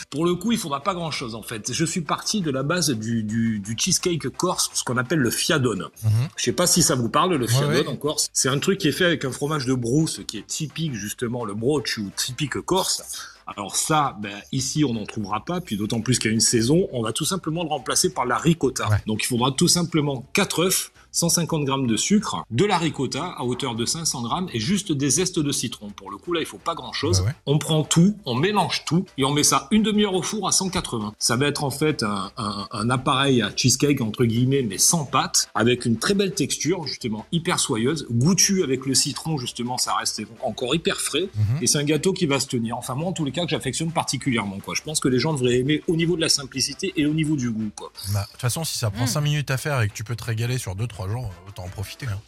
pour 0.09 0.25
le 0.25 0.35
coup, 0.35 0.51
il 0.51 0.57
faudra 0.57 0.81
pas 0.81 0.93
grand-chose 0.93 1.35
en 1.35 1.43
fait. 1.43 1.71
Je 1.71 1.85
suis 1.85 2.01
parti 2.01 2.41
de 2.41 2.51
la 2.51 2.63
base 2.63 2.89
du, 2.89 3.23
du, 3.23 3.59
du 3.59 3.75
cheesecake 3.77 4.29
corse, 4.29 4.69
ce 4.73 4.83
qu'on 4.83 4.97
appelle 4.97 5.19
le 5.19 5.31
fiadone. 5.31 5.87
Je 6.35 6.43
sais 6.43 6.51
pas 6.51 6.67
si 6.67 6.81
ça 6.81 6.95
vous 6.95 7.09
parle, 7.09 7.35
le 7.35 7.47
fiadone 7.47 7.71
ouais. 7.71 7.87
en 7.87 7.95
Corse. 7.95 8.29
C'est 8.33 8.49
un 8.49 8.59
truc 8.59 8.79
qui 8.79 8.87
est 8.87 8.93
fait 8.93 9.05
avec 9.05 9.25
un 9.25 9.31
fromage 9.31 9.65
de 9.65 9.73
brousse 9.73 10.21
qui 10.27 10.37
est 10.37 10.47
typique 10.47 10.93
justement, 10.93 11.45
le 11.45 11.53
broch 11.53 11.97
ou 11.97 12.09
typique 12.15 12.59
corse. 12.61 13.03
Alors 13.47 13.75
ça, 13.75 14.15
ben, 14.21 14.37
ici, 14.51 14.83
on 14.85 14.93
n'en 14.93 15.05
trouvera 15.05 15.43
pas, 15.43 15.59
puis 15.59 15.75
d'autant 15.75 16.01
plus 16.01 16.19
qu'il 16.19 16.29
y 16.29 16.31
a 16.31 16.35
une 16.35 16.39
saison, 16.39 16.87
on 16.91 17.01
va 17.01 17.13
tout 17.13 17.25
simplement 17.25 17.63
le 17.63 17.69
remplacer 17.69 18.13
par 18.13 18.25
la 18.25 18.37
ricotta. 18.37 18.87
Donc 19.07 19.23
il 19.23 19.27
faudra 19.27 19.51
tout 19.51 19.67
simplement 19.67 20.25
4 20.33 20.59
œufs, 20.65 20.91
150 21.11 21.65
grammes 21.65 21.87
de 21.87 21.97
sucre, 21.97 22.43
de 22.51 22.65
la 22.65 22.77
ricotta 22.77 23.23
à 23.37 23.43
hauteur 23.43 23.75
de 23.75 23.85
500 23.85 24.21
grammes 24.23 24.47
et 24.53 24.59
juste 24.59 24.91
des 24.91 25.09
zestes 25.09 25.39
de 25.39 25.51
citron. 25.51 25.89
Pour 25.89 26.11
le 26.11 26.17
coup, 26.17 26.33
là, 26.33 26.39
il 26.41 26.45
faut 26.45 26.57
pas 26.57 26.75
grand-chose. 26.75 27.25
On 27.45 27.57
prend 27.57 27.83
tout, 27.83 28.15
on 28.25 28.35
mélange 28.35 28.83
tout 28.85 29.05
et 29.17 29.23
on 29.25 29.31
met 29.33 29.43
ça 29.43 29.67
une 29.71 29.83
demi-heure 29.83 30.13
au 30.13 30.21
four 30.21 30.47
à 30.47 30.51
180. 30.51 31.13
Ça 31.19 31.35
va 31.35 31.47
être 31.47 31.63
en 31.63 31.71
fait 31.71 32.03
un, 32.03 32.31
un- 32.37 32.67
un 32.71 32.89
appareil 32.89 33.41
à 33.41 33.51
cheesecake, 33.55 34.01
entre 34.01 34.25
guillemets, 34.25 34.61
mais 34.61 34.77
sans 34.77 35.05
pâte, 35.05 35.49
avec 35.55 35.85
une 35.85 35.97
très 35.97 36.13
belle 36.13 36.33
texture, 36.33 36.85
justement, 36.87 37.25
hyper 37.31 37.59
soyeuse, 37.59 38.05
goûtu 38.11 38.63
avec 38.63 38.85
le 38.85 38.93
citron, 38.93 39.37
justement, 39.37 39.77
ça 39.77 39.93
reste 39.95 40.21
encore 40.43 40.75
hyper 40.75 40.99
frais. 41.01 41.29
Et 41.61 41.67
c'est 41.67 41.77
un 41.77 41.83
gâteau 41.83 42.13
qui 42.13 42.25
va 42.25 42.39
se 42.39 42.47
tenir. 42.47 42.77
Enfin, 42.77 42.95
moi, 42.95 43.07
en 43.09 43.13
tous 43.13 43.25
les 43.25 43.31
cas, 43.31 43.43
que 43.43 43.49
j'affectionne 43.49 43.91
particulièrement, 43.91 44.59
quoi. 44.59 44.73
Je 44.75 44.81
pense 44.81 44.99
que 44.99 45.07
les 45.07 45.19
gens 45.19 45.33
devraient 45.33 45.57
aimer 45.59 45.81
au 45.87 45.95
niveau 45.95 46.15
de 46.15 46.21
la 46.21 46.29
simplicité 46.29 46.93
et 46.95 47.05
au 47.05 47.13
niveau 47.13 47.35
du 47.35 47.49
goût. 47.51 47.69
Bah, 48.13 48.23
De 48.25 48.31
toute 48.31 48.41
façon, 48.41 48.63
si 48.63 48.77
ça 48.77 48.89
prend 48.91 49.03
Mm. 49.03 49.07
5 49.07 49.21
minutes 49.21 49.51
à 49.51 49.57
faire 49.57 49.81
et 49.81 49.87
que 49.87 49.93
tu 49.93 50.03
peux 50.03 50.15
te 50.15 50.23
régaler 50.23 50.57
sur 50.57 50.75
2-3 50.75 50.98
jours, 51.07 51.31
autant 51.47 51.63
en 51.65 51.69
profiter. 51.69 52.07
hein. 52.07 52.19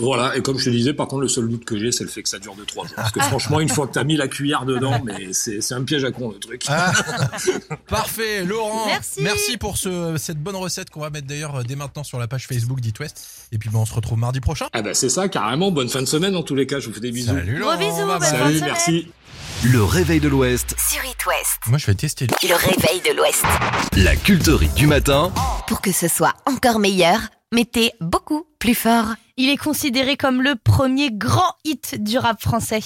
Voilà, 0.00 0.36
et 0.36 0.42
comme 0.42 0.58
je 0.58 0.66
te 0.66 0.70
disais, 0.70 0.92
par 0.94 1.08
contre, 1.08 1.22
le 1.22 1.28
seul 1.28 1.48
doute 1.48 1.64
que 1.64 1.76
j'ai, 1.76 1.90
c'est 1.90 2.04
le 2.04 2.10
fait 2.10 2.22
que 2.22 2.28
ça 2.28 2.38
dure 2.38 2.54
de 2.54 2.62
trois 2.64 2.86
jours. 2.86 2.94
Parce 2.94 3.10
que 3.10 3.20
franchement, 3.20 3.58
une 3.58 3.68
fois 3.68 3.88
que 3.88 3.92
t'as 3.92 4.04
mis 4.04 4.16
la 4.16 4.28
cuillère 4.28 4.64
dedans, 4.64 5.00
mais 5.04 5.32
c'est 5.32 5.60
c'est 5.60 5.74
un 5.74 5.82
piège 5.82 6.04
à 6.04 6.12
con, 6.12 6.30
le 6.30 6.38
truc. 6.38 6.62
Ah. 6.68 6.92
Parfait, 7.88 8.44
Laurent. 8.44 8.86
Merci. 9.20 9.56
pour 9.56 9.76
ce, 9.76 10.16
cette 10.18 10.38
bonne 10.38 10.54
recette 10.56 10.90
qu'on 10.90 11.00
va 11.00 11.10
mettre 11.10 11.26
d'ailleurs 11.26 11.56
euh, 11.56 11.62
dès 11.62 11.74
maintenant 11.76 12.04
sur 12.04 12.18
la 12.20 12.28
page 12.28 12.46
Facebook 12.46 12.80
d'It 12.80 12.98
West. 13.00 13.24
Et 13.50 13.58
puis 13.58 13.70
bah, 13.70 13.78
on 13.80 13.86
se 13.86 13.94
retrouve 13.94 14.18
mardi 14.18 14.40
prochain. 14.40 14.66
Ah 14.72 14.82
bah 14.82 14.94
c'est 14.94 15.08
ça, 15.08 15.28
carrément. 15.28 15.70
Bonne 15.72 15.88
fin 15.88 16.00
de 16.00 16.06
semaine, 16.06 16.36
en 16.36 16.42
tous 16.42 16.54
les 16.54 16.66
cas. 16.66 16.78
Je 16.78 16.88
vous 16.88 16.94
fais 16.94 17.00
des 17.00 17.10
bisous. 17.10 17.34
Salut 17.34 17.58
Gros 17.60 17.76
bisous, 17.76 18.06
bonne 18.06 18.20
fin 18.22 18.32
de 18.32 18.38
Salut, 18.38 18.60
merci. 18.60 19.08
Le 19.64 19.82
réveil 19.82 20.20
de 20.20 20.28
l'Ouest, 20.28 20.74
Sur 20.78 21.04
It 21.04 21.26
West. 21.26 21.58
Moi, 21.68 21.78
je 21.78 21.86
vais 21.86 21.94
tester. 21.94 22.26
Le 22.42 22.54
réveil 22.54 23.00
de 23.00 23.16
l'Ouest. 23.16 23.44
la 23.96 24.16
culterie 24.16 24.68
du 24.76 24.86
matin 24.86 25.32
Pour 25.68 25.80
que 25.80 25.92
ce 25.92 26.08
soit 26.08 26.34
encore 26.46 26.78
meilleur, 26.80 27.18
mettez 27.52 27.92
beaucoup 28.00 28.46
plus 28.58 28.74
fort. 28.74 29.14
Il 29.36 29.48
est 29.48 29.56
considéré 29.56 30.16
comme 30.16 30.42
le 30.42 30.56
premier 30.56 31.10
grand 31.10 31.54
hit 31.64 32.02
du 32.02 32.18
rap 32.18 32.40
français. 32.40 32.80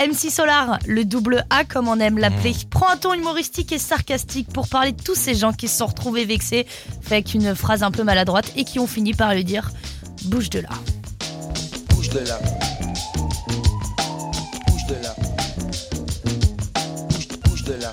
MC 0.00 0.30
Solar, 0.30 0.78
le 0.86 1.04
double 1.04 1.44
A 1.50 1.64
comme 1.64 1.88
on 1.88 1.98
aime 2.00 2.18
l'appeler, 2.18 2.54
prend 2.70 2.88
un 2.88 2.96
ton 2.96 3.12
humoristique 3.12 3.72
et 3.72 3.78
sarcastique 3.78 4.48
pour 4.52 4.68
parler 4.68 4.92
de 4.92 5.02
tous 5.02 5.14
ces 5.14 5.34
gens 5.34 5.52
qui 5.52 5.68
se 5.68 5.78
sont 5.78 5.86
retrouvés 5.86 6.24
vexés, 6.24 6.66
fait 7.02 7.16
avec 7.16 7.34
une 7.34 7.54
phrase 7.54 7.82
un 7.82 7.90
peu 7.90 8.04
maladroite 8.04 8.52
et 8.56 8.64
qui 8.64 8.78
ont 8.78 8.86
fini 8.86 9.14
par 9.14 9.34
lui 9.34 9.44
dire 9.44 9.70
bouge 10.24 10.50
de 10.50 10.60
là. 10.60 10.70
Bouge 11.90 12.08
de 12.10 12.20
là. 12.20 12.38
Bouge 14.66 14.86
de 14.88 14.94
là. 15.02 15.14
Bouge, 17.10 17.28
bouge 17.44 17.64
de 17.64 17.74
là. 17.74 17.92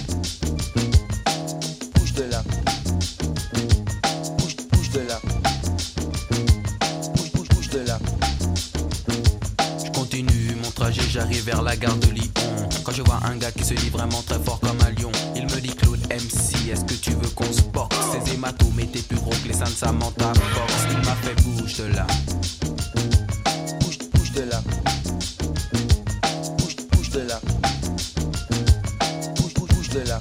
J'arrive 10.89 11.43
vers 11.43 11.61
la 11.61 11.75
gare 11.75 11.95
de 11.97 12.07
Lyon. 12.07 12.31
Quand 12.83 12.91
je 12.91 13.01
vois 13.03 13.19
un 13.25 13.37
gars 13.37 13.51
qui 13.51 13.63
se 13.63 13.73
dit 13.73 13.89
vraiment 13.89 14.21
très 14.23 14.39
fort 14.39 14.59
comme 14.59 14.77
un 14.81 14.91
lion, 15.01 15.11
il 15.35 15.43
me 15.43 15.61
dit 15.61 15.75
Claude 15.75 15.99
MC, 16.09 16.71
est-ce 16.71 16.83
que 16.85 16.93
tu 16.93 17.11
veux 17.11 17.29
qu'on 17.29 17.51
se 17.51 17.61
boxe 17.61 17.95
Ces 18.11 18.33
hématomes 18.33 18.79
étaient 18.79 19.01
plus 19.01 19.17
gros 19.17 19.31
que 19.31 19.47
les 19.47 19.53
seins 19.53 19.65
de 19.65 19.69
Samantha 19.69 20.33
Fox. 20.33 20.73
Il 20.91 20.97
m'a 20.97 21.15
fait 21.15 21.35
bouge 21.43 21.77
de 21.77 21.83
là. 21.95 22.07
Bouge, 23.81 23.97
bouge 24.13 24.31
de 24.31 24.41
là. 24.41 24.61
Bouge, 26.57 26.75
bouge 26.91 27.09
de 27.09 27.19
là. 27.19 27.39
Bouge, 29.35 29.53
bouge, 29.53 29.89
de 29.89 29.99
là. 30.07 30.19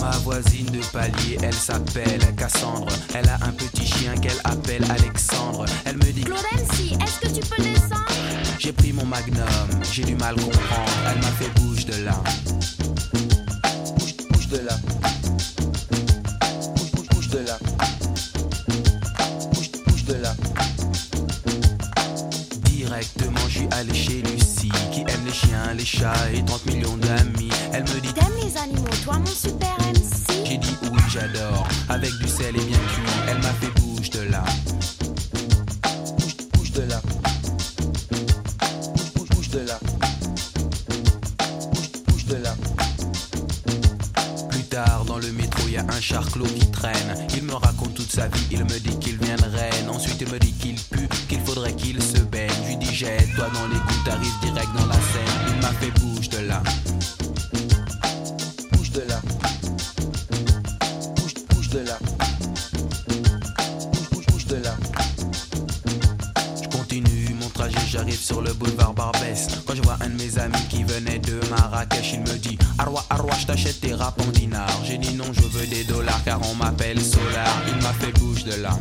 Ma 0.00 0.16
voisine 0.18 0.66
de 0.66 0.80
palier, 0.92 1.38
elle 1.42 1.54
s'appelle 1.54 2.34
Cassandre. 2.36 2.92
Elle 3.14 3.28
a 3.28 3.34
un 3.42 3.52
petit 3.52 3.86
chien 3.86 4.14
qu'elle 4.16 4.40
appelle 4.44 4.84
Alexandre. 4.90 5.66
Elle 5.84 5.96
me 5.96 6.12
dit 6.12 6.24
Claude 6.24 6.38
MC, 6.54 6.96
est-ce 7.02 7.20
que 7.20 7.40
tu 7.40 7.46
peux 7.46 7.62
descendre? 7.62 8.09
J'ai 8.62 8.72
pris 8.74 8.92
mon 8.92 9.06
magnum, 9.06 9.46
j'ai 9.90 10.04
du 10.04 10.14
mal 10.16 10.34
comprendre. 10.34 10.92
Elle 11.10 11.16
m'a 11.16 11.28
fait 11.28 11.48
bouge 11.58 11.86
de 11.86 12.04
là. 12.04 12.22
Bouge, 13.96 14.16
bouge 14.30 14.48
de 14.48 14.58
là. 14.58 14.76
Bouge 58.72 58.90
de 58.90 59.02
là. 59.02 59.20
Bouge, 61.16 61.34
bouge 61.50 61.68
de 61.68 61.78
là. 61.80 61.98
Bouge, 63.92 64.10
bouge, 64.10 64.26
bouge 64.26 64.46
de 64.46 64.56
là. 64.56 64.74
Je 66.62 66.68
continue 66.76 67.34
mon 67.40 67.48
trajet, 67.50 67.78
j'arrive 67.88 68.18
sur 68.18 68.42
le 68.42 68.52
boulevard 68.52 68.94
Barbès. 68.94 69.48
Quand 69.66 69.74
je 69.74 69.82
vois 69.82 69.96
un 70.00 70.08
de 70.08 70.14
mes 70.16 70.38
amis 70.38 70.66
qui 70.68 70.82
venait 70.82 71.18
de 71.20 71.40
Marrakech, 71.50 72.14
il 72.14 72.20
me 72.20 72.36
dit 72.38 72.58
Arwa, 72.78 73.04
Arwa, 73.10 73.32
je 73.40 73.46
t'achète 73.46 73.80
tes 73.80 73.94
rap 73.94 74.20
en 74.20 74.30
dinars. 74.32 74.80
J'ai 74.84 74.98
dit 74.98 75.14
non, 75.14 75.32
je 75.32 75.42
veux 75.42 75.66
des 75.66 75.84
dollars 75.84 76.22
car 76.24 76.40
on 76.50 76.54
m'appelle 76.56 77.00
Solar. 77.00 77.62
Il 77.68 77.82
m'a 77.82 77.92
fait 77.92 78.12
bouge 78.18 78.44
de 78.44 78.54
là. 78.60 78.76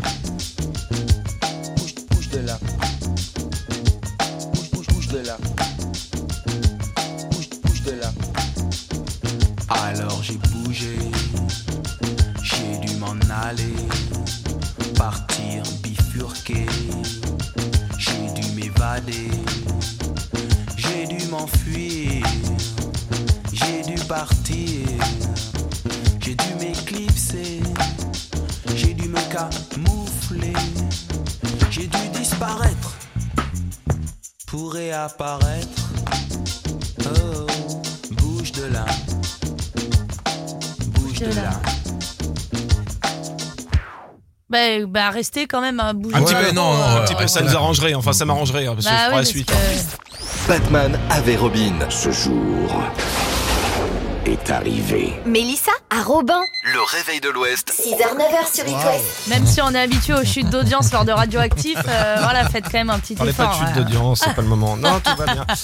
Bah, 44.85 45.05
bah 45.05 45.09
restez 45.11 45.47
quand 45.47 45.61
même 45.61 45.79
à 45.79 45.93
bouger. 45.93 46.15
Un 46.15 46.21
petit 46.21 46.35
peu, 46.35 46.51
non, 46.51 46.73
Euh, 46.73 47.01
un 47.01 47.05
petit 47.05 47.15
peu, 47.15 47.27
ça 47.27 47.41
nous 47.41 47.55
arrangerait, 47.55 47.93
enfin 47.93 48.13
ça 48.13 48.25
m'arrangerait, 48.25 48.67
hein, 48.67 48.73
parce 48.75 48.85
que 48.85 48.91
Bah 48.91 48.97
je 48.97 49.05
ferai 49.05 49.17
la 49.17 49.25
suite. 49.25 49.53
Batman 50.47 50.99
avait 51.09 51.35
Robin. 51.35 51.73
Ce 51.89 52.11
jour 52.11 52.83
est 54.29 54.51
arrivé. 54.51 55.13
Mélissa 55.25 55.71
à 55.89 56.03
Robin. 56.03 56.39
Le 56.71 56.81
réveil 56.81 57.19
de 57.19 57.29
l'Ouest. 57.29 57.71
6h, 57.75 58.15
9h 58.15 58.55
sur 58.55 58.67
It 58.67 58.75
West. 58.85 59.27
Même 59.27 59.45
si 59.47 59.61
on 59.61 59.73
est 59.73 59.79
habitué 59.79 60.13
aux 60.13 60.23
chutes 60.23 60.49
d'audience 60.49 60.91
lors 60.91 61.03
de 61.05 61.11
radioactif, 61.11 61.77
euh, 61.87 62.15
voilà, 62.21 62.47
faites 62.49 62.65
quand 62.65 62.73
même 62.77 62.89
un 62.91 62.99
petit 62.99 63.15
Parlez 63.15 63.33
pas 63.33 63.45
effort. 63.45 63.59
de 63.59 63.65
chute 63.67 63.75
ouais. 63.77 63.83
d'audience, 63.83 64.21
c'est 64.23 64.33
pas 64.35 64.41
le 64.41 64.47
moment. 64.47 64.77
Non, 64.77 64.99
tout 64.99 65.15
va 65.15 65.25
bien. 65.33 65.45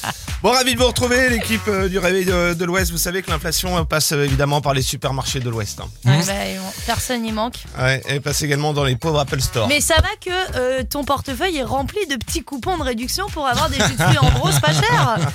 Bon, 0.43 0.51
ravi 0.51 0.75
de 0.75 0.79
vous 0.79 0.85
retrouver, 0.85 1.29
l'équipe 1.29 1.67
euh, 1.67 1.89
du 1.89 1.97
Réveil 1.97 2.23
de, 2.23 2.53
de 2.53 2.65
l'Ouest. 2.65 2.91
Vous 2.91 2.99
savez 2.99 3.23
que 3.23 3.31
l'inflation 3.31 3.79
euh, 3.79 3.83
passe 3.83 4.11
euh, 4.11 4.23
évidemment 4.25 4.61
par 4.61 4.75
les 4.75 4.83
supermarchés 4.83 5.39
de 5.39 5.49
l'Ouest. 5.49 5.79
hein. 5.79 5.87
Ouais, 6.05 6.19
bah, 6.23 6.33
bon, 6.61 6.71
personne 6.85 7.23
n'y 7.23 7.31
manque. 7.31 7.55
Ouais, 7.79 7.99
et 8.07 8.19
passe 8.19 8.43
également 8.43 8.71
dans 8.71 8.83
les 8.83 8.95
pauvres 8.95 9.19
Apple 9.19 9.41
Store. 9.41 9.67
Mais 9.67 9.81
ça 9.81 9.95
va 9.95 10.09
que 10.23 10.29
euh, 10.55 10.83
ton 10.87 11.03
portefeuille 11.03 11.57
est 11.57 11.63
rempli 11.63 11.97
de 12.05 12.15
petits 12.17 12.43
coupons 12.43 12.77
de 12.77 12.83
réduction 12.83 13.25
pour 13.29 13.47
avoir 13.47 13.69
des 13.71 13.77
jus 13.77 13.95
de 13.95 14.03
fruits 14.03 14.19
en 14.19 14.29
rose 14.39 14.59
pas 14.59 14.73
cher. 14.73 15.17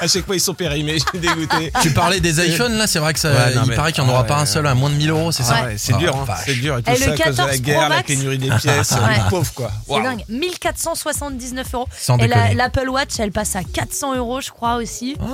À 0.00 0.08
chaque 0.08 0.26
fois, 0.26 0.34
ils 0.34 0.40
sont 0.40 0.54
périmés, 0.54 0.98
je 0.98 1.04
suis 1.08 1.18
dégoûté. 1.20 1.70
Tu 1.80 1.90
parlais 1.92 2.18
des 2.18 2.40
iPhones 2.46 2.76
là, 2.78 2.86
c'est 2.86 2.98
vrai 2.98 3.12
que 3.12 3.18
ça, 3.18 3.30
Ouais, 3.30 3.54
non, 3.54 3.62
il 3.64 3.70
mais- 3.70 3.76
paraît 3.76 3.92
qu'il 3.92 4.02
n'y 4.04 4.10
en 4.10 4.12
aura 4.12 4.22
ah 4.22 4.24
pas 4.24 4.36
ouais, 4.36 4.42
un 4.42 4.46
seul 4.46 4.66
à 4.66 4.74
moins 4.74 4.90
de 4.90 4.94
1000 4.94 5.10
euros, 5.10 5.32
c'est 5.32 5.42
Ah 5.44 5.46
ça 5.46 5.64
ouais, 5.64 5.74
c'est 5.78 5.96
dur, 5.96 6.16
hein, 6.16 6.34
c'est 6.44 6.54
dur. 6.54 6.78
Et 6.78 6.82
tout 6.82 6.90
Et 6.90 6.96
ça 6.96 7.06
le 7.06 7.12
à 7.12 7.16
cause 7.16 7.18
de 7.18 7.24
14 7.24 7.38
la 7.38 7.52
Pro 7.54 7.62
guerre, 7.62 7.88
la 7.88 8.02
pénurie 8.02 8.38
des 8.38 8.50
pièces, 8.50 8.92
Ouais. 8.92 9.14
les 9.16 9.30
pauvres 9.30 9.52
quoi. 9.54 9.70
C'est 9.88 10.02
dingue. 10.02 10.24
1479 10.28 11.74
euros. 11.74 11.88
Sans 11.98 12.18
Et 12.18 12.26
la- 12.28 12.54
l'Apple 12.54 12.88
Watch, 12.88 13.18
elle 13.18 13.32
passe 13.32 13.56
à 13.56 13.62
400 13.64 14.14
euros, 14.16 14.40
je 14.40 14.50
crois 14.50 14.76
aussi. 14.76 15.16
Oh. 15.20 15.24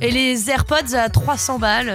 Et 0.00 0.10
les 0.10 0.50
AirPods 0.50 0.94
à 0.96 1.08
300 1.08 1.58
balles. 1.58 1.92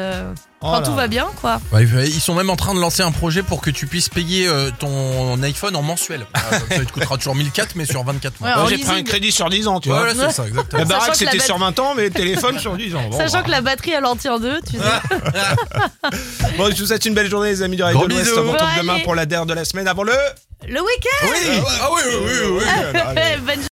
Oh 0.61 0.65
quand 0.65 0.79
là 0.79 0.81
tout 0.81 0.93
va 0.93 1.07
bien, 1.07 1.25
quoi. 1.39 1.61
Ouais, 1.71 1.85
ils 1.85 2.19
sont 2.19 2.35
même 2.35 2.49
en 2.49 2.57
train 2.57 2.73
de 2.75 2.81
lancer 2.81 3.01
un 3.01 3.11
projet 3.11 3.43
pour 3.43 3.61
que 3.61 3.69
tu 3.69 3.87
puisses 3.87 4.09
payer 4.09 4.45
euh, 4.47 4.69
ton 4.77 5.41
iPhone 5.41 5.73
en 5.77 5.81
mensuel. 5.81 6.25
Euh, 6.35 6.59
ça 6.69 6.79
te 6.85 6.91
coûtera 6.91 7.15
toujours 7.15 7.35
1004 7.35 7.75
mais 7.77 7.85
sur 7.85 8.03
24 8.03 8.41
mois. 8.41 8.63
Ouais, 8.65 8.69
j'ai 8.69 8.77
pris 8.83 8.99
un 8.99 9.03
crédit 9.03 9.31
sur 9.31 9.49
10 9.49 9.67
ans, 9.67 9.79
tu 9.79 9.87
Ouais, 9.89 9.95
vois. 9.97 10.13
voilà, 10.13 10.29
c'est 10.31 10.35
ça, 10.35 10.47
exactement. 10.47 10.79
La 10.79 10.85
baraque, 10.85 11.01
Sachant 11.05 11.19
que 11.19 11.23
la 11.23 11.31
c'était 11.31 11.37
bat- 11.37 11.45
sur 11.45 11.57
20 11.59 11.79
ans, 11.79 11.93
mais 11.95 12.03
le 12.03 12.09
téléphone 12.11 12.59
sur 12.59 12.75
10 12.75 12.93
ans. 12.95 13.01
Bon, 13.09 13.17
Sachant 13.17 13.37
bah. 13.39 13.43
que 13.43 13.51
la 13.51 13.61
batterie, 13.61 13.91
elle 13.91 14.05
en 14.05 14.17
tient 14.17 14.37
deux, 14.37 14.59
tu 14.69 14.77
sais. 14.77 14.83
Bon, 16.57 16.69
je 16.69 16.79
vous 16.81 16.87
souhaite 16.87 17.05
une 17.05 17.13
belle 17.13 17.29
journée, 17.29 17.49
les 17.51 17.61
amis 17.61 17.77
du 17.77 17.83
Radio 17.83 17.99
Gros 17.99 18.07
de 18.07 18.13
l'Ouest. 18.13 18.29
bisous. 18.29 18.39
On 18.41 18.45
se 18.47 18.51
retrouve 18.51 18.69
demain 18.77 18.99
pour 19.03 19.15
la 19.15 19.25
dernière 19.25 19.45
de 19.45 19.53
la 19.53 19.63
semaine 19.65 19.87
avant 19.87 20.03
le. 20.03 20.13
Le 20.67 20.81
week-end 20.81 21.25
Oui, 21.31 21.61
ah 21.81 21.87
oui, 21.93 22.01
oui, 22.05 22.33
oui. 22.51 22.59
oui. 22.59 23.23
Bonne 23.45 23.63